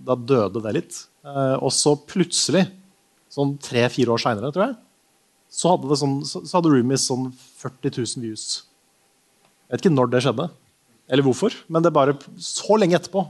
[0.07, 1.01] da døde det litt.
[1.27, 2.67] Eh, og så plutselig,
[3.31, 4.79] sånn tre-fire år seinere, tror jeg,
[5.51, 7.29] så hadde, det sånn, så, hadde Roomies sånn
[7.61, 8.47] 40 000 views.
[9.67, 10.49] Jeg vet ikke når det skjedde,
[11.11, 13.25] eller hvorfor, men det bare så lenge etterpå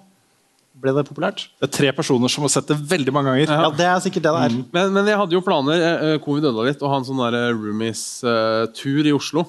[0.81, 1.47] ble det populært.
[1.61, 3.53] Det er tre personer som har sett det veldig mange ganger.
[3.53, 4.59] Ja, det er sikkert det det er.
[4.77, 7.25] Men, men jeg hadde jo planer eh, eh, Covid ødela litt, å ha en sånn
[7.59, 9.49] roomies-tur i Oslo.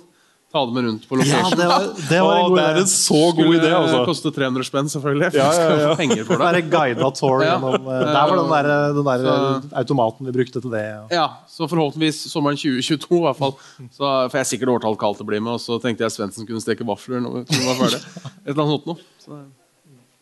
[0.52, 2.78] Ta dem med rundt på Ja, det var, det var en god god det er
[2.82, 4.00] en så god Skulle idé, altså.
[4.10, 5.30] koste 300 spenn, selvfølgelig.
[5.32, 5.92] For Ja, skal ja, ja.
[5.94, 6.60] få penger for Det det.
[6.60, 10.60] er guida tour gjennom eh, Der var den der, den der Så- automaten vi brukte
[10.62, 10.84] til det.
[11.16, 13.56] Ja, så forhåpentligvis sommeren 2022 i hvert fall.
[13.96, 16.60] Så får jeg sikkert årtall kaldt å bli med, og så tenkte jeg Svendsen kunne
[16.60, 18.02] steke vafler når vi var ferdig.
[18.04, 18.98] Et eller annet sånt noe.
[19.24, 19.40] Så,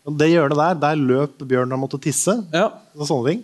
[0.06, 2.38] gjør det hjørnet der, der løp Bjørn og måtte tisse.
[2.53, 3.43] ja, Og sånne ting.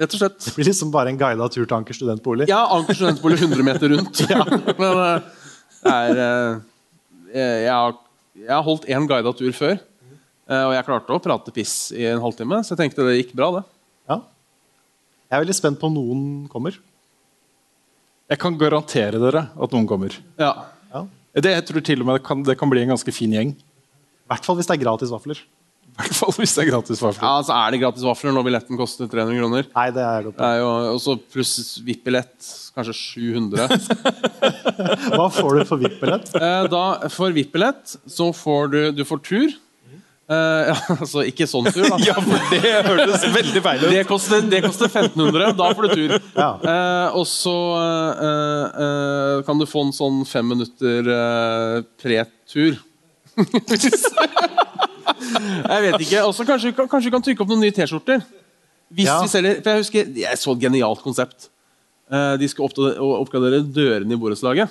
[0.00, 0.38] rett og slett.
[0.42, 2.48] Det blir liksom bare en guida tur til Anker studentbolig.
[2.50, 4.26] Ja, Anker studentbolig 100 meter rundt.
[4.82, 5.43] Men eh, det
[5.90, 7.96] er eh, jeg, har,
[8.38, 9.78] jeg har holdt én guida tur før,
[10.48, 13.34] eh, og jeg klarte å prate piss i en halvtime, så jeg tenkte det gikk
[13.36, 13.64] bra, det.
[14.10, 14.20] Ja.
[15.28, 16.76] Jeg er veldig spent på om noen kommer.
[18.30, 20.14] Jeg kan garantere dere at noen kommer.
[20.40, 20.54] Ja.
[21.34, 23.50] Det, jeg tror til og med det kan, det kan bli en ganske fin gjeng.
[23.58, 25.40] I hvert fall hvis det er gratis vafler.
[25.94, 27.22] I hvert fall hvis det er gratis vafler.
[27.22, 29.68] ja, så er det gratis vafler når billetten koster 300 kroner.
[29.76, 30.38] Nei, det er godt.
[30.40, 31.52] Det er jo også pluss
[31.86, 33.76] VIP-billett, kanskje 700.
[35.14, 36.32] Hva får du for VIP-billett?
[36.40, 39.54] Eh, da, for VIP-billett så får du, du får tur.
[40.24, 40.34] Uh,
[40.70, 41.98] ja, altså ikke sånn tur, da.
[42.00, 43.90] Ja, for det hørtes veldig feil ut.
[43.92, 45.52] Det koster, det koster 1500.
[45.58, 46.14] Da får du tur.
[46.32, 46.50] Ja.
[46.64, 52.80] Uh, og så uh, eh, kan du få en sånn fem minutter uh, pre-tur.
[55.04, 56.22] Jeg vet ikke.
[56.28, 58.22] Også kanskje, kanskje vi kan trykke opp noen nye T-skjorter.
[58.94, 59.20] Hvis Ja.
[59.22, 61.48] vi selger For jeg husker Jeg så et genialt konsept.
[62.12, 64.68] Eh, de skulle oppgradere dørene i borettslaget.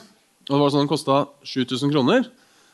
[0.50, 2.28] Og det var sånn Den kosta 7000 kroner.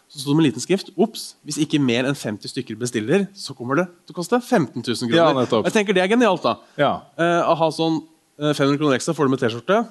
[0.09, 3.53] Så sto det med liten skrift Ops, hvis ikke mer enn 50 stykker bestiller, så
[3.55, 5.45] kommer det til å koste 15 000 kroner.
[5.45, 6.41] Ja, jeg tenker Det er genialt.
[6.41, 7.01] da Ja.
[7.17, 8.01] Eh, Å ha sånn
[8.39, 9.87] eh, 500 kroner ekstra får du med T-skjorte.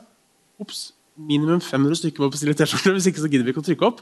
[0.60, 2.92] Ops, minimum 500 stykker må bestille T-skjorte.
[2.98, 4.00] Hvis ikke så gidder vi ikke å trykke opp.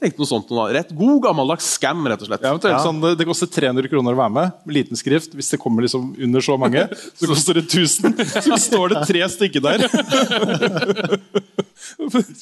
[0.00, 0.70] Tenkte noe sånt noe.
[0.72, 2.44] Rett god gammeldags scam, rett og slett.
[2.46, 2.78] Ja, ja.
[2.80, 5.34] sånn, det, det koster 300 kroner å være med, med liten skrift.
[5.36, 6.86] Hvis det kommer liksom under så mange,
[7.20, 8.16] så koster det 1000.
[8.46, 9.84] Så står det tre stykker der.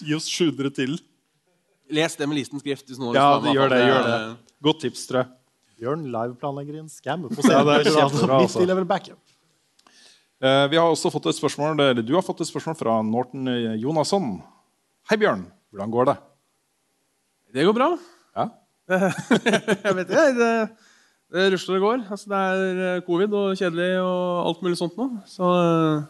[0.06, 0.94] Gi oss 700 til.
[1.90, 2.86] Les det med liten skrift.
[2.86, 3.80] Hvis noen Ja, det gjør det.
[3.88, 4.20] gjør det.
[4.68, 5.32] Godt tips, tror jeg.
[5.78, 8.62] Bjørn liveplanlegger en scam på Ja, det er kjempebra, altså.
[8.62, 9.18] i backup.
[10.38, 13.50] Eh, vi har også fått et spørsmål, eller Du har fått et spørsmål fra Norton
[13.50, 14.36] eh, Jonasson.
[15.10, 15.46] Hei, Bjørn.
[15.74, 16.16] Hvordan går det?
[17.54, 17.88] Det går bra.
[18.36, 18.48] Ja.
[19.84, 20.26] jeg vet ikke.
[20.36, 20.52] Det,
[21.34, 22.06] det rusler og går.
[22.08, 25.10] Altså, det er eh, covid og kjedelig og alt mulig sånt nå.
[25.28, 26.06] Så eh,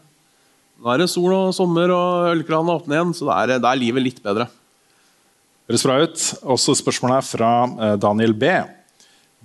[0.79, 4.05] nå er det sol og sommer, og ølkranene åpner igjen, så da er, er livet
[4.05, 4.47] litt bedre.
[5.69, 6.27] Høres bra ut.
[6.55, 8.53] Også spørsmålet er fra eh, Daniel B.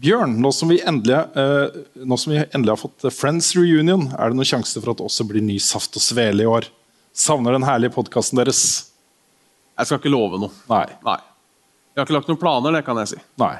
[0.04, 4.32] Bjørn, nå som, vi endelig, eh, nå som vi endelig har fått Friends Reunion, er
[4.32, 6.70] det noen sjanse for at det også blir ny Saft og Svele i år?
[7.14, 8.64] Savner den herlige podkasten deres.
[9.78, 10.54] Jeg skal ikke love noe.
[10.70, 10.88] Nei.
[11.06, 11.20] Nei.
[11.94, 13.20] Vi har ikke lagt noen planer, det kan jeg si.
[13.42, 13.56] Nei.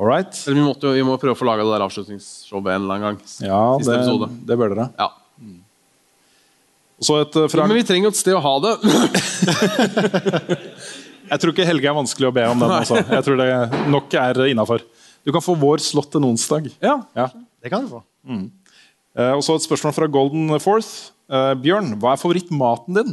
[0.00, 0.34] All right.
[0.46, 3.06] Eller vi, måtte vi må prøve å få laga det der avslutningsshowet en eller annen
[3.06, 3.18] gang.
[3.44, 4.28] Ja, Siste det, episode.
[4.48, 4.86] det bør dere.
[4.98, 5.08] Ja.
[5.42, 5.60] Mm.
[7.02, 8.72] så et eh, fra Men vi trenger jo et sted å ha det.
[11.32, 12.72] Jeg tror ikke Helge er vanskelig å be om den.
[12.76, 12.98] Altså.
[13.08, 13.46] Jeg tror det
[13.92, 14.82] nok er innafor.
[15.24, 16.68] Du kan få vår slott en onsdag.
[16.82, 16.98] ja.
[17.16, 17.30] Ja.
[17.62, 18.00] Det kan du få.
[18.26, 21.12] Eh, og så et spørsmål fra Golden Forth.
[21.30, 23.12] Eh, Bjørn, hva er favorittmaten din?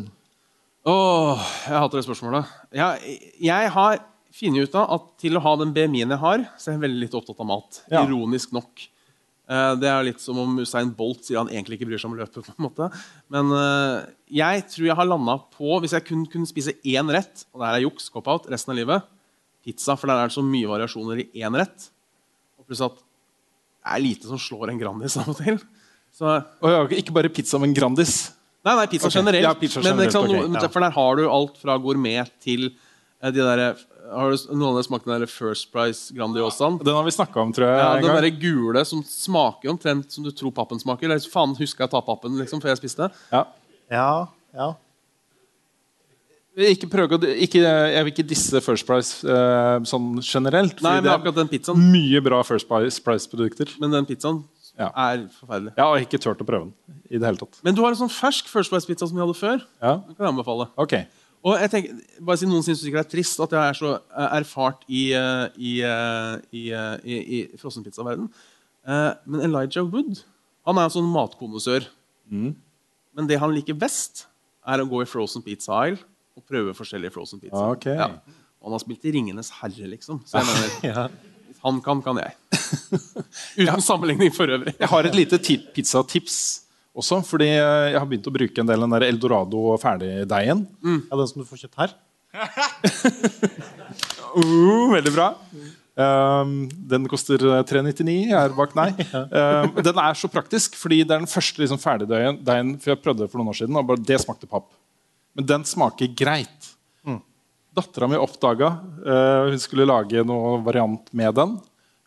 [0.87, 2.53] Åh, jeg hater det spørsmålet.
[2.75, 3.99] Jeg, jeg har
[4.39, 7.01] funnet ut av at til å ha den BMI-en jeg har, så er jeg veldig
[7.03, 7.81] litt opptatt av mat.
[7.91, 8.05] Ja.
[8.07, 8.85] Ironisk nok.
[9.49, 12.17] Eh, Det er litt som om Usain Bolt sier han egentlig ikke bryr seg om
[12.19, 12.45] løpet.
[12.47, 12.89] på en måte.
[13.33, 14.07] Men eh,
[14.39, 17.71] jeg tror jeg har landa på, hvis jeg kun kunne spise én rett, og det
[17.71, 19.09] her er juks, cop-out, resten av livet,
[19.65, 19.97] pizza.
[19.99, 21.89] For der er det så mye variasjoner i én rett.
[22.61, 25.59] Og pluss at det er lite som slår en Grandis av og til.
[26.15, 28.29] Så og ikke bare pizza, men Grandis.
[28.67, 29.19] Nei, nei, pizza okay.
[29.21, 29.45] generelt.
[29.45, 30.71] ja, pizza men generelt, ikke sant, ok, ja.
[30.73, 34.79] For der har du alt fra gourmet til eh, de der, Har du noen av
[34.79, 36.79] dere smakt den der First Price Grandiosaen?
[36.83, 37.79] Den har vi snakka om, tror jeg.
[37.79, 41.07] Ja, den der gule som smaker omtrent som du tror pappen smaker.
[41.07, 43.11] Eller, faen, husker jeg å ta pappen liksom, før jeg spiste?
[43.31, 43.45] Ja.
[43.89, 44.11] Ja,
[44.57, 44.73] ja.
[46.59, 50.81] Ikke prøve ikke, jeg vil ikke disse First Price eh, sånn generelt.
[50.83, 53.71] Nei, men akkurat den pizzaen mye bra First Price-produkter.
[53.79, 54.41] Men den pizzaen
[54.79, 54.89] Ja.
[54.95, 55.73] er forferdelig.
[55.75, 56.73] Jeg har ikke turt å prøve den.
[57.09, 57.59] i det hele tatt.
[57.65, 59.63] Men du har en sånn fersk First Price-pizza som vi hadde før.
[59.81, 59.97] Ja.
[60.05, 60.69] Den kan jeg anbefale.
[60.77, 61.05] Okay.
[61.43, 64.33] Og jeg tenker, bare siden Noen syns det er trist at jeg er så eh,
[64.39, 68.27] erfart i, eh, i, eh, i, i, i frossenpizzaverden.
[68.87, 70.19] Eh, men Elijah Wood
[70.67, 71.07] han er en sånn
[72.29, 72.51] Mm.
[73.15, 74.27] Men det han liker best,
[74.67, 76.03] er å gå i frozen pizza aisle
[76.37, 77.63] og prøve forskjellige frozen pizza.
[77.73, 77.95] Okay.
[77.97, 78.11] Ja.
[78.59, 80.21] Og han har spilt i Ringenes herre, liksom.
[80.27, 81.15] Så jeg mener,
[81.47, 82.35] hvis han kan, kan jeg.
[83.61, 84.75] Uten sammenligning for øvrig.
[84.79, 86.37] Jeg har et lite ti- pizzatips
[86.99, 90.65] også, fordi eh, jeg har begynt å bruke en del av den der Eldorado ferdigdeigen.
[90.83, 91.97] Ja, den som du får kjøpt her.
[94.29, 95.31] Uh, veldig bra.
[95.99, 98.91] Um, den koster eh, 399 her bak, nei.
[99.11, 103.25] Um, den er så praktisk, fordi det er den første liksom, ferdigdeigen For jeg prøvde
[103.25, 104.69] det for noen år siden, og bare det smakte papp.
[105.37, 106.69] Men den smaker greit.
[107.79, 108.71] Dattera mi oppdaga
[109.05, 111.57] uh, hun skulle lage noe variant med den.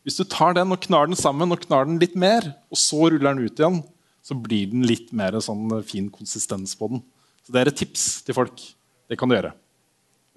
[0.02, 3.04] Hvis du tar den og knar den sammen og knar den litt mer, og så
[3.12, 3.80] ruller den ut igjen,
[4.22, 7.02] så blir den litt mer sånn eh, fin konsistens på den.
[7.46, 8.60] Så det er et tips til folk.
[9.10, 9.52] Det kan du gjøre.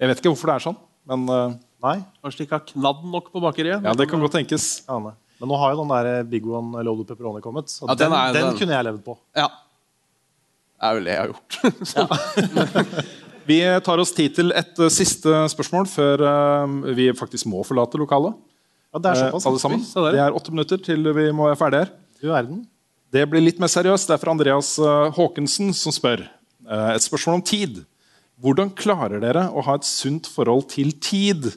[0.02, 0.78] Jeg vet ikke hvorfor det er sånn,
[1.10, 1.54] men uh,
[1.86, 1.98] Nei.
[2.24, 3.84] Kanskje de ikke har knadd nok på bakeriet.
[3.84, 4.64] ja, det kan godt tenkes.
[4.88, 4.96] Ja.
[5.36, 7.68] Men nå har jo den der eh, Big One Loaded Pepperoni kommet.
[7.70, 9.14] Så Ja, den den, er- den, den- kunne jeg levd på.
[9.36, 9.46] Ja.
[10.76, 13.06] Det er vel det jeg har gjort.
[13.46, 18.00] Vi tar oss tid til et uh, siste spørsmål før uh, vi faktisk må forlate
[18.00, 18.34] lokalet.
[18.96, 19.46] Ja, det er Eh, såpass.
[19.46, 19.82] alle sammen.
[20.12, 21.90] Det er åtte minutter til vi må være ferdige her.
[22.22, 22.62] Du verden.
[23.12, 24.08] Det blir litt mer seriøst.
[24.08, 26.24] Det er fra Andreas Haakensen Håkensen som spør.
[26.68, 27.84] Eh, Et spørsmål om tid.
[28.42, 31.52] Hvordan klarer dere å ha et sunt forhold til tid?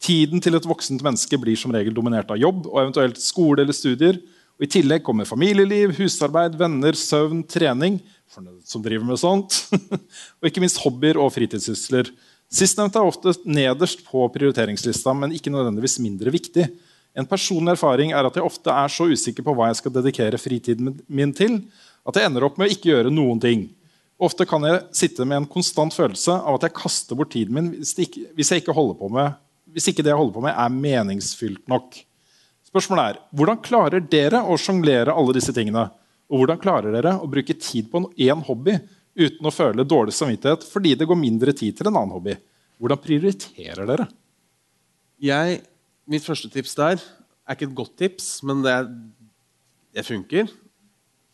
[0.00, 3.72] Tiden til et voksent menneske blir som regel dominert av jobb og eventuelt skole eller
[3.72, 4.16] studier.
[4.58, 9.66] Og I tillegg kommer familieliv, husarbeid, venner, søvn, trening for noen som driver med sånt,
[10.40, 12.10] og ikke minst hobbyer og fritidssysler.
[12.50, 16.64] Sistnevnte er ofte nederst på prioriteringslista, men ikke nødvendigvis mindre viktig.
[17.14, 20.38] En personlig erfaring er at jeg ofte er så usikker på hva jeg skal dedikere
[20.38, 21.60] fritiden min til,
[22.06, 23.68] at jeg ender opp med å ikke gjøre noen ting.
[24.20, 27.70] Ofte kan jeg sitte med en konstant følelse av at jeg kaster bort tiden min
[27.78, 28.74] hvis, ikke, hvis, ikke
[29.08, 29.38] med,
[29.72, 32.02] hvis ikke det jeg holder på med, er meningsfylt nok.
[32.66, 35.86] Spørsmålet er, Hvordan klarer dere å sjonglere alle disse tingene?
[36.30, 38.76] Og hvordan klarer dere å bruke tid på én hobby
[39.20, 42.36] uten å føle dårlig samvittighet fordi det går mindre tid til en annen hobby?
[42.80, 44.08] Hvordan prioriterer dere?
[45.20, 45.60] jeg,
[46.08, 48.88] mitt første tips der er ikke et godt tips, men det, er,
[49.96, 50.50] det funker.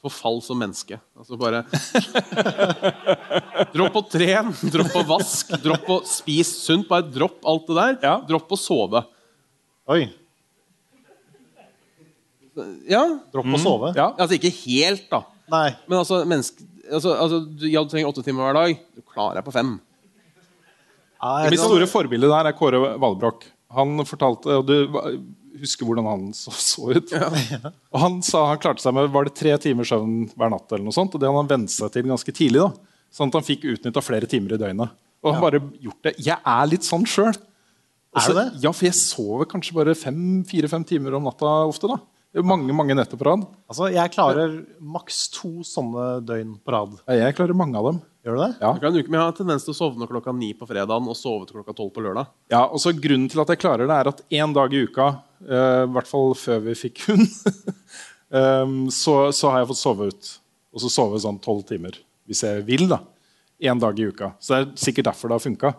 [0.03, 0.99] Forfall som menneske.
[1.17, 1.63] Altså bare
[3.75, 6.87] Dropp å tren, dropp å vask, dropp å spise sunt.
[6.91, 7.99] Bare dropp alt det der.
[8.05, 8.15] Ja.
[8.29, 9.03] Dropp å sove.
[9.93, 10.07] Oi.
[12.89, 13.03] Ja,
[13.33, 13.93] Dropp å sove.
[13.97, 14.13] Ja.
[14.15, 15.25] altså ikke helt, da.
[15.53, 15.69] Nei.
[15.87, 18.79] Men altså, menneske, altså, altså du, ja, du trenger åtte timer hver dag.
[18.97, 19.75] Du klarer deg på fem.
[21.17, 23.47] Nei, Mitt store forbilde der er Kåre Valbrokk.
[23.77, 24.77] Han fortalte, og Du
[25.57, 27.13] husker hvordan han så, så ut.
[27.95, 30.69] Og Han sa han klarte seg med var det tre timer søvn hver natt.
[30.69, 32.61] eller noe sånt, og Det hadde han vent seg til ganske tidlig.
[32.61, 34.93] da, Sånn at han fikk utnytta flere timer i døgnet.
[35.25, 36.13] Og han bare gjort det.
[36.23, 37.33] Jeg er litt sånn sjøl.
[38.17, 38.53] Er?
[38.63, 41.89] Ja, for jeg sover kanskje bare fire-fem timer om natta ofte.
[41.91, 41.99] da.
[42.45, 43.47] Mange mange netter på rad.
[43.71, 46.99] Altså, jeg klarer maks to sånne døgn på rad.
[47.07, 48.01] Ja, Jeg klarer mange av dem.
[48.27, 48.51] Gjør du det?
[48.61, 48.73] Ja.
[48.75, 51.17] Jeg kan uke med å ha tendens til å sovne klokka ni på fredagen og
[51.17, 52.27] sove til klokka tolv på lørdag.
[52.51, 55.07] Ja, og så Grunnen til at jeg klarer det, er at én dag i uka,
[55.47, 57.29] eh, i hvert fall før vi fikk hund,
[58.35, 60.33] um, så, så har jeg fått sove ut.
[60.75, 61.97] Og så sove sånn tolv timer
[62.27, 62.89] hvis jeg vil.
[62.91, 62.99] da.
[63.63, 64.35] Én dag i uka.
[64.43, 65.73] Så det er sikkert derfor det har funka.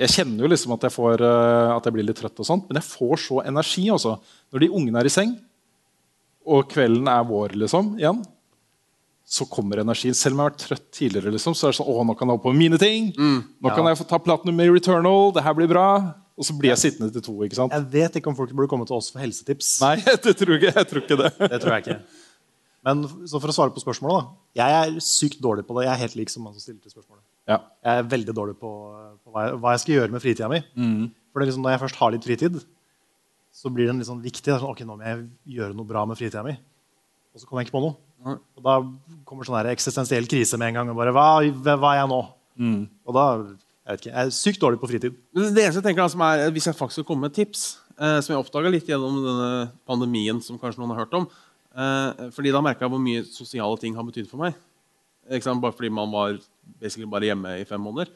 [0.00, 2.68] Jeg kjenner jo liksom at jeg, får, eh, at jeg blir litt trøtt, og sånt,
[2.68, 4.16] men jeg får så energi også.
[4.54, 5.34] Når de ungene er i seng,
[6.44, 8.20] og kvelden er vår liksom, igjen,
[9.24, 10.16] så kommer energien.
[10.16, 12.28] Selv om jeg har vært trøtt tidligere, liksom, så er det sånn, å, nå kan
[12.28, 13.08] jeg holde på med mine ting.
[13.16, 15.32] Nå kan jeg få ta platinum med Returnal.
[15.32, 15.86] Det her blir bra.
[16.34, 17.36] Og så blir jeg sittende til to.
[17.46, 17.72] ikke sant?
[17.72, 19.76] Jeg vet ikke om folk burde komme til oss for helsetips.
[19.84, 19.96] Nei,
[20.26, 21.30] det tror jeg, jeg tror ikke det.
[21.54, 21.98] Det tror jeg ikke.
[22.84, 24.40] Men så for å svare på spørsmålet, da.
[24.60, 25.86] Jeg er sykt dårlig på det.
[25.86, 27.22] Jeg er helt lik som han som stilte spørsmålet.
[27.50, 27.58] Ja.
[27.84, 28.70] Jeg er veldig dårlig på,
[29.24, 30.60] på hva, jeg, hva jeg skal gjøre med fritida mi.
[31.32, 32.60] For det er liksom, når jeg først har litt fritid,
[33.54, 34.54] så blir den litt sånn viktig.
[34.54, 35.26] Sånn, ok, nå må jeg
[35.58, 36.54] gjøre noe bra med fritida mi.
[37.34, 37.98] Og så kommer jeg ikke på noe.
[38.56, 38.78] Og da
[39.28, 40.90] kommer sånn eksistensiell krise med en gang.
[40.94, 41.26] og bare, Hva,
[41.76, 42.22] hva er jeg nå?
[43.04, 43.24] Og da
[43.84, 45.16] jeg vet ikke, jeg er sykt dårlig på fritid.
[45.36, 47.64] Det eneste jeg tenker da, som er, Hvis jeg faktisk skal komme med et tips,
[47.98, 49.48] eh, som jeg oppdaga litt gjennom denne
[49.84, 53.76] pandemien, som kanskje noen har hørt om eh, fordi Da merka jeg hvor mye sosiale
[53.82, 54.56] ting har betydd for meg.
[55.28, 55.60] Ikke sant?
[55.60, 56.38] Bare fordi man var
[56.80, 58.10] basically bare hjemme i fem måneder.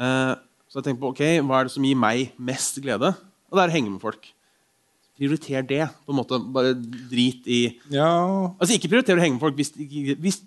[0.00, 0.32] Eh,
[0.70, 3.12] så jeg tenkte på ok, hva er det som gir meg mest glede?
[3.50, 4.30] Og det er å henge med folk.
[5.14, 5.84] Prioriter det.
[6.02, 7.60] på en måte, Bare drit i
[7.94, 9.70] Ja, Altså Ikke prioriter å henge med folk hvis,
[10.18, 10.40] hvis,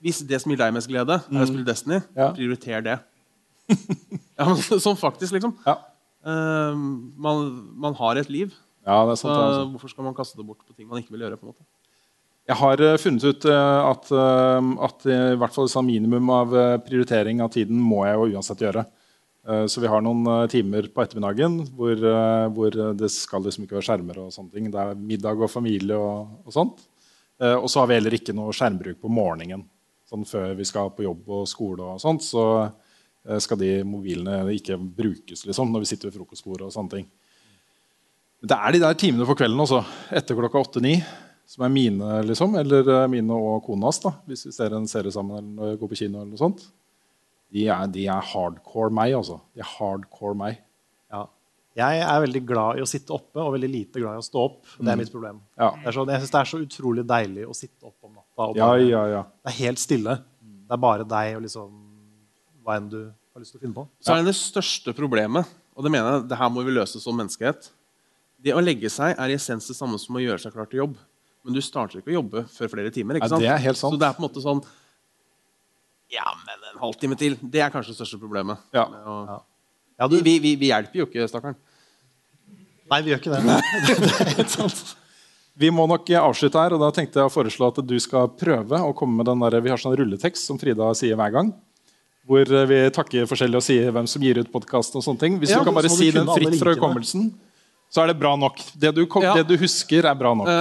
[0.00, 1.98] hvis det som gir deg mest glede, er å spille Destiny.
[2.16, 2.30] Ja.
[2.32, 2.94] Prioriter det.
[4.38, 4.46] ja,
[4.80, 5.52] Sånn faktisk, liksom.
[5.66, 5.76] ja.
[6.26, 6.80] Eh,
[7.26, 7.44] man,
[7.76, 8.56] man har et liv.
[8.86, 9.36] ja det er sant.
[9.36, 9.66] altså.
[9.74, 11.36] hvorfor skal man kaste det bort på ting man ikke vil gjøre?
[11.36, 11.66] på en måte?
[12.46, 16.54] Jeg har eh, funnet ut eh, at, eh, at i hvert fall minimum av
[16.86, 18.86] prioritering av tiden må jeg jo uansett gjøre.
[19.70, 22.00] Så vi har noen timer på ettermiddagen hvor,
[22.50, 24.16] hvor det skal liksom ikke være skjermer.
[24.24, 24.64] og sånne ting.
[24.74, 26.80] Det er middag og familie og, og sånt.
[27.38, 29.62] Og så har vi heller ikke noe skjermbruk på morgenen.
[30.10, 32.42] Sånn før vi skal på jobb og skole og sånt, så
[33.38, 37.06] skal de mobilene ikke brukes liksom, når vi sitter ved frokostbordet og sånne ting.
[38.50, 40.96] Det er de der timene på kvelden også, etter klokka åtte-ni,
[41.46, 45.12] som er mine, liksom, eller eh, mine og konas, da, hvis vi ser en serie
[45.14, 46.18] sammen eller går på kino.
[46.20, 46.64] eller noe sånt.
[47.54, 49.38] De er, de er hardcore meg, altså.
[49.54, 50.58] De er hardcore meg.
[51.12, 51.20] Ja.
[51.78, 54.42] Jeg er veldig glad i å sitte oppe og veldig lite glad i å stå
[54.48, 54.62] opp.
[54.80, 54.98] Det er Mm.
[55.04, 55.40] mitt problem.
[55.58, 55.70] Ja.
[55.76, 58.48] Det er så, jeg synes det er så utrolig deilig å sitte opp om natta.
[58.50, 59.22] Og Ja, bare- ja, ja.
[59.44, 60.16] Det er helt stille.
[60.42, 61.70] Det er bare deg og liksom
[62.64, 63.86] hva enn du har lyst til å finne på.
[64.02, 65.46] Så er det det største problemet,
[65.76, 67.70] og det mener jeg, det her må vi løse som menneskehet.
[68.42, 70.80] Det å legge seg er i essens det samme som å gjøre seg klar til
[70.80, 70.96] jobb.
[71.46, 73.16] Men du starter ikke å jobbe før flere timer.
[73.20, 73.44] ikke Nei, sant?
[73.46, 73.94] det er helt sant.
[73.94, 74.60] Så det er på en måte sånn
[76.14, 77.36] Ja, men en halvtime til.
[77.42, 78.62] Det er kanskje det største problemet.
[78.74, 78.84] Ja.
[78.86, 79.42] Å-
[79.96, 81.54] Ja, du, vi, vi, vi hjelper jo ikke, stakkaren.
[82.90, 83.40] nei, vi gjør ikke det.
[83.86, 84.82] det er helt sant.
[85.56, 88.76] Vi må nok avslutte her, og da tenkte jeg å foreslå at du skal prøve
[88.84, 91.54] å komme med den der, Vi har sånn rulletekst som Frida sier hver gang.
[92.28, 95.00] Hvor vi takker forskjellig og sier hvem som gir ut podkasten.
[95.00, 97.30] Hvis Ja, du kan bare si den fritt fra hukommelsen,
[97.90, 98.58] så er det bra nok.
[98.76, 99.32] Det du, kom, Ja.
[99.38, 100.48] det du husker, er bra nok.
[100.50, 100.52] Uh,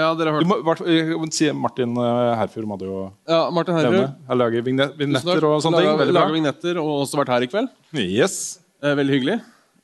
[0.00, 3.00] ja, dere har Du hørt må, hvert- eh, si Martin eh, Herfjord må du jo
[3.28, 4.14] ja, Martin Herfjord.
[4.28, 5.90] Jeg lager vigne- vignetter og sånne ting.
[5.90, 7.68] Lager, Veldig lager vignetter og også vært her i kveld.
[7.92, 8.38] Yes.
[8.82, 9.38] Uh, veldig hyggelig.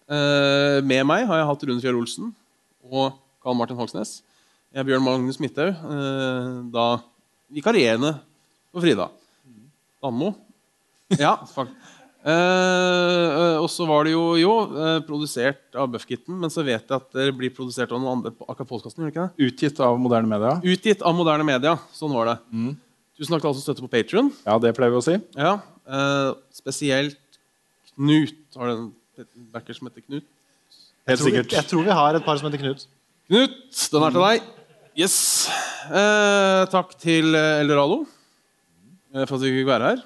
[0.09, 2.33] Uh, med meg har jeg hatt Rune Fjell Olsen
[2.91, 4.21] og Karl Martin Hogsnes.
[4.73, 5.75] Jeg er Bjørn Magnus Midthaug,
[6.73, 6.87] da
[7.53, 8.15] vikarierende
[8.73, 9.07] for Frida.
[10.03, 10.35] Danmo.
[11.19, 11.86] Ja, faktisk.
[12.27, 16.83] Eh, eh, og så var det jo, jo eh, produsert av Buffkitten, men så vet
[16.83, 19.05] jeg at det blir produsert av noen andre på akkurat podkasten.
[19.05, 19.47] gjør det ikke det?
[19.47, 20.57] Utgitt av moderne media.
[20.67, 21.77] Utgitt av moderne media.
[21.95, 22.37] Sånn var det.
[23.15, 24.33] Tusen takk til alle som støtter på Patrion.
[24.43, 25.15] Ja, det pleier vi å si.
[25.39, 25.53] Ja,
[25.87, 27.23] eh, spesielt
[27.95, 28.35] Knut.
[28.59, 28.75] Har du
[29.23, 30.27] en backer som heter Knut?
[31.07, 31.55] Helt sikkert.
[31.55, 32.89] jeg tror vi har et par som heter Knut.
[33.31, 33.55] Knut,
[33.95, 34.51] den er til deg.
[34.99, 35.17] Yes.
[35.87, 38.03] Eh, takk til Eldorado
[39.15, 40.05] for at vi fikk være her.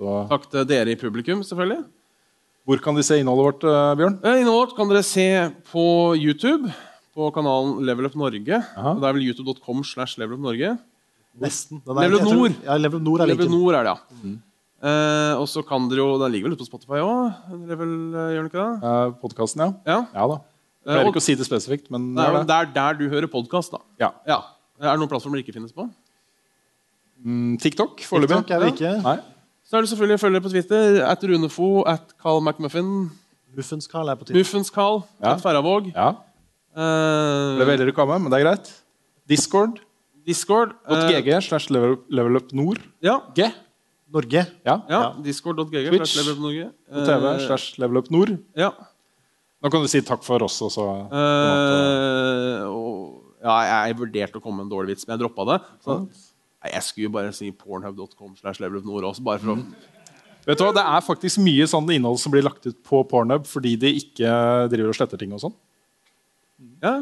[0.00, 1.82] Så, Takk til dere i publikum, selvfølgelig.
[2.64, 4.14] hvor kan de se innholdet vårt, eh, Bjørn?
[4.24, 5.26] Eh, Innholdet vårt kan dere se
[5.70, 5.84] på
[6.16, 6.70] YouTube,
[7.14, 8.60] på kanalen Level Up Norge.
[8.76, 8.94] Aha.
[8.94, 10.78] Og det er vel youtube.com slash Level Up Norge.
[11.40, 11.82] Nesten.
[11.84, 12.54] Level Up Nord.
[12.64, 13.50] Ja, Level Nord er Level.
[13.50, 14.30] Nord er det, ja.
[14.80, 17.34] Eh, og så kan dere jo Den ligger vel ute på Spotify òg?
[17.68, 18.88] Level, eh, gjør den ikke det?
[18.88, 19.74] Eh, Podkasten, ja.
[19.84, 19.98] Ja.
[20.14, 20.38] Ja da.
[20.40, 22.46] Jeg Eh, pleier ikke å si det spesifikt, men Det er, er det.
[22.48, 23.78] der, der du hører podkast, da.
[24.00, 24.12] Ja.
[24.26, 24.38] Ja.
[24.80, 25.84] Er det noen plattformer det ikke finnes på?
[27.22, 28.38] Mm, TikTok foreløpig.
[28.46, 29.02] TikTok er det ikke.
[29.04, 29.18] Nei.
[29.70, 30.96] Så er det selvfølgelig å følge på Twitter.
[31.06, 32.88] At Runefo, at Carl McMuffin,
[33.56, 34.40] Muffens Carl er på Twitter.
[34.42, 35.34] Muffens Carl, Ja.
[35.36, 35.92] at Færravåg.
[35.94, 36.08] Ja.
[36.74, 38.72] Uh, Det velger du ikke men det er greit.
[39.28, 39.78] Discord.
[40.26, 40.72] Discord.
[40.88, 42.78] eh, .gg slash level level nord.
[43.02, 43.46] ja, G.
[44.12, 44.46] Norge.
[44.66, 44.80] Ja.
[44.90, 45.12] ja.
[45.22, 45.86] Discord.gg.
[45.96, 46.70] Slash levelupnorge.
[46.90, 47.06] Uh, Norge.
[47.06, 48.28] TV Eh, slash levelupnord.
[48.30, 48.38] nord.
[48.56, 48.70] Ja.
[49.62, 50.60] Nå kan du si takk for oss.
[50.62, 55.22] Og så, Eh, og, ja, jeg vurderte å komme med en dårlig vits, men jeg
[55.28, 55.58] droppa det.
[55.84, 56.08] Så,
[56.64, 59.62] nei, jeg skulle jo bare si pornhub.com slash Level Up Nord også, bare for å
[60.48, 63.44] Vet du hva, Det er faktisk mye sånn innhold som blir lagt ut på Pornhub
[63.46, 64.30] fordi de ikke
[64.72, 65.52] driver og sletter ting og sånn.
[66.82, 66.94] Ja,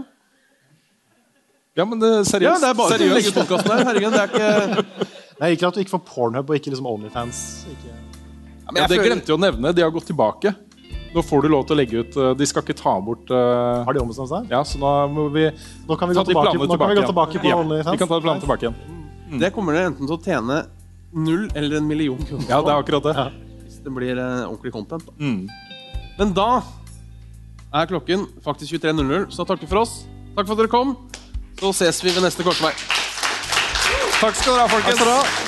[1.78, 2.42] Ja, men det, seriøst.
[2.42, 3.28] ja det er bare å legge seriøst.
[3.30, 3.84] ut podkasten her.
[3.86, 5.06] Herregud, det er ikke
[5.40, 7.42] Nei, Ikke at du ikke får Pornhub og ikke liksom Onlyfans.
[7.70, 7.92] Ikke...
[7.94, 9.72] Ja, men Ja, jeg det føler- glemte jeg å nevne.
[9.78, 10.54] De har gått tilbake.
[11.14, 13.86] Nå får du lov til å legge ut eh, De skal ikke ta bort uh...
[13.86, 14.50] Har de ombestemt seg?
[14.52, 15.46] Ja, så nå må vi
[15.88, 17.94] Nå kan vi gå tilbake, nå kan vi gå tilbake på Ja, Onlyfans.
[17.94, 18.97] Vi kan ta planene tilbake igjen.
[19.36, 20.62] Det kommer dere enten til å tjene
[21.12, 22.50] null eller en million kroner på.
[22.50, 23.26] Ja, det er akkurat det.
[23.64, 25.04] Hvis det blir eh, ordentlig content.
[25.04, 25.16] Da.
[25.20, 25.48] Mm.
[26.18, 26.48] Men da
[27.74, 30.00] er klokken faktisk 23.00, så takk for oss.
[30.36, 30.96] Takk for at dere kom.
[31.58, 32.72] Så ses vi ved neste korsvei.
[34.18, 35.47] Takk skal dere ha, folkens.